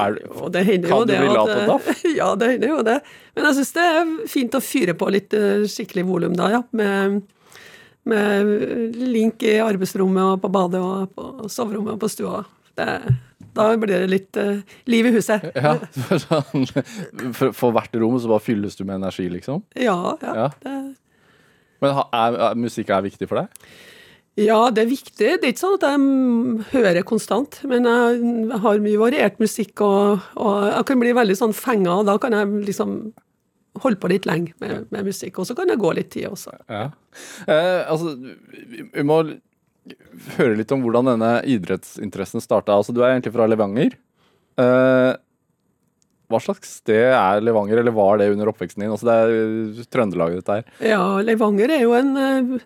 er, 0.00 0.16
Og 0.40 0.52
det 0.54 0.62
hender 0.64 0.88
Kan 0.88 1.02
jo 1.02 1.08
du 1.08 1.12
bli 1.12 1.34
lat 1.34 1.52
og 1.52 1.72
daff? 1.74 1.90
Ja, 2.20 2.30
det 2.40 2.48
hender 2.54 2.72
jo 2.72 2.78
det. 2.86 2.96
Men 3.36 3.48
jeg 3.50 3.58
syns 3.58 3.74
det 3.76 3.88
er 3.90 4.14
fint 4.32 4.56
å 4.56 4.62
fyre 4.64 4.94
på 4.96 5.10
litt 5.12 5.36
eh, 5.36 5.66
skikkelig 5.68 6.06
volum 6.08 6.38
da, 6.38 6.48
ja. 6.54 6.62
Med, 6.80 7.20
med 8.08 8.96
link 8.96 9.44
i 9.44 9.58
arbeidsrommet 9.60 10.24
og 10.24 10.40
på 10.46 10.52
badet 10.54 10.80
og 10.80 11.12
på 11.12 11.52
soverommet 11.52 11.98
og 11.98 12.00
på 12.06 12.12
stua. 12.14 12.40
Det, 12.78 12.88
da 13.56 13.68
blir 13.80 13.94
det 14.04 14.10
litt 14.10 14.38
uh, 14.40 14.60
liv 14.90 15.08
i 15.08 15.12
huset. 15.16 15.48
ja, 15.56 15.76
sånn, 16.24 16.66
for, 17.36 17.52
for 17.56 17.76
hvert 17.76 17.94
rom 18.00 18.18
så 18.20 18.30
bare 18.30 18.44
fylles 18.44 18.78
du 18.78 18.84
med 18.84 18.98
energi, 19.00 19.28
liksom? 19.32 19.64
Ja, 19.78 20.16
ja. 20.22 20.48
Ja. 20.64 20.80
Men 21.78 21.94
er, 21.94 22.02
er, 22.10 22.40
er, 22.48 22.58
musikk 22.58 22.90
er 22.90 23.06
viktig 23.06 23.30
for 23.30 23.44
deg? 23.44 23.70
ja, 24.38 24.58
det 24.70 24.84
er 24.84 24.90
viktig. 24.90 25.14
Det 25.18 25.46
er 25.46 25.50
ikke 25.50 25.60
sånn 25.64 25.78
at 25.78 25.86
jeg 25.88 26.66
hører 26.70 27.06
konstant, 27.06 27.56
men 27.66 27.88
jeg 27.88 28.58
har 28.62 28.84
mye 28.84 29.00
variert 29.00 29.40
musikk, 29.42 29.82
og, 29.82 30.28
og 30.38 30.68
jeg 30.68 30.84
kan 30.90 31.00
bli 31.02 31.14
veldig 31.16 31.36
sånn 31.40 31.54
fenga, 31.56 31.96
og 31.96 32.06
da 32.06 32.14
kan 32.22 32.36
jeg 32.36 32.68
liksom 32.68 33.00
holde 33.82 34.00
på 34.00 34.10
litt 34.10 34.26
lenge 34.28 34.54
med, 34.62 34.86
med 34.94 35.10
musikk. 35.10 35.40
Og 35.40 35.48
så 35.48 35.56
kan 35.58 35.70
det 35.70 35.78
gå 35.80 35.90
litt 35.96 36.10
tid 36.14 36.28
også. 36.30 36.54
Ja. 36.70 36.88
Eh, 37.46 37.82
altså, 37.90 38.14
vi, 38.70 39.04
må 39.06 39.20
høre 40.38 40.56
litt 40.58 40.72
om 40.74 40.82
hvordan 40.84 41.12
denne 41.12 41.32
idrettsinteressen 41.48 42.42
starta. 42.44 42.76
Altså, 42.78 42.94
du 42.96 43.00
er 43.04 43.14
egentlig 43.14 43.34
fra 43.36 43.46
Levanger. 43.50 43.94
Uh, 44.58 45.14
hva 46.28 46.40
slags 46.44 46.74
sted 46.82 47.06
er 47.16 47.40
Levanger, 47.40 47.78
eller 47.80 47.94
var 47.96 48.18
det 48.20 48.26
under 48.34 48.50
oppveksten 48.50 48.82
din? 48.84 48.90
Altså, 48.92 49.06
det 49.08 49.14
er 49.16 49.30
eh, 49.32 49.86
Trøndelag, 49.88 50.34
dette 50.36 50.58
her. 50.58 50.66
Ja, 50.90 51.00
Levanger 51.24 51.72
er 51.72 51.80
jo 51.86 51.94
en 51.96 52.10
uh, 52.18 52.58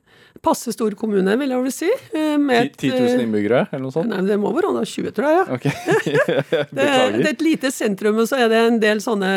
passe 0.43 0.73
stor 0.75 0.97
kommune, 0.99 1.37
vil 1.39 1.53
jeg 1.55 1.63
vel 1.69 1.75
si. 1.77 1.91
eh, 2.11 2.35
med 2.43 2.73
10 2.75 2.89
et, 2.91 2.97
000 2.99 3.13
eh, 3.13 3.23
innbyggere, 3.23 3.61
eller 3.71 3.85
noe 3.85 3.95
sånt? 3.95 4.11
Nei, 4.11 4.19
det 4.27 4.41
må 4.43 4.51
være 4.57 4.73
under 4.73 4.89
20, 4.91 5.13
tror 5.15 5.29
jeg. 5.31 5.39
ja. 5.39 5.45
Ok, 5.55 5.69
Det, 6.75 6.89
er- 6.89 7.15
det 7.21 7.29
er 7.29 7.31
et 7.37 7.47
lite 7.47 7.71
sentrum, 7.71 8.19
og 8.25 8.27
så 8.33 8.41
er 8.43 8.51
det 8.51 8.65
en 8.73 8.81
del 8.83 9.05
sånne 9.05 9.31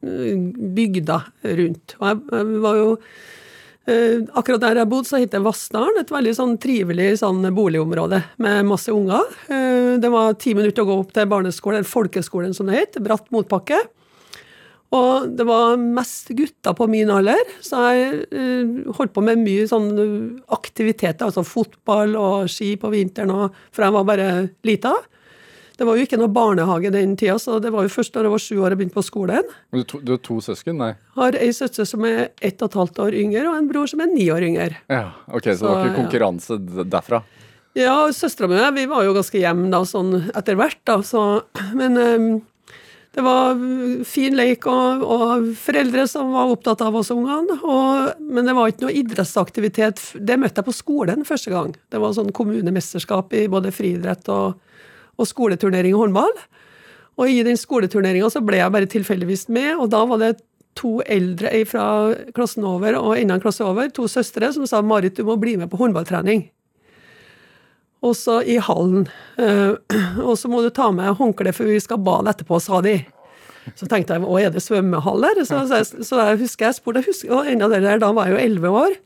bygder 0.00 1.26
rundt. 1.60 1.96
Og 2.00 2.06
jeg, 2.08 2.20
jeg 2.32 2.60
var 2.64 2.78
jo 2.80 2.88
Akkurat 3.88 4.60
der 4.62 4.82
jeg 4.82 4.90
bodde, 4.90 5.08
så 5.08 5.18
heter 5.18 5.42
Vassdalen. 5.42 6.02
Et 6.02 6.12
veldig 6.12 6.34
sånn 6.36 6.58
trivelig 6.60 7.14
sånn 7.22 7.40
boligområde 7.56 8.20
med 8.42 8.68
masse 8.68 8.92
unger. 8.92 9.24
Eh, 9.48 9.96
det 10.02 10.10
var 10.12 10.36
ti 10.38 10.52
minutter 10.54 10.84
å 10.84 10.90
gå 10.90 10.98
opp 11.00 11.14
til 11.16 11.30
barneskolen, 11.30 11.80
eller 11.80 11.90
folkeskolen 11.90 12.54
som 12.54 12.70
det 12.70 12.76
het. 12.76 13.00
Bratt 13.02 13.30
motbakke. 13.34 13.80
Og 14.96 15.28
det 15.38 15.46
var 15.46 15.78
mest 15.78 16.32
gutter 16.34 16.74
på 16.74 16.88
min 16.90 17.10
alder, 17.14 17.40
så 17.62 17.84
jeg 17.94 18.24
eh, 18.34 18.72
holdt 18.96 19.14
på 19.14 19.22
med 19.22 19.38
mye 19.38 19.68
sånn 19.70 19.92
aktiviteter, 20.50 21.28
altså 21.28 21.46
fotball 21.46 22.16
og 22.18 22.50
ski 22.50 22.72
på 22.80 22.90
vinteren, 22.90 23.30
og, 23.30 23.60
for 23.70 23.86
jeg 23.86 23.94
var 23.94 24.08
bare 24.08 24.30
lita. 24.66 24.96
Det 25.80 25.86
var 25.88 25.96
jo 25.96 26.04
ikke 26.04 26.18
noe 26.20 26.28
barnehage 26.28 26.90
den 26.92 27.14
tida, 27.16 27.38
så 27.40 27.54
det 27.64 27.70
var 27.72 27.86
jo 27.86 27.90
først 27.94 28.12
da 28.12 28.20
jeg 28.20 28.32
var 28.34 28.42
sju 28.44 28.58
år 28.60 28.74
og 28.74 28.80
begynte 28.82 28.98
på 28.98 29.04
skolen. 29.06 29.46
Men 29.72 29.80
Du, 29.88 29.94
du 30.04 30.10
har 30.12 30.18
to 30.20 30.36
søsken? 30.44 30.76
Nei. 30.76 30.90
Har 31.16 31.38
ei 31.40 31.54
søster 31.56 31.88
som 31.88 32.04
er 32.04 32.34
ett 32.36 32.60
og 32.60 32.68
et 32.68 32.76
halvt 32.76 33.00
år 33.06 33.16
yngre, 33.16 33.46
og 33.48 33.56
en 33.56 33.70
bror 33.70 33.88
som 33.88 34.02
er 34.04 34.10
ni 34.12 34.26
år 34.28 34.44
yngre. 34.44 34.76
Ja, 34.92 35.06
ok, 35.32 35.48
Så, 35.54 35.64
det 35.64 35.70
var 35.70 35.88
ikke 35.88 36.02
konkurranse 36.02 36.60
ja. 36.60 36.86
derfra? 36.98 37.22
Ja, 37.80 37.96
søstera 38.12 38.50
mi 38.50 38.58
og 38.58 38.64
jeg, 38.66 38.76
vi 38.76 38.86
var 38.92 39.08
jo 39.08 39.16
ganske 39.16 39.40
hjemme 39.40 39.72
da, 39.72 39.80
sånn 39.88 40.14
etter 40.28 40.60
hvert, 40.60 40.80
da, 40.84 41.00
så 41.00 41.24
Men 41.72 41.96
um, 41.96 42.30
det 43.16 43.24
var 43.24 43.56
fin 44.04 44.36
leik 44.36 44.68
og, 44.68 45.00
og 45.00 45.50
foreldre 45.64 46.04
som 46.12 46.36
var 46.36 46.52
opptatt 46.52 46.84
av 46.84 47.00
oss 47.00 47.08
ungene. 47.14 47.56
Og, 47.64 48.20
men 48.20 48.44
det 48.44 48.52
var 48.54 48.68
ikke 48.68 48.84
noe 48.84 48.98
idrettsaktivitet. 49.00 50.10
Det 50.14 50.36
møtte 50.38 50.60
jeg 50.60 50.68
på 50.68 50.76
skolen 50.76 51.24
første 51.24 51.56
gang. 51.56 51.72
Det 51.88 52.04
var 52.04 52.12
sånn 52.14 52.30
kommunemesterskap 52.36 53.32
i 53.32 53.48
både 53.50 53.72
friidrett 53.74 54.28
og, 54.28 54.60
og 55.20 55.28
skoleturnering 55.28 55.92
i 55.92 56.00
håndball. 56.00 56.32
Og 57.20 57.28
i 57.28 57.42
den 57.44 57.58
skoleturneringa 57.60 58.30
så 58.32 58.42
ble 58.44 58.62
jeg 58.62 58.72
bare 58.72 58.88
tilfeldigvis 58.88 59.48
med, 59.52 59.74
og 59.76 59.90
da 59.92 60.04
var 60.08 60.22
det 60.22 60.38
to 60.78 61.00
eldre 61.10 61.50
fra 61.68 61.84
klassen 62.36 62.64
over 62.68 62.96
og 62.96 63.18
enda 63.18 63.36
en 63.36 63.42
klasse 63.42 63.64
over, 63.66 63.90
to 63.92 64.06
søstre, 64.08 64.52
som 64.54 64.66
sa 64.68 64.80
Marit, 64.86 65.18
du 65.18 65.26
må 65.26 65.36
bli 65.40 65.56
med 65.60 65.70
på 65.72 65.80
håndballtrening. 65.80 66.46
Og 68.06 68.14
så 68.16 68.38
i 68.48 68.56
hallen. 68.64 69.08
Eh, 69.36 69.74
og 70.28 70.36
så 70.40 70.48
må 70.48 70.62
du 70.64 70.70
ta 70.72 70.88
med 70.94 71.18
håndkle, 71.18 71.52
for 71.52 71.68
vi 71.68 71.80
skal 71.82 72.00
bade 72.04 72.32
etterpå, 72.32 72.60
sa 72.62 72.80
de. 72.86 72.96
Så 73.76 73.90
tenkte 73.90 74.16
jeg, 74.16 74.24
å, 74.24 74.38
er 74.40 74.54
det 74.54 74.62
svømmehall 74.64 75.26
her? 75.26 75.42
Så, 75.44 75.60
så, 75.68 75.82
så 76.06 76.22
jeg 76.30 76.40
husker 76.46 76.70
jeg 76.70 76.78
spurte, 76.78 77.04
og 77.28 77.44
en 77.44 77.58
enda 77.58 77.68
det 77.74 77.82
der, 77.84 78.00
da 78.00 78.14
var 78.16 78.30
jeg 78.30 78.38
jo 78.38 78.44
elleve 78.46 78.72
år. 78.86 78.96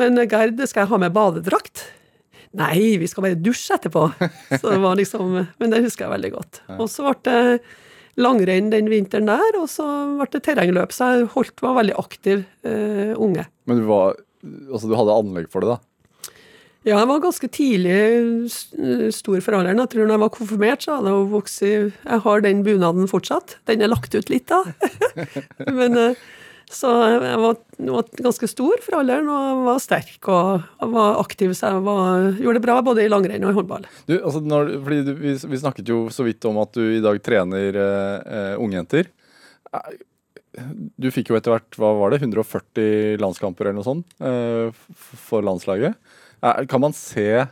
Men 0.00 0.16
Gerd, 0.24 0.60
skal 0.68 0.84
jeg 0.84 0.92
ha 0.92 1.00
med 1.00 1.12
badedrakt? 1.16 1.84
Nei, 2.56 2.96
vi 3.00 3.08
skal 3.10 3.26
bare 3.26 3.38
dusje 3.40 3.76
etterpå. 3.76 4.06
Så 4.60 4.70
det 4.70 4.78
var 4.82 4.96
liksom, 4.98 5.34
Men 5.60 5.74
det 5.74 5.82
husker 5.84 6.06
jeg 6.06 6.14
veldig 6.16 6.32
godt. 6.36 6.62
Og 6.78 6.86
så 6.92 7.04
ble 7.08 7.18
det 7.28 7.60
langrenn 8.16 8.70
den 8.72 8.86
vinteren 8.88 9.28
der, 9.28 9.58
og 9.60 9.66
så 9.68 9.84
ble 10.16 10.28
det 10.32 10.40
terrengløp. 10.46 10.94
Så 10.94 11.10
jeg 11.12 11.26
holdt, 11.34 11.60
var 11.60 11.76
veldig 11.76 11.98
aktiv 12.00 12.46
eh, 12.64 13.12
unge. 13.12 13.44
Men 13.68 13.82
du 13.82 13.90
var 13.90 14.16
Altså, 14.46 14.86
du 14.86 14.92
hadde 14.94 15.10
anlegg 15.10 15.48
for 15.50 15.64
det, 15.64 15.74
da? 15.74 16.30
Ja, 16.86 17.00
jeg 17.00 17.08
var 17.10 17.22
ganske 17.24 17.48
tidlig 17.50 18.50
stor 19.16 19.40
for 19.42 19.56
alderen. 19.58 19.80
Jeg 19.82 19.90
tror 19.90 20.04
når 20.06 20.14
jeg 20.14 20.22
var 20.22 20.30
konfirmert, 20.36 20.84
så 20.84 20.98
hadde 21.00 21.10
jeg 21.10 21.30
vokst 21.32 21.64
i 21.66 21.70
Jeg 21.72 22.20
har 22.28 22.44
den 22.44 22.60
bunaden 22.62 23.10
fortsatt. 23.10 23.56
Den 23.66 23.82
er 23.82 23.90
lagt 23.90 24.14
ut 24.14 24.30
litt, 24.30 24.46
da. 24.52 24.60
Men, 25.80 25.98
eh, 25.98 26.20
så 26.72 26.90
jeg 26.90 27.38
var, 27.38 27.58
var, 27.78 28.08
ganske 28.18 28.48
stor 28.50 28.80
for 28.82 28.98
alderen 28.98 29.28
og 29.30 29.60
var 29.68 29.78
sterk 29.82 30.26
og 30.32 30.64
var 30.92 31.20
aktiv. 31.20 31.52
Så 31.54 31.70
jeg 31.70 31.84
var, 31.86 32.26
gjorde 32.40 32.58
det 32.58 32.64
bra 32.64 32.80
både 32.84 33.04
i 33.04 33.12
langrenn 33.12 33.46
og 33.46 33.52
i 33.52 33.58
håndball. 33.60 33.86
Du, 34.08 34.16
altså 34.16 34.42
når, 34.42 34.72
du, 34.72 35.12
vi, 35.14 35.36
vi, 35.38 35.60
snakket 35.62 35.92
jo 35.92 36.00
så 36.10 36.26
vidt 36.26 36.44
om 36.50 36.58
at 36.64 36.74
du 36.74 36.82
i 36.96 37.02
dag 37.04 37.20
trener 37.22 37.78
eh, 37.82 38.54
ungjenter. 38.58 39.12
Du 40.98 41.10
fikk 41.14 41.30
jo 41.30 41.38
etter 41.38 41.54
hvert 41.54 41.78
hva 41.78 41.92
var 42.00 42.14
det, 42.14 42.22
140 42.24 43.22
landskamper 43.22 43.68
eller 43.68 43.78
noe 43.78 43.86
sånt 43.86 44.18
eh, 44.18 44.74
for 45.28 45.46
landslaget. 45.46 45.94
Kan 46.66 46.82
man 46.82 46.96
se 46.96 47.46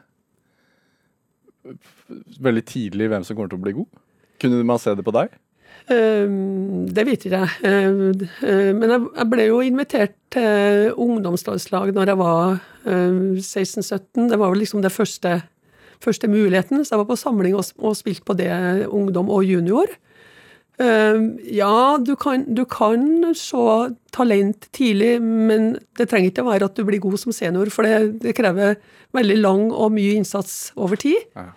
veldig 2.42 2.64
tidlig 2.68 3.08
hvem 3.12 3.24
som 3.24 3.38
kommer 3.38 3.52
til 3.52 3.62
å 3.62 3.64
bli 3.64 3.78
god? 3.78 4.02
Kunne 4.42 4.66
man 4.66 4.82
se 4.82 4.92
det 4.98 5.06
på 5.06 5.14
deg? 5.14 5.30
Uh, 5.84 6.86
det 6.96 7.04
vet 7.04 7.26
jeg. 7.28 7.48
Uh, 7.60 8.14
uh, 8.40 8.70
men 8.72 8.88
jeg, 8.88 9.26
ble 9.28 9.48
jo 9.50 9.58
invitert 9.64 10.16
til 10.32 10.94
ungdomslandslag 11.00 11.92
når 11.94 12.12
jeg 12.12 12.20
var 12.20 12.62
16-17. 12.84 14.30
Det 14.30 14.38
var 14.40 14.50
vel 14.52 14.64
liksom 14.64 14.82
det 14.84 14.92
første, 14.92 15.38
første, 16.04 16.28
muligheten. 16.28 16.84
Så 16.84 16.94
jeg 16.94 17.02
var 17.04 17.10
på 17.12 17.20
samling 17.20 17.56
og 17.56 17.96
spilte 17.96 18.26
på 18.26 18.36
det 18.36 18.50
ungdom 18.88 19.30
og 19.32 19.44
junior. 19.44 19.92
ja, 20.74 21.98
du 22.02 22.16
kan, 22.18 22.42
du 22.54 22.64
kan 22.66 23.34
se 23.38 23.94
talent 24.12 24.66
tidlig, 24.74 25.22
men 25.22 25.76
det 25.96 26.08
trenger 26.10 26.32
ikke 26.32 26.42
å 26.42 26.50
være 26.50 26.66
at 26.66 26.74
du 26.76 26.82
blir 26.84 26.98
god 26.98 27.20
som 27.22 27.32
senior, 27.32 27.70
for 27.70 27.86
det, 27.86 28.18
det 28.24 28.34
krever 28.34 28.74
veldig 29.14 29.36
lang 29.38 29.68
og 29.70 29.94
mye 29.94 30.18
innsats 30.18 30.74
over 30.74 30.98
tid. 30.98 31.22
Ja. 31.38 31.52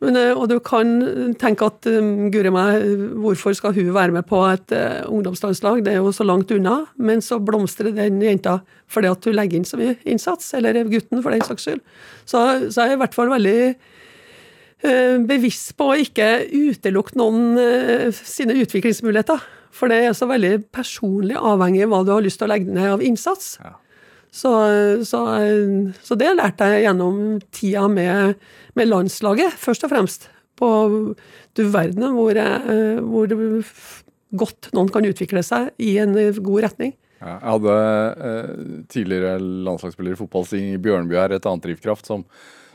Men, 0.00 0.16
eh, 0.16 0.32
og 0.32 0.48
du 0.48 0.56
kan 0.64 0.94
tenke 1.40 1.68
at 1.68 1.86
um, 1.92 2.30
guri 2.32 2.52
meg, 2.54 2.84
hvorfor 3.20 3.54
skal 3.56 3.74
hun 3.76 3.92
være 3.94 4.14
med 4.16 4.24
på 4.28 4.40
et 4.48 4.72
uh, 4.72 5.04
ungdomslandslag, 5.12 5.82
det 5.84 5.92
er 5.92 6.00
jo 6.00 6.12
så 6.16 6.24
langt 6.24 6.52
unna. 6.56 6.86
Men 6.96 7.20
så 7.24 7.40
blomstrer 7.42 7.92
den 7.96 8.20
jenta 8.24 8.60
fordi 8.90 9.10
at 9.12 9.28
hun 9.28 9.36
legger 9.36 9.60
inn 9.60 9.68
så 9.68 9.78
mye 9.78 9.94
innsats, 10.08 10.48
eller 10.58 10.80
gutten 10.90 11.20
for 11.22 11.30
den 11.30 11.44
saks 11.46 11.68
skyld. 11.68 11.82
Så, 12.24 12.40
så 12.72 12.82
er 12.82 12.90
jeg 12.90 12.98
i 12.98 13.02
hvert 13.04 13.14
fall 13.14 13.30
veldig 13.30 13.60
bevisst 15.28 15.74
på 15.76 15.90
å 15.92 15.96
ikke 16.00 16.26
utelukke 16.50 17.14
noen 17.20 17.58
sine 18.16 18.56
utviklingsmuligheter. 18.64 19.44
For 19.76 19.92
det 19.92 20.00
er 20.08 20.16
så 20.16 20.26
veldig 20.26 20.56
personlig 20.74 21.36
avhengig 21.38 21.84
av 21.84 21.92
hva 21.92 22.00
du 22.08 22.14
har 22.16 22.24
lyst 22.24 22.40
til 22.40 22.48
å 22.48 22.50
legge 22.50 22.72
ned 22.74 22.96
av 22.96 23.04
innsats. 23.04 23.52
Ja. 23.62 23.76
Så, 24.30 24.52
så, 25.06 25.20
så, 25.98 26.16
det 26.18 26.30
lærte 26.38 26.68
jeg 26.70 26.84
gjennom 26.86 27.40
tida 27.50 27.88
med, 27.90 28.38
med, 28.78 28.90
landslaget, 28.90 29.56
først 29.58 29.86
og 29.86 29.90
fremst. 29.90 30.28
På 30.58 30.70
du 31.58 31.62
verden 31.72 32.04
hvor, 32.14 32.38
hvor, 33.02 33.34
godt 34.30 34.70
noen 34.76 34.90
kan 34.94 35.08
utvikle 35.08 35.42
seg 35.42 35.72
i 35.82 35.96
en 35.98 36.14
god 36.14 36.66
retning. 36.68 36.94
Jeg 37.20 37.40
hadde 37.44 37.74
eh, 38.28 38.52
tidligere 38.88 39.40
landslagsspiller 39.40 40.14
i 40.14 40.20
fotball, 40.20 40.46
i 40.56 40.78
Bjørnby 40.80 41.18
her, 41.18 41.34
et 41.36 41.48
annet 41.48 41.66
drivkraft, 41.66 42.08
som, 42.08 42.24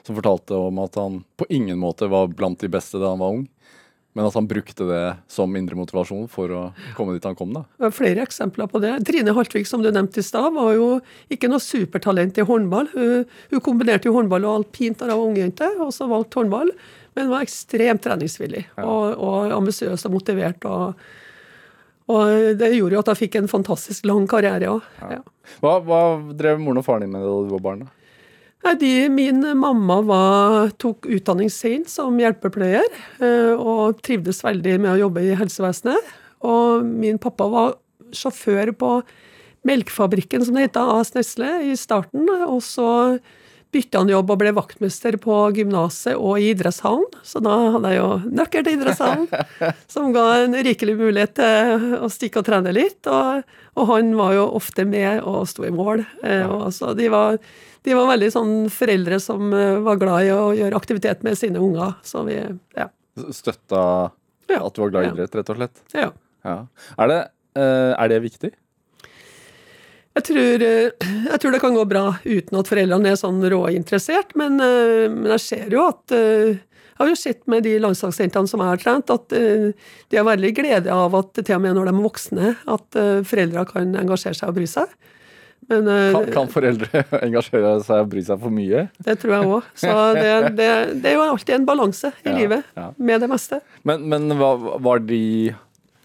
som 0.06 0.18
fortalte 0.18 0.58
om 0.68 0.82
at 0.84 1.00
han 1.02 1.24
på 1.40 1.48
ingen 1.50 1.80
måte 1.82 2.10
var 2.12 2.30
blant 2.30 2.62
de 2.62 2.70
beste 2.70 3.02
da 3.02 3.16
han 3.16 3.24
var 3.24 3.40
ung. 3.40 3.48
Men 4.16 4.30
at 4.30 4.36
han 4.38 4.48
brukte 4.48 4.86
det 4.88 5.02
som 5.28 5.56
indre 5.60 5.76
motivasjon 5.76 6.30
for 6.32 6.52
å 6.56 6.62
komme 6.96 7.18
dit 7.18 7.26
han 7.28 7.36
kom, 7.36 7.52
da. 7.52 7.66
Det 7.76 7.90
er 7.90 7.96
flere 7.98 8.24
eksempler 8.24 8.70
på 8.72 8.80
det. 8.80 8.94
Trine 9.08 9.34
Haltvik, 9.36 9.68
som 9.68 9.84
du 9.84 9.90
nevnte 9.90 10.22
i 10.22 10.26
stad, 10.26 10.54
var 10.56 10.72
jo 10.78 10.88
ikke 11.36 11.50
noe 11.52 11.60
supertalent 11.60 12.40
i 12.40 12.46
håndball. 12.48 12.88
Hun, 12.94 13.26
hun 13.52 13.64
kombinerte 13.66 14.08
jo 14.08 14.16
håndball 14.16 14.48
og 14.48 14.62
alpint 14.62 15.02
da 15.02 15.10
hun 15.10 15.18
var 15.18 15.34
ungjente, 15.34 15.68
og 15.84 15.92
så 15.92 16.08
valgte 16.08 16.40
håndball. 16.40 16.72
Men 17.20 17.34
var 17.34 17.44
ekstremt 17.44 18.06
treningsvillig 18.08 18.64
ja. 18.64 18.88
og, 18.88 19.20
og 19.20 19.54
ambisiøs 19.60 20.08
og 20.08 20.16
motivert. 20.16 20.64
og 20.64 20.96
og 22.06 22.58
det 22.60 22.68
gjorde 22.76 22.94
jo 22.94 23.02
at 23.02 23.08
jeg 23.10 23.22
fikk 23.24 23.36
en 23.40 23.48
fantastisk 23.50 24.06
lang 24.06 24.28
karriere 24.30 24.70
òg. 24.70 24.90
Ja. 25.10 25.24
Hva, 25.58 25.80
hva, 25.82 26.02
drev 26.38 26.60
moren 26.62 26.84
og 26.84 26.86
faren 26.86 27.02
din 27.02 27.16
med 27.16 27.26
da 27.26 27.32
du 27.48 27.54
var 27.56 27.64
barn? 27.66 27.82
da? 27.82 28.05
De, 28.80 29.10
min 29.10 29.44
mamma 29.58 30.00
var, 30.02 30.72
tok 30.82 31.06
utdanning 31.06 31.52
sent 31.54 31.90
som 31.92 32.16
hjelpepleier, 32.18 32.88
eh, 33.22 33.54
og 33.54 34.00
trivdes 34.04 34.42
veldig 34.44 34.80
med 34.82 34.92
å 34.96 35.00
jobbe 35.06 35.22
i 35.22 35.36
helsevesenet. 35.38 36.14
Og 36.46 36.86
min 36.86 37.20
pappa 37.22 37.48
var 37.52 37.76
sjåfør 38.16 38.74
på 38.80 38.92
melkefabrikken, 39.66 40.46
som 40.46 40.58
det 40.58 40.70
het, 40.70 40.80
AS 40.82 41.14
Nesle, 41.16 41.52
i 41.70 41.78
starten. 41.78 42.26
Og 42.48 42.62
så 42.66 42.90
bytta 43.76 44.02
han 44.02 44.12
jobb 44.12 44.32
og 44.34 44.40
ble 44.42 44.56
vaktmester 44.56 45.18
på 45.22 45.38
gymnaset 45.58 46.16
og 46.16 46.40
i 46.40 46.50
idrettshallen. 46.54 47.06
Så 47.28 47.44
da 47.44 47.58
hadde 47.76 47.92
jeg 47.94 48.00
jo 48.00 48.10
nøkkel 48.40 48.66
til 48.66 48.80
idrettshallen, 48.80 49.28
som 49.94 50.16
ga 50.16 50.26
en 50.46 50.58
rikelig 50.66 50.98
mulighet 51.00 51.36
til 51.38 51.86
å 52.00 52.10
stikke 52.12 52.42
og 52.42 52.50
trene 52.50 52.74
litt. 52.76 53.02
Og, 53.12 53.46
og 53.76 53.92
han 53.92 54.12
var 54.18 54.36
jo 54.38 54.50
ofte 54.58 54.88
med 54.88 55.22
og 55.28 55.46
sto 55.52 55.68
i 55.68 55.74
mål. 55.76 56.06
Eh, 56.24 56.46
og 56.48 56.70
så 56.76 56.96
de 56.98 57.12
var 57.14 57.40
de 57.86 57.94
var 57.94 58.10
veldig 58.10 58.32
sånn 58.34 58.54
foreldre 58.74 59.20
som 59.22 59.54
eh, 59.54 59.78
var 59.86 60.00
glad 60.02 60.26
i 60.26 60.32
å 60.34 60.50
gjøre 60.58 60.78
aktivitet 60.78 61.26
med 61.26 61.38
sine 61.38 61.62
unger. 61.62 61.94
Så 62.06 62.24
vi, 62.26 62.40
ja. 62.74 62.90
Støtta 63.36 63.82
at 64.50 64.76
du 64.76 64.82
var 64.82 64.94
glad 64.94 65.08
i 65.08 65.12
idrett, 65.14 65.36
rett 65.38 65.52
og 65.54 65.60
slett? 65.60 65.82
Ja. 65.94 66.10
ja. 66.46 66.58
Er, 66.98 67.12
det, 67.12 67.20
uh, 67.58 67.94
er, 67.94 68.12
det, 68.12 68.20
viktig? 68.26 68.52
Jeg 70.16 70.28
tror, 70.30 70.64
uh, 70.64 71.10
jeg 71.32 71.42
tror, 71.42 71.56
det 71.56 71.62
kan 71.64 71.76
gå 71.76 71.84
bra 71.92 72.06
uten 72.24 72.60
at 72.62 72.72
foreldrene 72.72 73.12
er 73.12 73.20
sånn 73.20 73.42
råinteressert, 73.52 74.36
men, 74.40 74.62
uh, 74.64 75.12
men 75.12 75.34
jeg 75.36 75.44
ser 75.44 75.76
jo 75.76 75.84
at 75.90 76.16
jeg 76.16 77.02
har 77.02 77.12
jo 77.12 77.18
sett 77.20 77.42
med 77.52 77.66
de 77.68 77.74
landslagsjentene 77.84 78.48
som 78.48 78.62
jeg 78.64 78.72
har 78.72 78.80
trent, 78.80 79.12
at 79.12 79.34
de 79.36 80.16
har 80.16 80.24
veldig 80.24 80.52
glede 80.56 80.94
av 80.96 81.18
at 81.20 81.42
til 81.42 81.58
og 81.58 81.66
med 81.66 81.76
når 81.76 81.90
de 81.90 81.92
er 81.92 82.06
voksne, 82.06 82.52
at 82.72 83.00
foreldre 83.28 83.66
kan 83.68 83.98
engasjere 84.00 84.38
seg 84.40 84.54
og 84.54 84.56
bry 84.56 84.70
seg. 84.70 84.94
Men, 85.68 85.88
eh, 85.88 86.12
kan, 86.12 86.32
kan, 86.34 86.50
foreldre 86.52 87.04
engasjere 87.26 87.72
seg 87.86 88.04
og 88.04 88.10
bry 88.12 88.24
seg 88.26 88.42
for 88.42 88.54
mye? 88.54 88.86
Det 89.02 89.18
tror 89.22 89.36
jeg 89.36 89.50
òg. 89.50 89.70
Så 89.82 89.94
det, 90.18 90.34
det, 90.60 90.70
det, 91.02 91.12
er 91.12 91.16
jo 91.18 91.26
alltid 91.26 91.56
en 91.58 91.68
balanse 91.68 92.12
i 92.22 92.28
ja, 92.30 92.36
livet 92.38 92.76
ja. 92.78 92.90
med 92.98 93.26
det 93.26 93.30
meste. 93.32 93.62
Men, 93.88 94.06
men 94.12 94.36
var 94.38 95.02
de 95.06 95.24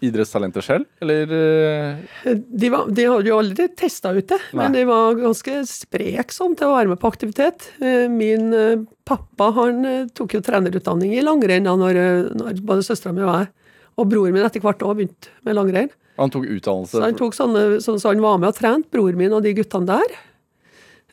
idrettstalenter 0.01 0.65
selv, 0.65 0.87
eller? 1.03 1.33
Eh? 1.37 2.35
De, 2.47 2.69
var, 2.73 2.89
de 2.89 3.07
hadde 3.07 3.29
jo 3.29 3.37
aldri 3.37 3.67
testa 3.77 4.13
ut 4.15 4.27
det, 4.31 4.39
Nei. 4.51 4.63
men 4.63 4.75
de 4.75 4.85
var 4.89 5.19
ganske 5.19 5.61
sprek 5.69 6.33
sånn 6.35 6.57
til 6.57 6.69
å 6.69 6.75
være 6.75 6.91
med 6.93 7.01
på 7.01 7.11
aktivitet. 7.11 7.69
Eh, 7.83 8.07
min 8.11 8.51
pappa 9.07 9.51
han 9.57 9.85
tok 10.17 10.37
jo 10.37 10.43
trenerutdanning 10.45 11.13
i 11.17 11.25
langrenn 11.25 11.69
da 11.69 11.77
når, 11.77 12.01
når 12.37 12.63
både 12.65 12.85
søstera 12.87 13.13
mi 13.15 13.25
og 13.25 13.33
jeg, 13.33 13.51
og 13.99 14.09
broren 14.09 14.35
min 14.35 14.47
etter 14.47 14.63
hvert 14.63 14.83
òg 14.87 14.97
begynte 14.99 15.33
med 15.45 15.57
langrenn. 15.57 15.93
Han 16.19 16.33
tok 16.33 16.49
utdannelse? 16.49 16.97
Så 16.97 17.05
han 17.05 17.17
tok 17.17 17.37
sånne, 17.37 17.63
så, 17.83 17.95
så 18.01 18.11
han 18.11 18.21
var 18.23 18.41
med 18.41 18.51
og 18.51 18.57
trente, 18.57 18.91
broren 18.93 19.19
min 19.19 19.33
og 19.35 19.45
de 19.45 19.55
guttene 19.57 19.89
der. 19.89 20.19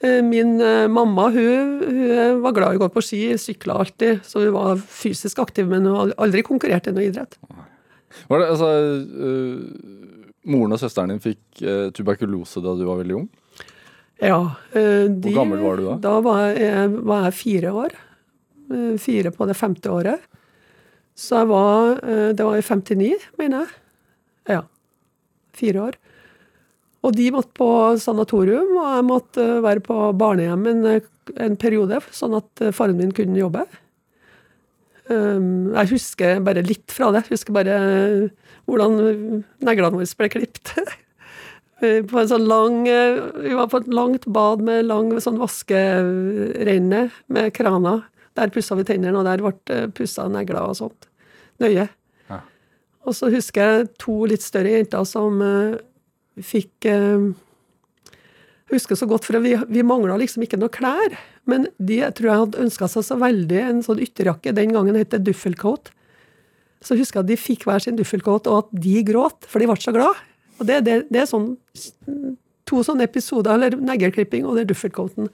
Eh, 0.01 0.22
min 0.22 0.61
eh, 0.61 0.89
mamma 0.89 1.28
hun, 1.34 1.80
hun 1.82 2.43
var 2.45 2.55
glad 2.55 2.74
i 2.74 2.78
å 2.78 2.84
gå 2.84 2.91
på 2.95 3.03
ski, 3.03 3.22
sykla 3.41 3.80
alltid, 3.82 4.20
så 4.26 4.45
hun 4.45 4.55
var 4.55 4.78
fysisk 4.78 5.41
aktiv, 5.43 5.66
men 5.70 5.89
hun 5.89 5.99
hadde 5.99 6.18
aldri 6.22 6.45
konkurrert 6.47 6.86
i 6.86 6.95
noe 6.95 7.09
idrett. 7.09 7.39
Var 8.29 8.43
det, 8.43 8.49
altså, 8.55 8.71
uh, 9.29 10.25
Moren 10.49 10.75
og 10.77 10.81
søsteren 10.83 11.14
din 11.14 11.23
fikk 11.23 11.62
uh, 11.62 11.89
tuberkulose 11.95 12.62
da 12.64 12.75
du 12.79 12.85
var 12.89 13.01
veldig 13.03 13.19
ung? 13.21 13.29
Ja. 14.19 14.41
Uh, 14.75 15.07
de, 15.07 15.29
Hvor 15.29 15.39
gammel 15.43 15.62
var 15.62 15.79
du 15.79 15.87
da? 15.87 15.99
Da 16.09 16.16
var 16.25 16.43
jeg, 16.53 16.97
var 16.99 17.29
jeg 17.29 17.39
fire 17.39 17.75
år. 17.85 18.01
Fire 19.01 19.31
på 19.33 19.47
det 19.49 19.55
femte 19.57 19.89
året. 19.89 20.25
Så 21.16 21.39
jeg 21.41 21.49
var 21.49 21.95
Det 22.37 22.45
var 22.45 22.59
i 22.59 22.64
59, 22.66 23.31
mener 23.41 23.62
jeg. 23.62 23.79
Ja 24.53 24.59
fire 25.59 25.89
år. 25.89 25.99
Og 27.07 27.14
de 27.14 27.29
måtte 27.35 27.55
på 27.57 27.69
sanatorium, 28.03 28.73
og 28.81 28.89
jeg 28.97 29.07
måtte 29.07 29.47
være 29.64 29.83
på 29.85 29.99
barnehjem 30.19 30.66
en, 30.73 30.89
en 31.47 31.59
periode, 31.61 32.01
sånn 32.14 32.37
at 32.41 32.64
faren 32.75 32.99
min 32.99 33.14
kunne 33.14 33.39
jobbe. 33.39 33.64
Um, 35.09 35.71
jeg 35.73 35.89
husker 35.95 36.41
bare 36.45 36.65
litt 36.67 36.93
fra 36.93 37.11
det. 37.15 37.25
Jeg 37.27 37.39
husker 37.39 37.57
bare 37.57 37.77
hvordan 38.69 38.99
neglene 39.65 39.97
våre 39.97 40.19
ble 40.21 40.31
klipt. 40.33 40.75
på 42.11 42.21
en 42.21 42.29
sånn 42.29 42.47
lang, 42.51 42.83
vi 42.85 43.55
var 43.57 43.71
på 43.71 43.81
et 43.81 43.93
langt 43.95 44.27
bad 44.35 44.65
med 44.67 44.89
lang 44.89 45.15
sånn 45.23 45.41
vaskerenne 45.41 47.05
med 47.33 47.53
kraner. 47.57 48.05
Der 48.39 48.53
pussa 48.55 48.77
vi 48.79 48.85
tennene, 48.87 49.17
og 49.19 49.27
der 49.27 49.43
ble 49.43 49.87
pussa 49.97 50.29
negler 50.31 50.69
og 50.69 50.77
sånt. 50.79 51.09
Nøye. 51.63 51.89
Og 53.09 53.15
så 53.17 53.31
husker 53.33 53.63
jeg 53.65 53.87
to 54.03 54.27
litt 54.29 54.45
større 54.45 54.75
jenter 54.75 55.05
som 55.09 55.39
fikk 56.45 56.85
Jeg 56.85 58.75
husker 58.75 58.99
så 59.01 59.09
godt, 59.09 59.25
for 59.25 59.41
vi, 59.41 59.55
vi 59.57 59.87
mangla 59.87 60.19
liksom 60.21 60.45
ikke 60.45 60.59
noe 60.61 60.69
klær. 60.69 61.17
Men 61.49 61.69
de 61.81 62.03
jeg 62.03 62.17
tror 62.19 62.31
jeg 62.31 62.43
hadde 62.43 62.65
ønska 62.67 62.89
seg 62.93 63.07
så 63.07 63.17
veldig 63.21 63.61
en 63.65 63.81
sånn 63.87 64.03
ytterjakke. 64.05 64.53
Den 64.57 64.75
gangen 64.77 64.99
het 64.99 65.15
det 65.15 65.25
duffelcoat. 65.27 65.91
Så 66.85 66.99
husker 66.99 67.21
jeg 67.21 67.25
at 67.25 67.31
de 67.33 67.39
fikk 67.41 67.65
hver 67.67 67.83
sin 67.83 67.97
duffelcoat, 67.99 68.47
og 68.51 68.67
at 68.67 68.83
de 68.85 69.01
gråt, 69.07 69.49
for 69.49 69.63
de 69.63 69.71
ble 69.71 69.79
så 69.83 69.95
glad. 69.97 70.21
Og 70.59 70.69
det, 70.69 70.83
det, 70.87 70.99
det 71.09 71.23
er 71.23 71.31
sånn 71.31 71.55
to 72.69 72.85
sånne 72.85 73.07
episoder, 73.09 73.57
eller 73.57 73.79
negleklipping 73.81 74.47
og 74.47 74.59
det 74.59 74.69
duffelcoaten. 74.71 75.31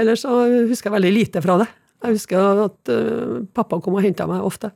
Ellers 0.00 0.24
så 0.24 0.32
husker 0.70 0.90
jeg 0.90 0.96
veldig 0.96 1.14
lite 1.14 1.42
fra 1.44 1.60
det. 1.60 1.68
Jeg 2.04 2.18
husker 2.18 2.64
at 2.64 2.92
uh, 2.92 3.38
pappa 3.56 3.78
kom 3.84 3.96
og 3.98 4.04
henta 4.04 4.26
meg 4.28 4.44
ofte. 4.44 4.72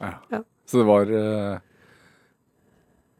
Ja. 0.00 0.14
Ja. 0.32 0.40
Så 0.64 0.80
det 0.80 0.86
var 0.88 1.10
uh, 1.10 1.58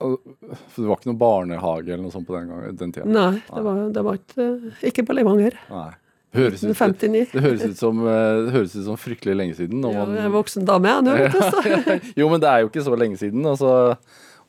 det 0.05 0.85
var 0.85 0.99
ikke 0.99 1.11
noe 1.13 1.21
barnehage 1.21 1.93
eller 1.93 2.03
noe 2.07 2.15
sånt 2.15 2.27
på 2.29 2.35
den, 2.37 2.49
gangen, 2.51 2.79
den 2.81 2.95
tida? 2.95 3.07
Nei, 3.09 3.43
det 3.49 3.63
var, 3.67 3.83
det 3.95 4.03
var 4.05 4.19
ikke, 4.19 4.49
ikke 4.91 5.05
på 5.09 5.17
Levanger. 5.17 5.59
Nei. 5.71 5.91
Høres 6.35 6.63
ut, 6.67 6.75
59. 6.77 7.33
det 7.33 7.43
høres 7.45 7.65
ut 7.71 7.79
som, 7.79 8.01
uh, 8.03 8.45
det 8.47 8.53
høres 8.57 8.73
ut 8.75 8.85
som 8.89 8.97
fryktelig 8.99 9.37
lenge 9.39 9.55
siden. 9.59 9.81
Ja, 9.87 10.05
man- 10.05 10.17
jeg 10.19 10.25
er 10.27 10.33
voksen 10.35 10.65
dame, 10.69 10.91
jeg 10.91 11.05
nå, 11.07 11.17
vet 11.17 11.33
du. 11.37 11.41
Så. 11.41 11.99
jo, 12.21 12.29
men 12.33 12.41
det 12.43 12.49
er 12.51 12.65
jo 12.65 12.71
ikke 12.73 12.85
så 12.87 12.97
lenge 12.99 13.19
siden. 13.21 13.45
Og 13.47 13.59
så, 13.61 13.73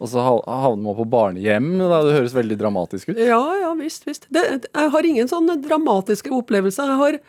og 0.01 0.09
så 0.11 0.23
havner 0.25 0.81
man 0.83 0.97
på 0.97 1.05
barnehjem. 1.13 1.67
Da. 1.79 1.99
Det 2.07 2.15
høres 2.17 2.33
veldig 2.35 2.57
dramatisk 2.59 3.13
ut. 3.13 3.19
Ja, 3.21 3.41
ja, 3.61 3.73
visst, 3.79 4.07
visst. 4.09 4.25
Det, 4.33 4.43
jeg 4.65 4.89
har 4.97 5.09
ingen 5.11 5.29
sånne 5.31 5.59
dramatiske 5.63 6.33
opplevelser. 6.35 6.89
Jeg 6.91 6.99
har, 7.03 7.19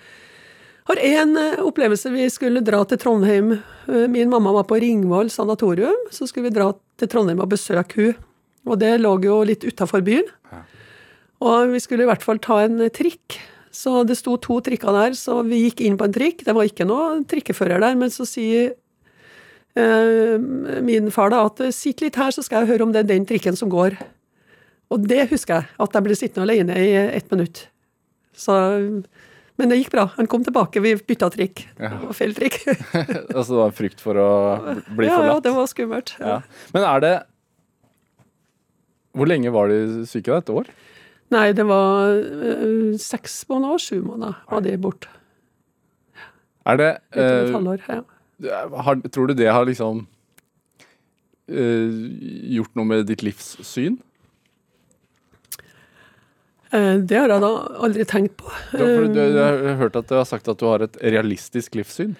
har 0.90 1.02
en 1.12 1.36
eh, 1.42 1.60
opplevelse. 1.66 2.10
Vi 2.16 2.26
skulle 2.32 2.64
dra 2.64 2.80
til 2.88 2.98
Trondheim. 3.02 3.52
Eh, 3.86 4.06
Min 4.10 4.32
mamma 4.32 4.52
var 4.56 4.64
på 4.70 4.80
Ringvoll 4.82 5.28
sanatorium. 5.30 6.08
Så 6.10 6.26
skulle 6.30 6.48
vi 6.48 6.56
dra 6.56 6.72
til 6.98 7.12
Trondheim 7.12 7.44
og 7.44 7.52
besøke 7.52 8.00
hun. 8.08 8.16
Og 8.66 8.80
det 8.82 8.96
lå 8.98 9.12
jo 9.22 9.42
litt 9.46 9.62
utafor 9.68 10.02
byen. 10.02 10.26
Og 11.44 11.68
vi 11.74 11.78
skulle 11.84 12.02
i 12.06 12.08
hvert 12.08 12.24
fall 12.24 12.38
ta 12.42 12.62
en 12.64 12.80
trikk. 12.90 13.36
Så 13.76 14.00
det 14.08 14.16
sto 14.16 14.38
to 14.40 14.58
trikker 14.64 14.94
der, 14.96 15.14
så 15.18 15.42
vi 15.44 15.66
gikk 15.66 15.82
inn 15.84 15.98
på 16.00 16.08
en 16.08 16.14
trikk. 16.14 16.44
Det 16.46 16.54
var 16.56 16.68
ikke 16.68 16.86
noe 16.88 17.20
trikkefører 17.28 17.82
der, 17.82 17.96
men 18.00 18.12
så 18.14 18.24
sier 18.28 18.72
eh, 19.76 20.36
min 20.86 21.10
far 21.12 21.34
da 21.34 21.42
at 21.50 21.60
sitt 21.76 22.00
litt 22.04 22.16
her, 22.16 22.32
så 22.32 22.44
skal 22.46 22.64
jeg 22.64 22.72
høre 22.72 22.86
om 22.86 22.94
det 22.94 23.04
er 23.04 23.10
den 23.12 23.28
trikken 23.28 23.58
som 23.58 23.72
går. 23.72 23.98
Og 24.94 25.04
det 25.10 25.26
husker 25.32 25.58
jeg, 25.58 25.70
at 25.82 25.96
jeg 25.98 26.06
ble 26.06 26.16
sittende 26.16 26.46
alene 26.46 26.78
i 26.78 26.92
ett 27.18 27.28
minutt. 27.34 27.66
Så, 28.36 28.54
men 29.56 29.72
det 29.72 29.80
gikk 29.80 29.92
bra. 29.92 30.06
Han 30.16 30.28
kom 30.30 30.44
tilbake, 30.46 30.80
vi 30.84 30.94
bytta 30.96 31.28
trikk. 31.34 31.66
Det 31.76 31.92
var 32.04 32.16
feil 32.16 32.36
trikk. 32.36 32.60
altså 33.36 33.50
det 33.50 33.60
var 33.60 33.76
frykt 33.76 34.02
for 34.04 34.20
å 34.20 34.30
bli 34.96 35.10
ja, 35.10 35.20
ja, 35.32 35.38
det 35.42 35.52
var 35.56 35.68
skummelt. 35.72 36.14
Ja. 36.22 36.40
Men 36.76 36.86
er 36.88 37.04
det 37.04 37.14
Hvor 39.16 39.28
lenge 39.28 39.52
var 39.52 39.72
de 39.72 40.04
syke? 40.08 40.30
da? 40.30 40.44
Et 40.44 40.52
år? 40.52 40.68
Nei, 41.34 41.50
det 41.58 41.66
var 41.66 42.20
øh, 42.22 42.94
seks 43.02 43.40
måneder, 43.50 43.74
og 43.74 43.82
sju 43.82 44.02
måneder 44.04 44.42
var 44.50 44.62
de 44.62 44.76
borte. 44.78 45.10
Er 46.66 46.78
det 46.78 46.90
øh, 47.16 47.54
halvår. 47.54 47.82
Ja. 47.88 48.02
har, 48.82 49.00
Tror 49.12 49.26
du 49.26 49.34
det 49.34 49.48
har 49.50 49.64
liksom 49.66 50.06
øh, 51.48 51.90
gjort 52.56 52.74
noe 52.78 52.86
med 52.86 53.06
ditt 53.10 53.22
livssyn? 53.26 53.98
Det 56.76 57.14
har 57.14 57.30
jeg 57.30 57.40
da 57.40 57.50
aldri 57.86 58.04
tenkt 58.04 58.34
på. 58.36 58.50
Du, 58.74 59.06
du, 59.14 59.20
jeg 59.22 59.38
har 59.38 59.78
hørt 59.78 59.94
at 59.96 60.10
du 60.10 60.16
har 60.18 60.26
sagt 60.28 60.48
at 60.50 60.58
du 60.60 60.66
har 60.66 60.82
et 60.84 60.98
realistisk 61.00 61.78
livssyn. 61.78 62.16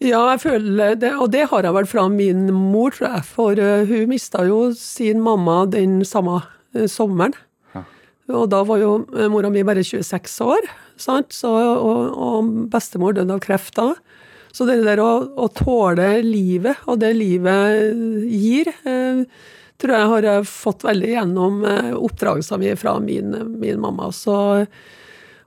Ja, 0.00 0.24
jeg 0.32 0.40
føler 0.40 0.96
det, 0.98 1.12
og 1.20 1.28
det 1.30 1.44
har 1.52 1.62
jeg 1.68 1.76
vel 1.76 1.86
fra 1.86 2.08
min 2.10 2.48
mor, 2.50 2.96
tror 2.96 3.12
jeg. 3.12 3.26
For 3.28 3.60
hun 3.86 4.08
mista 4.10 4.42
jo 4.48 4.72
sin 4.74 5.20
mamma 5.22 5.62
den 5.70 6.00
samme 6.08 6.40
sommeren. 6.90 7.36
Og 8.30 8.48
da 8.52 8.62
var 8.66 8.80
jo 8.82 8.92
eh, 9.16 9.28
mora 9.32 9.50
mi 9.52 9.64
bare 9.66 9.84
26 9.86 10.36
år, 10.46 10.68
sant? 11.00 11.34
Så, 11.36 11.50
og, 11.50 12.10
og 12.14 12.50
bestemor 12.72 13.16
døde 13.16 13.36
av 13.36 13.42
kreft 13.44 13.76
da. 13.78 13.92
Så 14.50 14.66
det 14.66 14.80
der 14.82 15.02
å, 15.02 15.10
å 15.38 15.46
tåle 15.54 16.16
livet, 16.26 16.80
og 16.90 16.98
det 17.02 17.12
livet 17.14 17.92
gir, 18.26 18.72
eh, 18.88 19.22
tror 19.80 19.96
jeg 19.96 20.08
har 20.12 20.26
jeg 20.28 20.48
fått 20.50 20.86
veldig 20.86 21.12
gjennom 21.12 21.60
eh, 21.68 21.92
oppdragelsen 21.96 22.62
min 22.62 22.80
fra 22.80 22.96
min, 23.02 23.36
min 23.60 23.78
mamma. 23.82 24.10
Så 24.14 24.40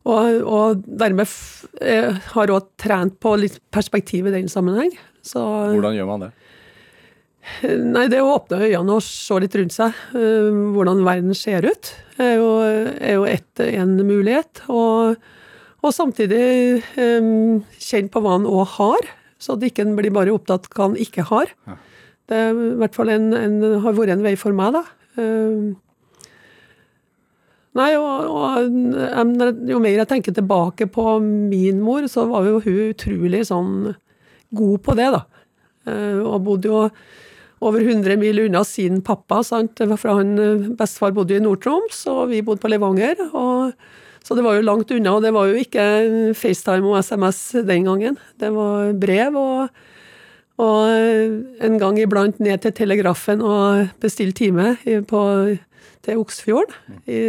og, 0.03 0.39
og 0.43 0.83
dermed 0.83 1.31
eh, 1.79 2.11
har 2.33 2.49
jeg 2.49 2.55
også 2.57 2.81
trent 2.83 3.19
på 3.23 3.35
litt 3.39 3.59
perspektiv 3.71 4.27
i 4.27 4.33
den 4.35 4.49
sammenheng. 4.51 4.91
Så, 5.23 5.39
Hvordan 5.71 5.95
gjør 5.95 6.09
man 6.09 6.25
det? 6.25 6.33
Nei, 7.63 8.07
det 8.11 8.21
å 8.23 8.33
åpne 8.37 8.61
øynene 8.63 8.97
og 8.97 9.03
se 9.03 9.37
litt 9.43 9.55
rundt 9.59 9.75
seg, 9.75 9.95
eh, 10.15 10.49
hvordan 10.75 11.03
verden 11.07 11.35
ser 11.37 11.67
ut, 11.67 11.93
er 12.21 12.35
jo, 12.37 12.49
er 12.63 13.15
jo 13.17 13.25
ett, 13.29 13.63
en 13.63 13.95
mulighet. 14.05 14.63
Og, 14.69 15.15
og 15.83 15.95
samtidig 15.95 16.83
um, 16.97 17.61
kjenne 17.79 18.11
på 18.13 18.21
hva 18.23 18.37
en 18.39 18.49
òg 18.49 18.67
har, 18.77 19.09
så 19.41 19.57
at 19.57 19.65
ikke 19.67 19.85
en 19.85 19.95
blir 19.97 20.13
bare 20.15 20.33
opptatt 20.33 20.69
hva 20.75 20.91
en 20.91 20.99
ikke 20.99 21.25
har. 21.31 21.51
Det 22.29 22.37
er 22.39 22.53
i 22.55 22.75
hvert 22.79 22.95
fall 22.95 23.11
en, 23.11 23.31
en, 23.35 23.57
har 23.83 23.97
vært 23.97 24.13
en 24.15 24.23
vei 24.25 24.35
for 24.39 24.55
meg, 24.55 24.77
da. 24.77 24.85
Um, 25.19 25.73
Nei, 27.73 27.95
og, 27.97 28.27
og 28.29 29.65
jo 29.65 29.79
mer 29.81 29.95
jeg 29.97 30.09
tenker 30.11 30.33
tilbake 30.37 30.85
på 30.93 31.15
min 31.23 31.79
mor, 31.81 32.05
så 32.05 32.27
var 32.29 32.45
jo 32.45 32.59
hun 32.61 32.91
utrolig 32.91 33.39
sånn 33.49 33.71
god 34.53 34.83
på 34.85 34.93
det, 34.99 35.07
da. 35.15 35.23
Eh, 35.89 36.19
Og 36.21 36.37
bodde 36.45 36.69
jo 36.69 36.83
over 37.63 37.83
100 37.83 38.17
mil 38.21 38.43
unna 38.45 38.63
sin 38.67 39.01
pappa, 39.05 39.41
sant. 39.45 39.81
For 39.95 40.11
han 40.11 40.35
eh, 40.41 40.67
bestefar 40.79 41.15
bodde 41.15 41.37
i 41.37 41.43
Nord-Troms, 41.43 42.03
og 42.11 42.27
vi 42.33 42.43
bodde 42.45 42.63
på 42.63 42.71
Levanger. 42.71 43.25
Og, 43.31 43.73
så 44.23 44.37
det 44.37 44.45
var 44.45 44.57
jo 44.57 44.67
langt 44.67 44.91
unna, 44.95 45.15
og 45.15 45.25
det 45.25 45.33
var 45.35 45.49
jo 45.49 45.63
ikke 45.63 45.87
FaceTime 46.37 46.91
og 46.91 47.01
SMS 47.03 47.41
den 47.67 47.89
gangen. 47.89 48.19
Det 48.39 48.51
var 48.55 48.93
brev 48.99 49.39
og, 49.39 49.83
og 50.63 51.65
en 51.65 51.81
gang 51.81 51.99
iblant 51.99 52.39
ned 52.43 52.63
til 52.63 52.75
Telegrafen 52.77 53.43
og 53.43 53.89
bestille 54.03 54.35
time 54.37 54.77
på, 55.09 55.25
til 56.05 56.23
Oksfjorden. 56.23 56.79
i 57.07 57.19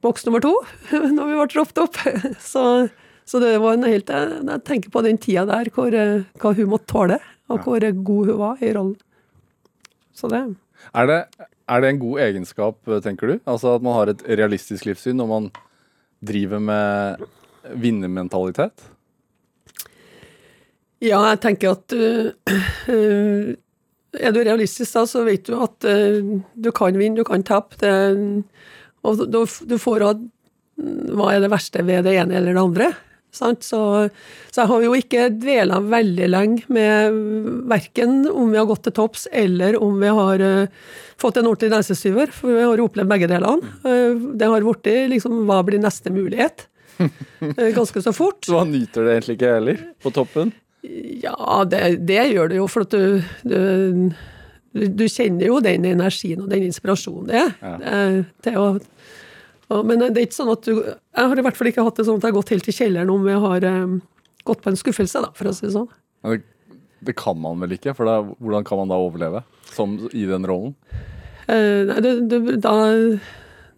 boks 0.00 0.24
nummer 0.26 0.42
to, 0.42 0.54
når 1.16 1.28
vi 1.28 1.36
ble 1.36 1.60
ropt 1.60 1.80
opp. 1.82 2.00
Så, 2.52 2.64
så 3.28 3.38
det 3.42 3.52
var 3.62 3.76
en 3.76 3.86
helt 3.86 4.08
Jeg 4.10 4.62
tenker 4.66 4.90
på 4.90 5.04
den 5.06 5.20
tida 5.22 5.44
der, 5.46 5.70
hvor, 5.74 5.94
eh, 5.94 6.24
hva 6.40 6.54
hun 6.56 6.72
måtte 6.72 6.90
tåle, 6.90 7.20
og 7.50 7.62
hvor 7.66 7.84
god 7.84 8.32
hun 8.32 8.40
var 8.40 8.64
i 8.64 8.72
rollen. 8.74 8.96
Så 10.16 10.30
det 10.30 10.42
Er 10.94 11.06
det, 11.06 11.18
er 11.68 11.80
det 11.80 11.88
en 11.90 12.00
god 12.00 12.20
egenskap, 12.20 12.78
tenker 13.04 13.26
du? 13.26 13.34
Altså 13.46 13.76
at 13.76 13.82
man 13.82 13.94
har 13.94 14.12
et 14.12 14.24
realistisk 14.26 14.86
livssyn 14.88 15.16
når 15.16 15.28
man 15.30 15.50
driver 16.20 16.60
med 16.60 17.26
vinnermentalitet? 17.76 18.88
Ja, 21.00 21.20
jeg 21.30 21.40
tenker 21.40 21.76
at 21.76 21.94
uh, 21.96 23.52
Er 24.10 24.34
du 24.34 24.40
realistisk, 24.42 24.92
da, 24.96 25.06
så 25.08 25.24
vet 25.24 25.46
du 25.48 25.56
at 25.62 25.86
uh, 25.88 26.40
du 26.54 26.70
kan 26.76 26.98
vinne, 26.98 27.16
du 27.16 27.24
kan 27.24 27.44
tape. 27.46 27.94
Og 29.00 29.24
du, 29.30 29.44
du 29.46 29.78
får 29.80 30.04
av 30.08 30.26
hva 30.80 31.34
er 31.34 31.42
det 31.44 31.50
verste 31.52 31.82
ved 31.84 32.06
det 32.08 32.16
ene 32.16 32.38
eller 32.38 32.56
det 32.56 32.62
andre. 32.62 32.90
Så, 33.30 33.50
så 34.50 34.58
jeg 34.58 34.68
har 34.70 34.84
jo 34.84 34.94
ikke 34.98 35.28
dvela 35.38 35.78
veldig 35.82 36.28
lenge 36.30 36.72
med 36.72 37.18
verken 37.70 38.24
om 38.26 38.50
vi 38.50 38.58
har 38.58 38.66
gått 38.68 38.82
til 38.88 38.96
topps, 38.96 39.28
eller 39.30 39.78
om 39.78 40.00
vi 40.02 40.10
har 40.16 40.42
uh, 40.42 40.88
fått 41.20 41.38
en 41.38 41.46
ordentlig 41.50 41.70
nesestyver, 41.76 42.32
for 42.34 42.50
vi 42.56 42.64
har 42.66 42.82
opplevd 42.82 43.12
begge 43.12 43.30
delene. 43.30 43.76
Uh, 43.86 44.34
det 44.34 44.50
har 44.50 44.66
blitt 44.66 44.90
liksom 45.14 45.44
hva 45.48 45.60
blir 45.66 45.82
neste 45.82 46.12
mulighet? 46.14 46.66
Uh, 46.98 47.70
ganske 47.78 48.02
så 48.02 48.14
fort. 48.16 48.42
Så 48.46 48.58
han 48.58 48.74
nyter 48.74 49.06
det 49.06 49.14
egentlig 49.14 49.38
ikke 49.38 49.54
heller, 49.54 49.86
på 50.02 50.14
toppen? 50.16 50.52
Ja, 51.22 51.62
det, 51.68 51.84
det 52.08 52.22
gjør 52.32 52.50
det 52.50 52.58
jo, 52.58 52.66
for 52.72 52.88
at 52.88 52.94
du, 52.96 53.22
du, 53.46 54.12
du, 54.72 55.06
kjenner 55.06 55.46
jo 55.52 55.60
den 55.62 55.86
energien 55.86 56.42
og 56.42 56.50
den 56.50 56.66
inspirasjonen 56.66 57.28
det 57.30 57.42
er. 57.44 57.52
Ja. 57.60 57.74
til 58.42 58.56
å, 58.58 58.70
og, 59.70 59.84
men 59.86 60.02
det 60.02 60.10
er 60.12 60.26
ikke 60.26 60.38
sånn 60.40 60.52
at 60.52 60.66
du 60.66 60.72
Jeg 60.74 61.30
har 61.30 61.38
i 61.38 61.44
hvert 61.46 61.58
fall 61.58 61.70
ikke 61.70 61.84
hatt 61.86 62.00
det 62.00 62.06
sånn 62.08 62.18
at 62.18 62.24
jeg 62.26 62.32
har 62.32 62.38
gått 62.40 62.54
helt 62.54 62.70
i 62.70 62.74
kjelleren 62.74 63.12
om 63.12 63.28
jeg 63.30 63.42
har 63.44 63.66
um, 63.70 63.98
gått 64.48 64.64
på 64.64 64.72
en 64.72 64.78
skuffelse, 64.80 65.22
da, 65.22 65.30
for 65.36 65.50
å 65.50 65.54
si 65.54 65.66
det 65.68 65.74
sånn. 65.76 65.90
Men 66.24 66.34
det, 66.34 66.78
det 67.06 67.16
kan 67.18 67.38
man 67.40 67.60
vel 67.62 67.76
ikke, 67.76 67.94
for 67.96 68.08
da, 68.08 68.20
hvordan 68.40 68.66
kan 68.66 68.82
man 68.82 68.92
da 68.92 68.98
overleve 69.00 69.44
som, 69.72 69.98
i 70.10 70.26
den 70.28 70.48
rollen? 70.48 70.74
Eh, 71.50 71.82
nei, 71.88 71.98
det, 72.04 72.14
det, 72.30 72.56
da, 72.62 72.74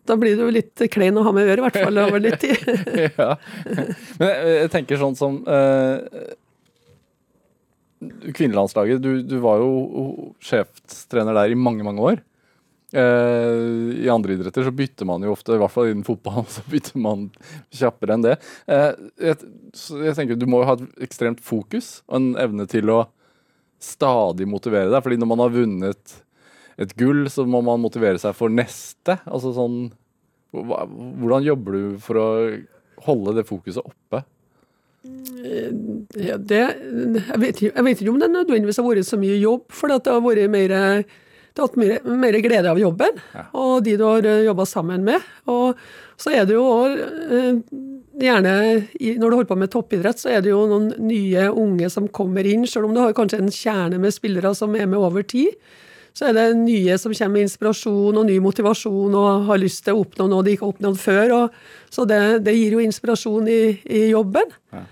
da 0.09 0.16
blir 0.20 0.38
du 0.38 0.47
litt 0.55 0.84
klein 0.93 1.18
å 1.18 1.24
ha 1.26 1.32
med 1.34 1.47
å 1.47 1.51
gjøre, 1.51 1.62
i 1.62 1.66
hvert 1.66 1.80
fall 1.86 2.01
over 2.05 2.22
litt 2.22 2.40
tid. 2.43 2.62
ja. 3.18 3.34
Men 4.18 4.28
jeg, 4.28 4.55
jeg 4.62 4.72
tenker 4.74 5.01
sånn 5.03 5.18
som 5.18 5.40
eh, 5.47 5.99
Kvinnelandslaget, 8.34 9.03
du, 9.03 9.22
du 9.22 9.36
var 9.45 9.62
jo 9.62 10.32
sjeftrener 10.43 11.36
der 11.38 11.55
i 11.55 11.59
mange, 11.59 11.86
mange 11.86 12.03
år. 12.12 12.22
Eh, 12.93 14.05
I 14.05 14.09
andre 14.12 14.34
idretter 14.36 14.66
så 14.66 14.72
bytter 14.76 15.09
man 15.09 15.24
jo 15.24 15.32
ofte, 15.32 15.55
i 15.57 15.61
hvert 15.61 15.72
fall 15.72 15.88
innen 15.88 16.05
fotball, 16.05 16.45
så 16.55 16.64
bytter 16.68 17.01
man 17.01 17.30
kjappere 17.72 18.18
enn 18.18 18.26
det. 18.26 18.36
Eh, 18.68 18.90
jeg, 19.30 19.38
jeg 20.05 20.18
tenker 20.18 20.40
Du 20.40 20.45
må 20.51 20.62
jo 20.62 20.68
ha 20.68 20.76
et 20.76 21.07
ekstremt 21.09 21.40
fokus 21.45 22.01
og 22.09 22.18
en 22.20 22.28
evne 22.43 22.68
til 22.70 22.93
å 22.93 23.01
stadig 23.82 24.47
motivere 24.47 24.93
deg. 24.93 25.01
fordi 25.03 25.18
når 25.18 25.30
man 25.32 25.43
har 25.43 25.57
vunnet 25.57 26.18
et 26.80 26.93
gull, 26.99 27.24
så 27.32 27.45
må 27.49 27.62
man 27.64 27.82
motivere 27.82 28.20
seg 28.20 28.36
for 28.36 28.53
neste. 28.53 29.18
Altså 29.26 29.55
sånn 29.57 29.82
Hvordan 30.53 31.47
jobber 31.47 31.72
du 31.72 31.84
for 32.05 32.18
å 32.20 32.28
holde 33.07 33.32
det 33.38 33.47
fokuset 33.49 33.80
oppe? 33.80 34.20
Ja, 35.03 36.36
det, 36.36 36.59
jeg, 36.61 37.38
vet, 37.40 37.62
jeg 37.64 37.84
vet 37.86 38.03
ikke 38.03 38.12
om 38.12 38.20
det 38.20 38.28
nødvendigvis 38.30 38.78
har 38.78 38.84
vært 38.84 39.09
så 39.09 39.16
mye 39.18 39.38
jobb, 39.40 39.64
for 39.72 39.88
det 39.88 40.12
har 40.12 40.20
vært 40.22 40.53
mer 40.53 40.74
det 41.53 41.61
har 41.61 41.68
hatt 41.68 41.76
mer, 41.76 41.98
mer 42.16 42.38
glede 42.40 42.70
av 42.70 42.80
jobben, 42.80 43.20
Ja. 43.34 43.46
og 43.53 43.84
de 43.84 43.96
du 44.00 44.05
har 44.05 44.22
jobba 44.22 44.64
sammen 44.66 45.05
med. 45.05 45.20
Og 45.46 45.76
så 46.16 46.32
er 46.32 46.46
det 46.48 46.55
jo 46.57 46.64
òg 46.64 47.62
gjerne 48.20 48.55
når 49.18 49.22
du 49.22 49.36
holder 49.36 49.48
på 49.50 49.59
med 49.59 49.70
toppidrett, 49.72 50.20
så 50.20 50.32
er 50.32 50.42
det 50.44 50.53
jo 50.53 50.64
noen 50.70 50.90
nye 51.00 51.48
unge 51.50 51.88
som 51.92 52.09
kommer 52.09 52.46
inn. 52.48 52.66
Selv 52.68 52.88
om 52.88 52.94
du 52.94 53.00
har 53.00 53.14
kanskje 53.16 53.40
en 53.42 53.53
kjerne 53.53 54.00
med 54.00 54.14
spillere 54.14 54.55
som 54.57 54.74
er 54.76 54.86
med 54.86 55.00
over 55.00 55.22
tid, 55.22 55.57
så 56.12 56.28
er 56.28 56.36
det 56.36 56.46
nye 56.61 56.98
som 57.00 57.14
kommer 57.14 57.38
med 57.38 57.46
inspirasjon 57.46 58.18
og 58.20 58.26
ny 58.28 58.36
motivasjon 58.44 59.14
og 59.16 59.46
har 59.48 59.61
lyst 59.61 59.86
til 59.86 59.96
å 59.96 60.03
oppnå 60.05 60.28
noe 60.28 60.44
de 60.44 60.57
ikke 60.57 60.66
har 60.66 60.74
oppnådd 60.74 60.98
før. 61.00 61.36
Og, 61.38 61.62
så 61.92 62.05
det, 62.09 62.20
det, 62.44 62.57
gir 62.59 62.76
jo 62.76 62.82
inspirasjon 62.84 63.48
i, 63.48 63.62
i 63.88 64.03
jobben. 64.11 64.53
Ja. 64.74 64.84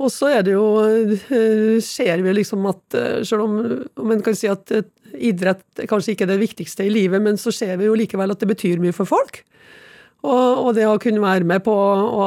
Og 0.00 0.10
så 0.10 0.32
er 0.34 0.40
det 0.42 0.56
jo 0.56 0.64
eh, 0.82 1.76
Ser 1.84 2.24
vi 2.24 2.32
liksom 2.34 2.64
at 2.66 2.96
eh, 2.98 3.20
selv 3.28 3.44
om, 3.44 3.60
om 4.00 4.10
en 4.10 4.24
kan 4.24 4.34
si 4.34 4.48
at 4.50 4.72
idrett 5.18 5.84
kanskje 5.90 6.14
ikke 6.14 6.26
er 6.26 6.34
det 6.34 6.42
viktigste 6.42 6.86
i 6.86 6.92
livet, 6.92 7.22
men 7.22 7.38
så 7.40 7.52
ser 7.54 7.76
vi 7.80 7.88
jo 7.88 7.98
likevel 7.98 8.34
at 8.34 8.42
det 8.42 8.50
betyr 8.50 8.82
mye 8.82 8.94
for 8.96 9.08
folk. 9.08 9.42
Og, 10.24 10.70
det 10.72 10.86
å 10.88 10.96
kunne 11.00 11.20
være 11.20 11.44
med 11.44 11.60
på 11.66 11.72
å 11.74 12.26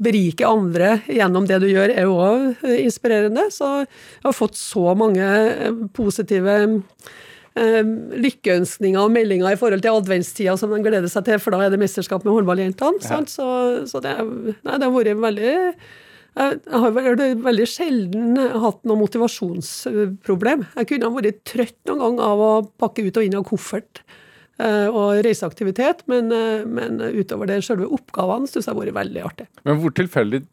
berike 0.00 0.48
andre 0.48 1.02
gjennom 1.04 1.44
det 1.48 1.58
du 1.60 1.66
gjør, 1.68 1.92
er 1.92 2.08
jo 2.08 2.14
òg 2.16 2.64
inspirerende. 2.78 3.50
Så 3.52 3.68
jeg 3.82 4.24
har 4.24 4.36
fått 4.36 4.56
så 4.56 4.94
mange 4.96 5.26
eh, 5.26 5.82
positive 5.92 6.54
eh, 6.64 7.82
lykkeønskninger 8.24 9.02
og 9.02 9.12
meldinger 9.12 9.52
i 9.52 9.60
forhold 9.60 9.84
til 9.84 9.98
adventstida 10.00 10.56
som 10.60 10.72
de 10.72 10.80
gleder 10.86 11.12
seg 11.12 11.28
til, 11.28 11.42
for 11.44 11.52
da 11.52 11.66
er 11.66 11.74
det 11.74 11.82
mesterskap 11.82 12.24
med 12.24 12.38
håndballjentene. 12.38 13.04
Ja. 13.04 13.20
Så, 13.28 13.50
så 13.90 14.00
det, 14.04 14.16
nei, 14.24 14.80
det 14.80 14.88
har 14.88 14.96
vært 14.96 15.20
veldig 15.26 15.54
jeg 16.34 16.82
har 16.82 16.94
veldig 16.94 17.66
sjelden 17.70 18.38
hatt 18.64 18.80
noe 18.88 18.98
motivasjonsproblem. 18.98 20.64
Jeg 20.80 20.90
kunne 20.90 21.10
ha 21.10 21.14
vært 21.14 21.44
trøtt 21.46 21.78
noen 21.86 22.02
gang 22.02 22.20
av 22.26 22.42
å 22.42 22.52
pakke 22.80 23.06
ut 23.06 23.20
og 23.20 23.26
inn 23.26 23.38
av 23.38 23.46
koffert 23.46 24.02
Eh, 24.54 24.86
og 24.86 25.18
reiseaktivitet, 25.26 26.04
men, 26.06 26.30
eh, 26.30 26.62
men 26.62 27.00
utover 27.02 27.48
det, 27.50 27.58
selve 27.66 27.88
oppgavene 27.90 28.46
syns 28.46 28.68
jeg 28.68 28.70
har 28.70 28.84
vært 28.84 28.94
veldig 28.94 29.22
artig. 29.26 29.46
Men 29.66 29.80
hvor 29.82 29.90
tilfeldig 29.90 30.44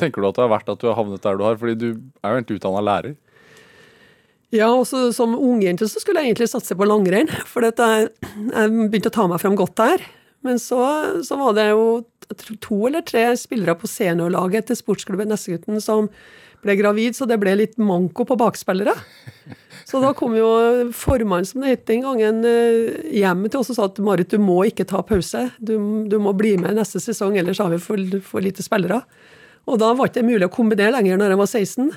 tenker 0.00 0.22
du 0.22 0.28
at 0.30 0.38
det 0.38 0.46
har 0.46 0.54
vært 0.54 0.70
at 0.72 0.80
du 0.80 0.86
har 0.88 0.96
havnet 0.96 1.20
der 1.20 1.36
du 1.36 1.44
har? 1.44 1.58
Fordi 1.60 1.74
du 1.76 1.88
er 1.90 2.32
jo 2.32 2.38
egentlig 2.38 2.56
utdanna 2.56 2.80
lærer? 2.80 3.18
Ja, 4.50 4.70
også 4.72 5.12
som 5.12 5.36
ungjente 5.36 5.86
så 5.86 6.00
skulle 6.00 6.24
jeg 6.24 6.32
egentlig 6.32 6.48
satse 6.48 6.74
på 6.74 6.88
langrenn, 6.88 7.28
for 7.46 7.62
jeg, 7.62 7.76
jeg 7.76 8.88
begynte 8.88 9.12
å 9.12 9.18
ta 9.18 9.28
meg 9.28 9.42
fram 9.44 9.58
godt 9.60 9.76
der. 9.76 10.08
Men 10.42 10.56
så, 10.56 10.80
så 11.20 11.36
var 11.36 11.52
det 11.54 11.68
jo 11.68 11.84
to 12.36 12.86
eller 12.88 13.02
tre 13.06 13.24
spillere 13.38 13.76
på 13.78 13.90
seniorlaget 13.90 14.70
til 14.70 14.78
sportsklubben 14.78 15.30
Nessegutten 15.32 15.80
som 15.82 16.08
ble 16.60 16.76
gravid, 16.76 17.16
så 17.16 17.26
det 17.28 17.38
ble 17.40 17.54
litt 17.56 17.78
manko 17.80 18.26
på 18.28 18.36
bakspillere. 18.40 18.94
Så 19.88 20.00
da 20.02 20.12
kom 20.14 20.36
jo 20.36 20.48
formannen, 20.94 21.48
som 21.48 21.64
det 21.64 21.72
het 21.72 21.86
den 21.88 22.04
gangen, 22.04 22.44
eh, 22.46 23.00
hjem 23.16 23.46
til 23.48 23.62
oss 23.62 23.72
og 23.72 23.78
sa 23.78 23.88
at 23.88 23.98
Marit, 24.04 24.30
du 24.30 24.38
må 24.38 24.60
ikke 24.68 24.86
ta 24.86 25.00
pause. 25.02 25.48
Du, 25.58 25.74
du 26.06 26.18
må 26.22 26.34
bli 26.36 26.56
med 26.60 26.76
neste 26.76 27.00
sesong, 27.02 27.38
ellers 27.40 27.58
har 27.58 27.72
vi 27.72 27.80
for, 27.82 28.20
for 28.22 28.44
lite 28.44 28.62
spillere. 28.62 29.00
Og 29.66 29.80
da 29.80 29.90
var 29.96 30.08
det 30.08 30.20
ikke 30.20 30.28
mulig 30.28 30.46
å 30.46 30.52
kombinere 30.52 30.94
lenger 30.94 31.18
når 31.18 31.34
jeg 31.34 31.40
var 31.40 31.50
16. 31.50 31.90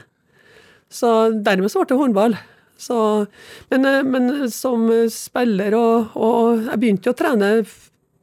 Så 0.94 1.12
dermed 1.46 1.74
så 1.74 1.84
ble 1.84 1.92
det 1.92 2.00
håndball. 2.00 2.40
Så, 2.84 2.98
men, 3.70 3.86
eh, 3.86 4.02
men, 4.04 4.32
som 4.52 4.88
spiller 5.12 5.76
og, 5.78 6.16
og 6.18 6.64
Jeg 6.66 6.80
begynte 6.82 7.08
jo 7.10 7.14
å 7.14 7.20
trene 7.20 7.52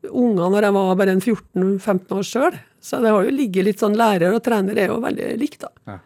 unger 0.08 0.52
når 0.52 0.66
jeg 0.66 0.76
var 0.76 0.94
bare 1.00 1.16
en 1.16 1.24
14-15 1.24 2.14
år 2.16 2.26
sjøl. 2.26 2.60
Så 2.80 3.00
det 3.02 3.12
har 3.12 3.26
jo 3.26 3.34
ligget 3.34 3.66
litt 3.66 3.82
sånn 3.82 3.98
lærer 3.98 4.32
og 4.32 4.44
trener 4.44 4.78
er 4.78 4.92
jo 4.92 5.02
veldig 5.02 5.34
likt, 5.40 5.66
da. 5.66 5.72
Ja. 5.90 5.98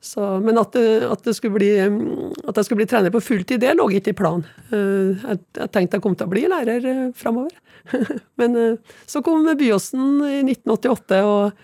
Så, 0.00 0.22
men 0.40 0.58
at, 0.60 0.76
at, 0.78 1.24
bli, 1.50 1.70
at, 1.74 2.54
jeg 2.54 2.64
skulle 2.64 2.78
bli 2.78 2.86
trener 2.86 3.10
på 3.10 3.22
fulltid, 3.22 3.58
det 3.64 3.74
lå 3.74 3.88
ikke 3.98 4.12
i 4.12 4.18
planen. 4.18 4.44
Eh, 4.70 5.24
jeg, 5.24 5.40
jeg, 5.58 5.70
tenkte 5.74 5.98
jeg 5.98 6.04
kom 6.04 6.14
til 6.14 6.28
å 6.28 6.32
bli 6.32 6.44
lærer 6.50 6.86
eh, 6.86 7.00
framover. 7.18 7.56
Men 8.40 8.54
eh, 8.56 8.94
så 9.10 9.24
kom 9.26 9.48
Byåsen 9.58 10.22
i 10.28 10.38
1988 10.44 11.20
og 11.26 11.58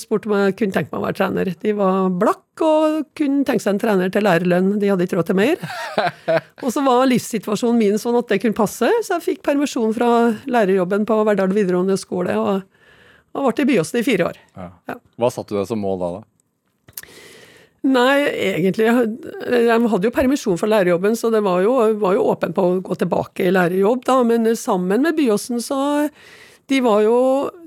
spurte 0.00 0.28
om 0.28 0.34
jeg 0.36 0.56
kunne 0.58 0.74
tenke 0.74 0.92
meg 0.92 1.00
å 1.00 1.06
være 1.06 1.18
trener. 1.18 1.50
De 1.62 1.74
var 1.76 2.10
blakk 2.20 2.62
og 2.64 2.98
kunne 3.18 3.46
tenke 3.48 3.64
seg 3.64 3.74
en 3.74 3.82
trener 3.82 4.12
til 4.12 4.26
lærerlønn. 4.26 4.74
De 4.82 4.90
hadde 4.90 5.06
ikke 5.06 5.18
råd 5.18 5.30
til 5.30 5.38
mer. 5.38 5.62
Og 6.64 6.68
så 6.74 6.84
var 6.86 7.08
livssituasjonen 7.10 7.80
min 7.80 7.98
sånn 8.00 8.18
at 8.20 8.28
det 8.30 8.42
kunne 8.42 8.56
passe, 8.58 8.90
så 9.02 9.16
jeg 9.16 9.26
fikk 9.26 9.42
permisjon 9.46 9.94
fra 9.96 10.10
lærerjobben 10.50 11.06
på 11.08 11.18
Verdal 11.26 11.54
videregående 11.54 11.96
skole 12.00 12.36
og, 12.38 12.62
og 13.34 13.48
ble 13.48 13.64
i 13.64 13.70
Byåsen 13.72 14.02
i 14.02 14.06
fire 14.06 14.28
år. 14.28 14.38
Ja. 14.58 14.68
Ja. 14.92 14.98
Hva 15.18 15.32
satte 15.32 15.54
du 15.54 15.60
deg 15.60 15.70
som 15.70 15.82
mål 15.82 15.98
da? 16.02 16.12
da? 16.18 16.26
Nei, 17.82 18.18
egentlig 18.52 18.84
Jeg 18.86 19.86
hadde 19.90 20.06
jo 20.06 20.14
permisjon 20.14 20.58
fra 20.60 20.68
lærerjobben, 20.70 21.16
så 21.18 21.32
det 21.34 21.40
var 21.42 21.64
jo, 21.64 21.74
var 21.98 22.14
jo 22.14 22.28
åpen 22.30 22.54
på 22.54 22.62
å 22.62 22.76
gå 22.84 22.98
tilbake 23.00 23.48
i 23.48 23.54
lærerjobb, 23.54 24.04
da. 24.06 24.20
Men 24.26 24.46
sammen 24.58 25.02
med 25.02 25.18
Byåsen, 25.18 25.58
så 25.64 25.80
De 26.72 26.80
var 26.80 27.02
jo, 27.04 27.16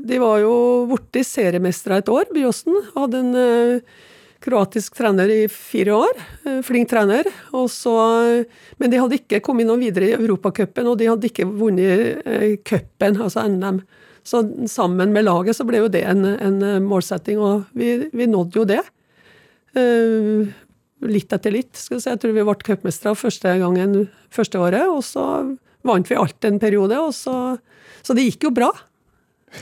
de 0.01 0.17
var 0.21 0.39
jo 0.41 0.55
blitt 0.89 1.21
seriemestere 1.27 2.01
et 2.01 2.09
år, 2.09 2.25
Byåsen. 2.33 2.79
Hadde 2.95 3.21
en 3.21 3.35
uh, 3.37 3.99
kroatisk 4.41 4.97
trener 4.97 5.29
i 5.29 5.41
fire 5.51 5.99
år. 6.07 6.23
Uh, 6.47 6.63
flink 6.65 6.89
trener. 6.89 7.29
Så, 7.69 7.93
men 8.81 8.93
de 8.93 9.03
hadde 9.03 9.19
ikke 9.19 9.43
kommet 9.45 9.69
noe 9.69 9.81
videre 9.83 10.09
i 10.09 10.17
Europacupen, 10.17 10.89
og 10.89 10.97
de 11.01 11.11
hadde 11.11 11.29
ikke 11.29 11.45
vunnet 11.45 12.25
cupen, 12.65 13.21
altså 13.21 13.45
NM. 13.45 13.83
Så 14.25 14.41
sammen 14.71 15.13
med 15.13 15.27
laget 15.27 15.53
så 15.59 15.67
ble 15.69 15.83
jo 15.83 15.93
det 15.93 16.01
en, 16.09 16.25
en 16.25 16.59
målsetting, 16.81 17.37
og 17.37 17.69
vi, 17.77 18.07
vi 18.09 18.25
nådde 18.25 18.57
jo 18.57 18.65
det. 18.73 18.81
Eh, 19.75 20.47
litt 21.05 21.35
etter 21.35 21.53
litt. 21.53 21.75
skal 21.77 22.01
si. 22.01 22.09
Jeg 22.09 22.21
tror 22.23 22.35
vi 22.35 22.47
ble 22.47 22.55
cupmestere 22.63 23.19
første 23.19 23.55
gangen 23.61 24.07
første 24.33 24.61
året, 24.61 24.87
og 24.89 25.03
så 25.05 25.25
vant 25.85 26.09
vi 26.09 26.17
alt 26.17 26.47
en 26.47 26.59
periode. 26.59 26.97
og 26.97 27.13
Så, 27.13 27.35
så 28.01 28.15
det 28.15 28.25
gikk 28.29 28.47
jo 28.47 28.55
bra. 28.55 28.71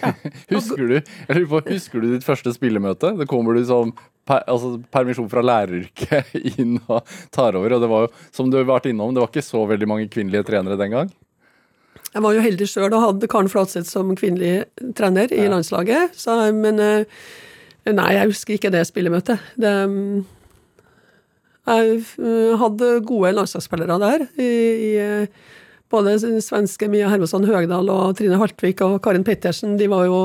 Ja. 0.01 0.13
husker, 0.55 0.89
du, 0.89 1.13
på, 1.49 1.61
husker 1.67 2.03
du 2.03 2.09
ditt 2.13 2.25
første 2.25 2.53
spillemøte? 2.55 3.13
Det 3.19 3.27
kommer 3.29 3.57
du 3.57 3.63
som 3.67 3.93
per, 4.27 4.43
altså, 4.47 4.75
permisjon 4.93 5.29
fra 5.31 5.43
læreryrket 5.45 6.33
inn 6.55 6.79
og 6.87 7.07
tar 7.33 7.59
over. 7.59 7.77
Og 7.77 7.83
det 7.83 7.91
var 7.91 8.07
jo, 8.07 8.11
som 8.35 8.51
du 8.51 8.59
har 8.59 8.69
vært 8.69 8.89
innom, 8.91 9.13
det 9.15 9.23
var 9.23 9.31
ikke 9.31 9.45
så 9.45 9.65
veldig 9.69 9.89
mange 9.89 10.09
kvinnelige 10.13 10.47
trenere 10.49 10.79
den 10.79 10.95
gang? 10.95 11.13
Jeg 12.13 12.21
var 12.21 12.35
jo 12.35 12.43
heldig 12.45 12.67
sjøl 12.69 12.91
og 12.91 13.01
hadde 13.07 13.29
Karen 13.31 13.49
Flatseth 13.49 13.89
som 13.89 14.11
kvinnelig 14.17 14.67
trener 14.97 15.33
i 15.33 15.45
ja. 15.45 15.49
landslaget. 15.49 16.13
Så, 16.19 16.35
men 16.53 16.77
uh, 16.81 17.25
Nei, 17.83 18.13
jeg 18.15 18.29
husker 18.29 18.55
ikke 18.55 18.71
det 18.71 18.85
spillemøtet. 18.87 19.41
Det, 19.59 19.71
jeg 21.63 21.97
eh, 21.99 22.53
hadde 22.59 22.91
gode 23.07 23.33
landslagsspillere 23.35 23.97
der. 23.99 24.23
I, 24.39 24.47
i, 24.87 24.91
både 25.93 26.17
svenske 26.43 26.89
Mia 26.91 27.11
Hermansson 27.11 27.45
Høgdal 27.47 27.91
og 27.93 28.17
Trine 28.17 28.39
Haltvik 28.41 28.81
og 28.85 28.97
Karin 29.05 29.25
Pettersen. 29.27 29.77
De 29.79 29.89
var 29.91 30.07
jo 30.09 30.19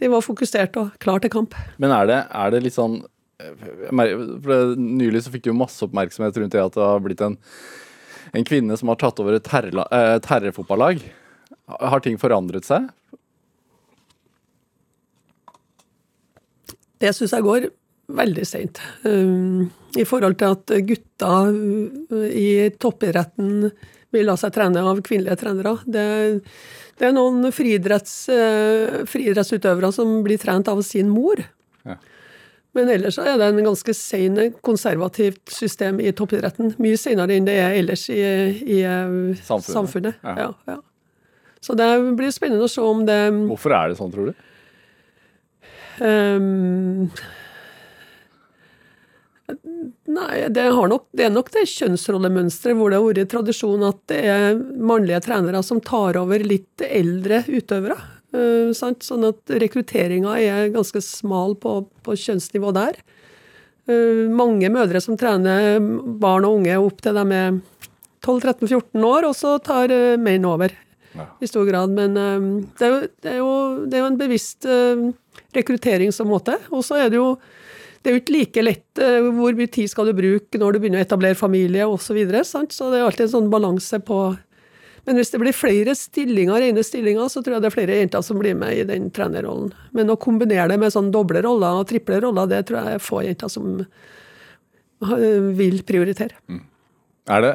de 0.00 0.10
var 0.10 0.24
fokusert 0.26 0.76
og 0.80 0.94
klar 1.02 1.22
til 1.22 1.30
kamp. 1.30 1.54
Men 1.78 1.94
er 1.94 2.08
det, 2.10 2.20
er 2.34 2.54
det 2.54 2.64
litt 2.64 2.76
sånn 2.76 3.00
for 3.34 4.74
Nylig 4.78 5.24
så 5.24 5.32
fikk 5.32 5.44
du 5.44 5.50
jo 5.50 5.58
masse 5.58 5.82
oppmerksomhet 5.84 6.36
rundt 6.38 6.54
det 6.54 6.62
at 6.62 6.76
det 6.76 6.84
har 6.86 7.02
blitt 7.02 7.22
en, 7.24 7.36
en 8.32 8.46
kvinne 8.46 8.76
som 8.78 8.90
har 8.92 8.98
tatt 9.00 9.20
over 9.22 9.36
et 9.36 9.50
eh, 9.58 10.18
terrefotballag. 10.24 11.02
Har 11.66 12.04
ting 12.04 12.18
forandret 12.20 12.66
seg? 12.66 12.86
Det 17.02 17.10
syns 17.16 17.34
jeg 17.34 17.44
går 17.44 17.68
veldig 18.14 18.44
seint. 18.46 18.80
Um, 19.02 19.72
I 19.98 20.06
forhold 20.08 20.38
til 20.40 20.54
at 20.54 20.74
gutta 20.88 21.32
i 22.30 22.70
toppidretten 22.80 23.72
vil 24.14 24.30
la 24.30 24.38
seg 24.40 24.54
trene 24.54 24.82
av 24.86 25.02
kvinnelige 25.04 25.36
trenere. 25.42 25.76
Det, 25.84 26.06
det 27.00 27.08
er 27.08 27.14
noen 27.16 27.50
friidretts, 27.54 28.16
uh, 28.30 29.04
friidrettsutøvere 29.10 29.92
som 29.94 30.16
blir 30.26 30.40
trent 30.42 30.70
av 30.70 30.82
sin 30.86 31.10
mor. 31.12 31.42
Ja. 31.84 31.98
Men 32.74 32.90
ellers 32.90 33.20
er 33.22 33.36
det 33.38 33.50
en 33.52 33.62
ganske 33.68 33.94
sein, 33.94 34.38
konservativt 34.66 35.52
system 35.52 36.00
i 36.02 36.10
toppidretten. 36.16 36.72
Mye 36.82 36.98
senere 36.98 37.36
enn 37.36 37.46
det 37.46 37.54
er 37.62 37.76
ellers 37.78 38.08
i, 38.10 38.18
i 38.18 38.80
uh, 38.82 39.36
samfunnet. 39.38 39.70
samfunnet. 39.76 40.18
Ja. 40.24 40.34
Ja, 40.46 40.50
ja. 40.74 40.80
Så 41.64 41.76
det 41.78 41.86
blir 42.18 42.32
spennende 42.34 42.66
å 42.66 42.72
se 42.72 42.82
om 42.84 43.06
det 43.08 43.18
Hvorfor 43.48 43.72
er 43.72 43.88
det 43.88 43.96
sånn, 43.96 44.10
tror 44.12 44.32
du? 44.32 44.42
Um, 46.02 47.06
Nei, 49.44 50.46
det, 50.48 50.62
nok, 50.72 51.06
det, 51.12 51.26
er 51.26 51.32
nok 51.32 51.50
det 51.52 51.66
kjønnsrollemønsteret 51.68 52.78
hvor 52.78 52.92
det 52.92 52.96
har 52.96 53.08
vært 53.10 53.30
tradisjon 53.32 53.82
at 53.84 53.98
det 54.08 54.20
er 54.32 54.54
mannlige 54.56 55.20
trenere 55.26 55.60
som 55.66 55.82
tar 55.84 56.16
over 56.20 56.44
litt 56.44 56.84
eldre 56.84 57.42
utøvere. 57.50 57.98
Uh, 58.34 58.72
sånn 58.74 59.26
at 59.28 59.52
rekrutteringa 59.62 60.38
er 60.40 60.72
ganske 60.74 61.02
smal 61.04 61.54
på, 61.60 61.82
på 62.06 62.16
kjønnsnivå 62.18 62.72
der. 62.74 62.96
Uh, 63.90 64.32
mange 64.32 64.70
mødre 64.72 65.02
som 65.04 65.18
trener 65.20 65.76
barn 66.22 66.48
og 66.48 66.62
unge 66.62 66.78
opp 66.80 67.04
til 67.04 67.20
de 67.20 67.24
er 67.36 67.60
12-13-14 68.24 69.04
år, 69.04 69.28
og 69.28 69.36
så 69.36 69.58
tar 69.62 69.92
uh, 69.92 70.14
menn 70.20 70.48
over 70.48 70.72
ja. 71.12 71.28
i 71.44 71.50
stor 71.50 71.68
grad. 71.68 71.92
Men 71.92 72.16
det 72.16 72.88
er, 72.88 72.94
jo, 72.94 73.02
det, 73.12 73.28
er 73.34 73.38
jo, 73.42 73.52
det, 73.84 73.98
er 73.98 74.02
jo, 74.02 74.08
en 74.08 74.22
bevisst 74.24 74.70
rekrutteringsmåte. 75.54 76.56
Og 76.72 76.82
så 76.88 77.04
er 77.04 77.12
det 77.12 77.20
jo 77.20 77.34
det 78.04 78.10
er 78.10 78.18
jo 78.18 78.20
ikke 78.20 78.34
like 78.34 78.62
lett 78.62 79.00
eh, 79.00 79.26
hvor 79.32 79.54
mye 79.56 79.70
tid 79.72 79.88
skal 79.88 80.10
du 80.10 80.16
bruke 80.16 80.58
når 80.60 80.74
du 80.74 80.82
begynner 80.82 81.00
å 81.00 81.06
etablere 81.06 81.38
familie 81.38 81.86
osv. 81.88 82.10
Så, 82.10 82.16
videre, 82.16 82.42
så 82.44 82.90
det 82.92 82.98
er 82.98 83.06
alltid 83.06 83.24
en 83.24 83.32
sånn 83.38 83.52
balanse 83.52 84.00
på, 84.04 84.18
Men 85.08 85.16
hvis 85.16 85.32
det 85.32 85.40
blir 85.40 85.56
flere 85.56 85.94
stillinger, 85.96 86.60
rene 86.60 86.84
stillinger, 86.84 87.30
så 87.32 87.40
tror 87.40 87.56
jeg 87.56 87.64
det 87.64 87.70
er 87.70 87.76
flere 87.78 87.96
jenter 87.98 88.24
som 88.24 88.38
blir 88.40 88.54
med 88.60 88.76
i 88.76 88.84
den 88.88 89.08
trenerrollen. 89.12 89.72
Men 89.96 90.12
å 90.12 90.20
kombinere 90.20 90.68
det 90.72 90.78
med 90.80 90.92
sånn 90.92 91.10
doble 91.12 91.42
roller 91.44 91.80
og 91.80 91.88
triple 91.88 92.20
roller, 92.24 92.48
det 92.48 92.62
tror 92.68 92.80
jeg 92.80 92.98
er 92.98 93.04
få 93.04 93.24
jenter 93.24 93.52
som 93.52 93.80
vil 95.58 95.82
prioritere. 95.84 96.36
Mm. 96.48 96.62
Er 97.34 97.44
det, 97.44 97.54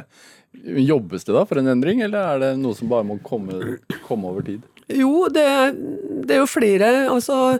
Jobbes 0.89 1.25
det 1.25 1.33
da 1.33 1.45
for 1.45 1.61
en 1.61 1.69
endring, 1.71 2.01
eller 2.05 2.33
er 2.33 2.41
det 2.43 2.51
noe 2.61 2.77
som 2.77 2.89
bare 2.89 3.05
må 3.05 3.19
komme, 3.25 3.77
komme 4.05 4.33
over 4.33 4.45
tid? 4.45 4.65
Jo, 4.89 5.27
det, 5.29 5.45
det, 6.25 6.33
er 6.33 6.41
jo 6.41 6.49
flere. 6.49 6.89
altså 7.13 7.59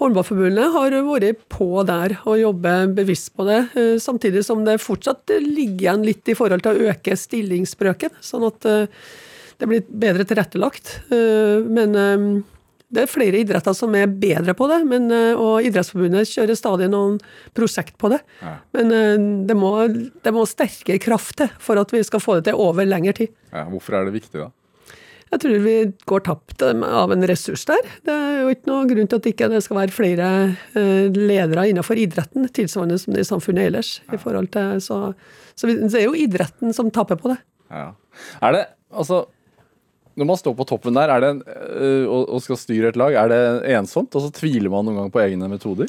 Håndballforbundet 0.00 0.72
har 0.72 0.94
vært 1.04 1.42
på 1.52 1.82
der 1.84 2.14
og 2.24 2.38
jobber 2.40 2.86
bevisst 2.96 3.34
på 3.36 3.44
det, 3.44 3.58
eh, 3.76 3.96
samtidig 4.00 4.42
som 4.46 4.62
det 4.64 4.78
fortsatt 4.80 5.28
ligger 5.44 5.90
igjen 5.90 6.06
litt 6.06 6.28
i 6.28 6.36
forhold 6.36 6.64
til 6.64 6.72
å 6.72 6.92
øke 6.92 7.16
stillingsbrøken, 7.20 8.14
sånn 8.24 8.46
at 8.48 8.64
eh, 8.64 8.86
det 9.60 9.68
blir 9.68 9.84
bedre 9.84 10.24
tilrettelagt. 10.24 10.94
Eh, 11.12 11.60
men 11.68 11.92
det 12.90 13.02
er 13.04 13.12
flere 13.12 13.42
idretter 13.44 13.76
som 13.76 13.92
er 13.94 14.08
bedre 14.08 14.54
på 14.56 14.66
det, 14.70 14.80
men, 14.88 15.12
og 15.36 15.66
Idrettsforbundet 15.68 16.26
kjører 16.32 16.58
stadig 16.58 16.88
noen 16.90 17.20
prosjekt 17.54 17.94
på 18.00 18.08
det. 18.10 18.18
Ja. 18.40 18.56
Men 18.74 19.44
det 19.46 19.54
må, 19.54 19.74
det 20.24 20.32
må 20.34 20.42
sterkere 20.48 20.98
kraft 20.98 21.36
til 21.38 21.52
for 21.62 21.78
at 21.78 21.92
vi 21.94 22.00
skal 22.02 22.24
få 22.24 22.40
det 22.40 22.48
til 22.48 22.58
over 22.58 22.88
lengre 22.88 23.14
tid. 23.20 23.36
Ja, 23.52 23.68
hvorfor 23.68 24.00
er 24.00 24.08
det 24.08 24.16
viktig, 24.16 24.40
da? 24.40 24.48
Jeg 25.30 25.42
tror 25.44 25.60
vi 25.62 25.74
går 26.10 26.22
tapt 26.26 26.62
av 26.66 27.12
en 27.14 27.26
ressurs 27.30 27.62
der. 27.68 27.90
Det 28.06 28.14
er 28.14 28.40
jo 28.42 28.54
ikke 28.54 28.70
noe 28.70 28.86
grunn 28.90 29.10
til 29.10 29.20
at 29.20 29.26
det 29.26 29.34
ikke 29.36 29.60
skal 29.62 29.78
være 29.78 29.94
flere 29.94 30.30
eh, 30.74 31.06
ledere 31.14 31.68
innenfor 31.70 32.00
idretten, 32.02 32.48
tilsvarende 32.50 32.98
som 32.98 33.14
det 33.14 33.22
i 33.22 33.28
samfunnet 33.28 33.70
ellers. 33.70 33.92
Ja. 34.08 34.16
i 34.16 34.22
forhold 34.24 34.50
til, 34.56 34.80
så, 34.82 34.98
så 35.54 35.70
det 35.70 35.92
er 36.00 36.08
jo 36.08 36.18
idretten 36.18 36.74
som 36.74 36.90
taper 36.94 37.20
på 37.20 37.30
det. 37.30 37.38
Ja. 37.70 37.92
Er 38.42 38.56
det, 38.56 38.64
altså 38.90 39.24
når 40.18 40.26
man 40.26 40.38
står 40.38 40.54
på 40.58 40.66
toppen 40.66 40.96
der 40.96 41.12
en, 41.24 41.40
øh, 41.46 42.04
og 42.10 42.40
skal 42.42 42.58
styre 42.58 42.90
et 42.90 42.98
lag, 42.98 43.14
er 43.14 43.30
det 43.30 43.40
ensomt? 43.76 44.14
Og 44.18 44.24
så 44.24 44.32
tviler 44.34 44.72
man 44.72 44.88
noen 44.88 44.98
gang 44.98 45.12
på 45.14 45.22
egne 45.22 45.48
metoder? 45.48 45.88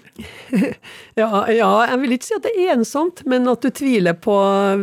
ja, 1.22 1.30
ja, 1.50 1.72
jeg 1.90 2.02
vil 2.04 2.16
ikke 2.16 2.28
si 2.28 2.38
at 2.38 2.46
det 2.46 2.54
er 2.54 2.76
ensomt, 2.76 3.24
men 3.30 3.50
at 3.52 3.66
du 3.66 3.72
tviler 3.74 4.16
på 4.22 4.36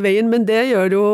veien. 0.02 0.28
Men 0.32 0.46
det 0.48 0.64
gjør 0.72 0.96
jo 0.96 1.04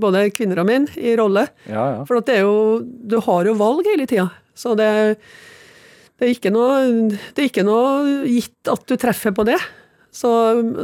både 0.00 0.26
kvinner 0.34 0.62
og 0.62 0.68
menn 0.70 0.88
i 0.96 1.14
rolle. 1.20 1.46
Ja, 1.68 1.84
ja. 1.98 2.00
For 2.08 2.24
det 2.24 2.40
er 2.40 2.48
jo, 2.48 2.80
du 2.82 3.18
har 3.28 3.50
jo 3.50 3.58
valg 3.60 3.90
hele 3.92 4.08
tida. 4.10 4.30
Så 4.58 4.74
det, 4.78 4.88
det, 6.16 6.24
er 6.24 6.32
ikke 6.32 6.54
noe, 6.54 6.80
det 7.12 7.44
er 7.44 7.52
ikke 7.52 7.68
noe 7.68 8.24
gitt 8.26 8.72
at 8.72 8.88
du 8.88 8.96
treffer 9.00 9.36
på 9.36 9.46
det. 9.48 9.60
Så, 10.12 10.28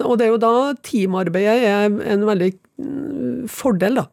og 0.04 0.14
det 0.20 0.28
er 0.28 0.32
jo 0.32 0.40
da 0.40 0.54
teamarbeidet 0.84 1.66
er 1.68 2.14
en 2.14 2.28
veldig 2.28 2.52
mm, 2.80 3.42
fordel, 3.52 4.00
da. 4.02 4.06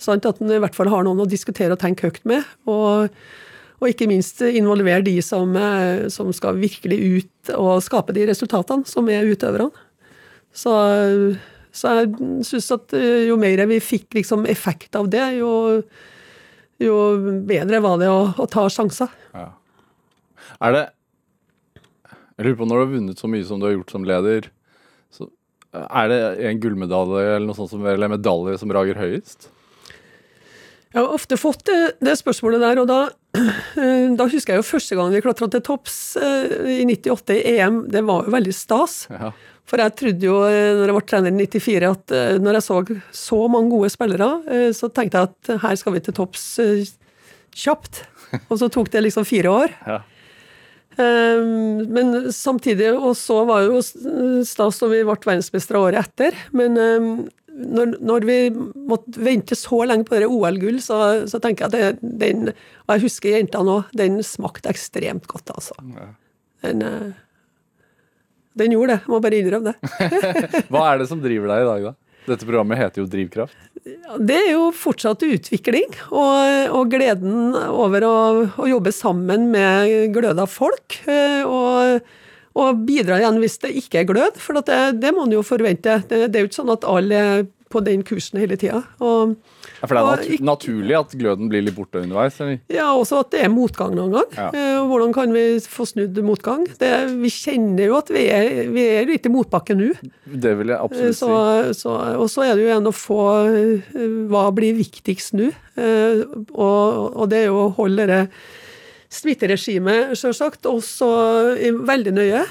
Sant? 0.00 0.26
At 0.26 0.40
en 0.40 0.52
i 0.52 0.60
hvert 0.62 0.76
fall 0.76 0.90
har 0.92 1.04
noen 1.06 1.22
å 1.22 1.28
diskutere 1.28 1.76
og 1.76 1.82
tenke 1.82 2.08
høyt 2.08 2.24
med. 2.28 2.46
Og, 2.70 3.12
og 3.80 3.86
ikke 3.88 4.08
minst 4.10 4.42
involvere 4.46 5.04
de 5.06 5.18
som, 5.24 5.52
eh, 5.56 6.08
som, 6.12 6.32
skal 6.36 6.60
virkelig 6.60 7.00
ut 7.00 7.54
og 7.56 7.84
skape 7.84 8.16
de 8.16 8.26
resultatene, 8.30 8.88
som 8.88 9.08
er 9.12 9.28
utøverne. 9.28 9.70
Så, 10.50 10.72
så 11.70 11.96
jeg 12.00 12.14
syns 12.48 12.70
at 12.74 12.96
eh, 12.98 13.26
jo 13.28 13.36
mer 13.40 13.62
vi 13.70 13.78
fikk 13.84 14.18
liksom 14.18 14.48
effekt 14.50 14.96
av 14.98 15.10
det, 15.12 15.22
jo, 15.38 15.52
jo 16.82 16.96
bedre 17.46 17.82
var 17.84 18.00
det 18.00 18.08
å, 18.10 18.24
å 18.34 18.48
ta 18.50 18.66
sjanser. 18.72 19.12
Ja. 19.36 19.52
Er 20.60 20.74
det 20.74 20.86
Jeg 22.40 22.48
lurer 22.48 22.56
på, 22.56 22.66
når 22.66 22.74
du 22.74 22.82
har 22.82 22.92
vunnet 22.94 23.20
så 23.20 23.28
mye 23.28 23.44
som 23.44 23.60
du 23.60 23.68
har 23.68 23.76
gjort 23.76 23.92
som 23.92 24.04
leder, 24.08 24.48
så 25.12 25.28
er 25.76 26.10
det 26.10 26.20
en 26.48 26.60
gullmedalje 26.60 27.24
eller 27.36 27.46
noe 27.46 27.58
sånt 27.58 27.70
som, 27.74 27.84
eller 27.86 28.10
medalje 28.10 28.56
som 28.58 28.72
rager 28.74 28.98
høyest? 28.98 29.50
Jeg 30.90 31.04
har 31.04 31.12
ofte 31.14 31.36
fått 31.38 31.62
det, 31.68 31.78
det 32.02 32.16
spørsmålet 32.18 32.64
der, 32.64 32.80
og 32.82 32.88
da, 32.90 32.98
da, 34.18 34.26
husker 34.26 34.56
jeg 34.56 34.58
jo 34.58 34.66
første 34.72 34.98
gang 34.98 35.12
vi 35.14 35.22
klatra 35.22 35.46
til 35.52 35.62
topps 35.62 35.98
eh, 36.18 36.80
i 36.80 36.86
98 36.88 37.36
i 37.36 37.54
EM. 37.54 37.84
Det 37.94 38.02
var 38.08 38.26
jo 38.26 38.34
veldig 38.34 38.54
stas. 38.56 39.04
Ja. 39.12 39.30
For 39.70 39.78
jeg 39.78 39.94
trodde 40.00 40.26
jo, 40.26 40.40
eh, 40.48 40.72
når 40.80 40.90
jeg 40.90 40.96
ble 40.98 41.04
trener 41.12 41.30
i 41.30 41.46
94, 41.46 41.92
at 41.92 42.16
eh, 42.16 42.40
når 42.42 42.58
jeg 42.58 42.66
så 42.66 42.80
så 43.20 43.40
mange 43.54 43.70
gode 43.70 43.92
spillere, 43.94 44.30
så 44.74 44.90
tenkte 44.90 45.22
jeg 45.22 45.30
at 45.30 45.62
her 45.62 45.78
skal 45.78 45.94
vi 45.94 46.02
til 46.02 46.16
topps 46.16 46.46
kjapt. 47.54 48.02
Og 48.48 48.58
så 48.58 48.66
tok 48.70 48.90
det 48.90 49.06
liksom 49.06 49.26
fire 49.26 49.52
år. 49.62 49.76
Ja. 49.86 50.02
Men 51.00 52.26
samtidig, 52.34 52.90
og 52.92 53.14
så 53.16 53.38
var 53.48 53.62
jo 53.64 53.78
stas 53.80 54.82
når 54.82 54.90
vi 54.90 54.98
ble 55.06 55.14
verdensmestere 55.14 55.80
året 55.80 56.10
etter. 56.10 56.36
Men 56.52 56.76
når, 57.60 57.94
når, 58.00 58.26
vi 58.28 58.38
måtte 58.88 59.22
vente 59.22 59.56
så 59.58 59.82
lenge 59.88 60.08
på 60.08 60.18
OL-gull, 60.26 60.80
så, 60.84 61.00
så, 61.30 61.40
tenker 61.42 61.66
jeg 61.66 61.70
at 61.70 62.00
det, 62.00 62.12
den 62.22 62.52
Og 62.52 62.94
jeg 62.94 63.04
husker 63.06 63.36
jentene 63.36 63.78
òg, 63.78 63.96
den 63.96 64.20
smakte 64.26 64.72
ekstremt 64.72 65.28
godt, 65.30 65.52
altså. 65.54 65.76
Den, 66.64 66.84
eh, 66.86 67.10
den 68.60 68.76
gjorde 68.76 68.96
det, 68.96 69.00
jeg 69.04 69.12
må 69.12 69.20
bare 69.24 69.40
innrømme 69.40 69.72
det. 69.72 70.22
Hva 70.72 70.86
er 70.90 71.02
det 71.02 71.10
som 71.10 71.20
driver 71.22 71.52
deg 71.52 71.64
i 71.64 71.68
dag, 71.70 71.90
da? 71.90 71.96
Dette 72.30 72.46
programmet 72.46 72.78
heter 72.78 73.02
jo 73.02 73.08
Drivkraft. 73.10 73.56
Det 74.20 74.36
er 74.36 74.50
jo 74.52 74.66
fortsatt 74.76 75.22
utvikling, 75.24 75.94
og, 76.12 76.74
og 76.76 76.90
gleden 76.92 77.54
over 77.56 78.04
å, 78.06 78.16
å, 78.60 78.66
jobbe 78.68 78.92
sammen 78.92 79.48
med 79.54 80.12
gløda 80.14 80.44
folk. 80.50 81.00
Eh, 81.08 81.46
og 81.48 82.04
og 82.58 82.82
bidra 82.86 83.20
igjen 83.20 83.38
hvis 83.42 83.60
det 83.62 83.72
ikke 83.78 84.02
er 84.02 84.10
glød, 84.10 84.42
for 84.42 84.58
det, 84.58 84.80
det, 84.98 85.14
må 85.14 85.24
man 85.24 85.34
jo 85.36 85.46
forvente. 85.46 86.00
Det, 86.08 86.26
det, 86.28 86.36
er 86.36 86.44
jo 86.44 86.50
ikke 86.50 86.62
sånn 86.62 86.74
at 86.74 86.86
alle 86.88 87.24
er 87.30 87.48
på 87.70 87.80
den 87.86 88.02
kursen 88.02 88.40
hele 88.42 88.56
tida. 88.58 88.80
Ja, 88.98 89.86
for 89.86 89.94
det 89.94 90.00
er 90.00 90.06
nat 90.08 90.42
naturlig 90.48 90.96
at 90.98 91.12
gløden 91.14 91.50
blir 91.52 91.62
litt 91.62 91.76
borte 91.76 92.02
underveis? 92.02 92.40
Eller? 92.42 92.58
Ja, 92.72 92.88
også 92.98 93.20
at 93.22 93.30
det 93.30 93.44
er 93.46 93.52
motgang 93.52 93.94
noen 93.94 94.16
gang. 94.16 94.32
Ja. 94.34 94.48
Eh, 94.50 94.80
hvordan 94.90 95.14
kan 95.14 95.30
vi 95.34 95.44
få 95.62 95.86
snudd 95.86 96.18
motgang? 96.26 96.64
Det, 96.80 96.90
vi 97.22 97.30
kjenner 97.30 97.86
jo 97.86 97.98
at 98.00 98.10
vi 98.10 98.24
er, 98.26 98.64
vi 98.74 98.86
er 98.98 99.06
litt 99.08 99.28
i 99.28 99.32
motbakke 99.32 99.78
nå. 99.78 99.92
Det 100.26 100.56
vil 100.58 100.74
jeg 100.74 100.82
absolutt 100.82 101.20
så, 101.20 101.30
si. 101.70 101.94
og 102.18 102.26
så 102.32 102.48
er 102.48 102.56
det 102.56 102.66
jo 102.66 102.72
igjen 102.72 102.90
å 102.90 102.94
få 102.94 103.20
eh, 103.46 104.00
Hva 104.30 104.48
blir 104.56 104.74
viktigst 104.80 105.38
nå? 105.38 105.52
Eh, 105.78 106.26
og, 106.50 107.14
og, 107.14 107.24
det 107.30 107.44
er 107.44 107.52
jo 107.52 107.68
å 107.68 107.72
holde 107.78 108.10
det 108.10 108.24
smitteregimet, 109.10 110.14
selvsagt, 110.18 110.66
også 110.70 111.10
veldig 111.86 112.14
nøye. 112.14 112.42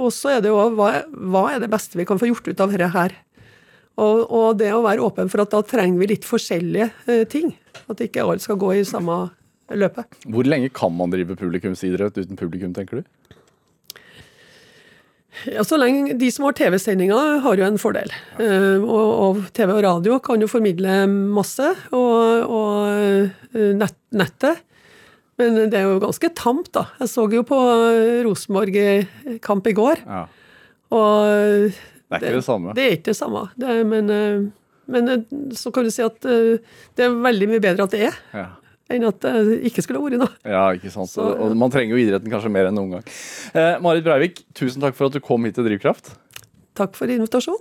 Og 0.00 0.10
så 0.14 0.36
er 0.36 0.44
det 0.44 0.50
jo 0.50 0.58
hva, 0.74 0.90
hva 1.12 1.44
er 1.52 1.62
det 1.62 1.70
beste 1.70 2.00
vi 2.00 2.06
kan 2.08 2.18
få 2.20 2.30
gjort 2.30 2.48
ut 2.48 2.62
av 2.64 2.72
dette 2.72 2.92
her? 2.94 3.14
Og, 3.98 4.20
og, 4.30 4.48
det 4.60 4.70
å 4.74 4.84
være 4.84 5.02
åpen 5.02 5.30
for 5.30 5.42
at 5.42 5.54
da 5.54 5.60
trenger 5.66 5.98
vi 5.98 6.12
litt 6.12 6.26
forskjellige 6.26 6.86
eh, 7.10 7.24
ting. 7.30 7.50
At 7.90 8.02
ikke 8.02 8.22
alt 8.22 8.44
skal 8.44 8.58
gå 8.60 8.76
i 8.78 8.84
samme 8.86 9.24
løpet. 9.74 10.20
Hvor 10.30 10.46
lenge 10.46 10.70
kan 10.74 10.94
man 10.94 11.10
drive 11.10 11.34
publikumsidrett 11.38 12.20
uten 12.20 12.38
publikum, 12.38 12.70
tenker 12.76 13.02
du? 13.02 13.08
Ja, 15.46 15.62
så 15.66 15.76
lenge 15.78 16.16
De 16.18 16.30
som 16.34 16.48
har 16.48 16.54
TV-sendinger, 16.58 17.42
har 17.44 17.58
jo 17.58 17.66
en 17.66 17.78
fordel. 17.78 18.10
Og, 18.38 19.10
og, 19.26 19.42
TV 19.54 19.74
og 19.74 19.82
radio 19.84 20.18
kan 20.22 20.42
jo 20.42 20.48
formidle 20.50 21.02
masse. 21.10 21.66
Og, 21.94 22.54
og 22.54 23.58
nett, 23.82 23.98
nettet 24.14 24.64
men 25.38 25.58
det 25.70 25.78
er 25.78 25.86
jo 25.86 26.00
ganske 26.02 26.30
tamt, 26.34 26.70
da. 26.74 26.86
Jeg 26.98 27.10
så 27.12 27.26
jo 27.30 27.44
på 27.46 27.58
Rosenborg-kamp 28.26 29.68
i 29.70 29.74
går. 29.76 30.02
Ja. 30.06 30.24
Og 30.94 31.74
Det 32.08 32.16
er 32.16 32.24
ikke 32.24 32.38
det, 32.38 32.46
samme. 32.46 32.74
Det 32.74 32.84
er 32.84 32.96
ikke 32.96 33.10
det 33.10 33.18
samme. 33.18 33.42
Det 33.58 33.68
er, 33.68 33.84
men, 33.88 34.10
eh, 34.10 34.46
men, 34.88 35.08
eh, 35.12 35.36
så 35.54 35.72
kan 35.74 35.84
du 35.84 35.92
si 35.92 36.02
at 36.02 36.24
eh, 36.24 36.58
det 36.96 37.04
er 37.06 37.18
veldig 37.28 37.48
mye 37.52 37.62
bedre 37.62 37.84
at 37.84 37.94
det 37.94 38.06
er. 38.08 38.18
Ja. 38.34 38.46
Enn 38.88 39.04
at 39.04 39.20
det 39.20 39.58
ikke 39.68 39.84
skulle 39.84 40.00
vært 40.00 40.22
noe. 40.22 40.32
Ja, 40.48 40.62
ikke 40.72 40.90
sant. 40.90 41.12
Så, 41.12 41.20
og 41.20 41.52
man 41.60 41.72
trenger 41.74 41.92
jo 41.92 42.00
idretten 42.00 42.32
kanskje 42.32 42.52
mer 42.52 42.70
enn 42.70 42.78
noen 42.78 42.96
gang. 42.96 43.10
Eh, 43.52 43.74
Marit 43.84 44.06
Breivik, 44.06 44.40
tusen 44.56 44.80
takk 44.80 44.96
for 44.96 45.10
at 45.10 45.18
du 45.18 45.20
kom 45.20 45.44
hit 45.44 45.58
til 45.58 45.68
Drivkraft. 45.68 46.14
Takk 46.78 46.96
for 46.96 47.12
invitasjonen. 47.12 47.60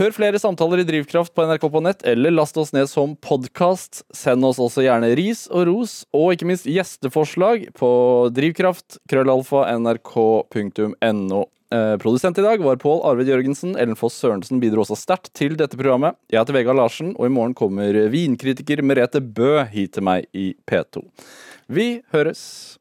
Hør 0.00 0.14
flere 0.16 0.38
samtaler 0.40 0.80
i 0.80 0.84
Drivkraft 0.88 1.34
på 1.36 1.44
NRK 1.44 1.64
på 1.74 1.80
nett, 1.84 2.00
eller 2.08 2.32
last 2.32 2.56
oss 2.56 2.70
ned 2.72 2.88
som 2.88 3.10
podkast. 3.20 3.98
Send 4.16 4.46
oss 4.48 4.56
også 4.56 4.86
gjerne 4.86 5.10
ris 5.18 5.42
og 5.52 5.66
ros, 5.68 5.98
og 6.16 6.32
ikke 6.32 6.48
minst 6.48 6.64
gjesteforslag 6.64 7.66
på 7.76 7.90
drivkraft, 8.32 8.96
krøllalfa, 9.12 9.66
nrk.no. 9.76 11.42
Eh, 11.70 11.92
produsent 12.00 12.40
i 12.40 12.46
dag 12.46 12.64
var 12.64 12.80
Pål 12.80 13.04
Arvid 13.12 13.28
Jørgensen. 13.28 13.76
Ellen 13.76 14.00
Foss 14.00 14.16
Sørensen 14.16 14.64
bidro 14.64 14.86
også 14.86 14.96
sterkt 14.96 15.34
til 15.36 15.60
dette 15.60 15.76
programmet. 15.76 16.16
Jeg 16.32 16.40
heter 16.40 16.56
Vegard 16.56 16.80
Larsen, 16.80 17.12
og 17.20 17.28
i 17.28 17.34
morgen 17.36 17.52
kommer 17.52 18.00
vinkritiker 18.08 18.80
Merete 18.80 19.20
Bø 19.20 19.58
hit 19.68 19.98
til 19.98 20.08
meg 20.08 20.32
i 20.32 20.54
P2. 20.64 21.04
Vi 21.68 21.90
høres. 22.16 22.78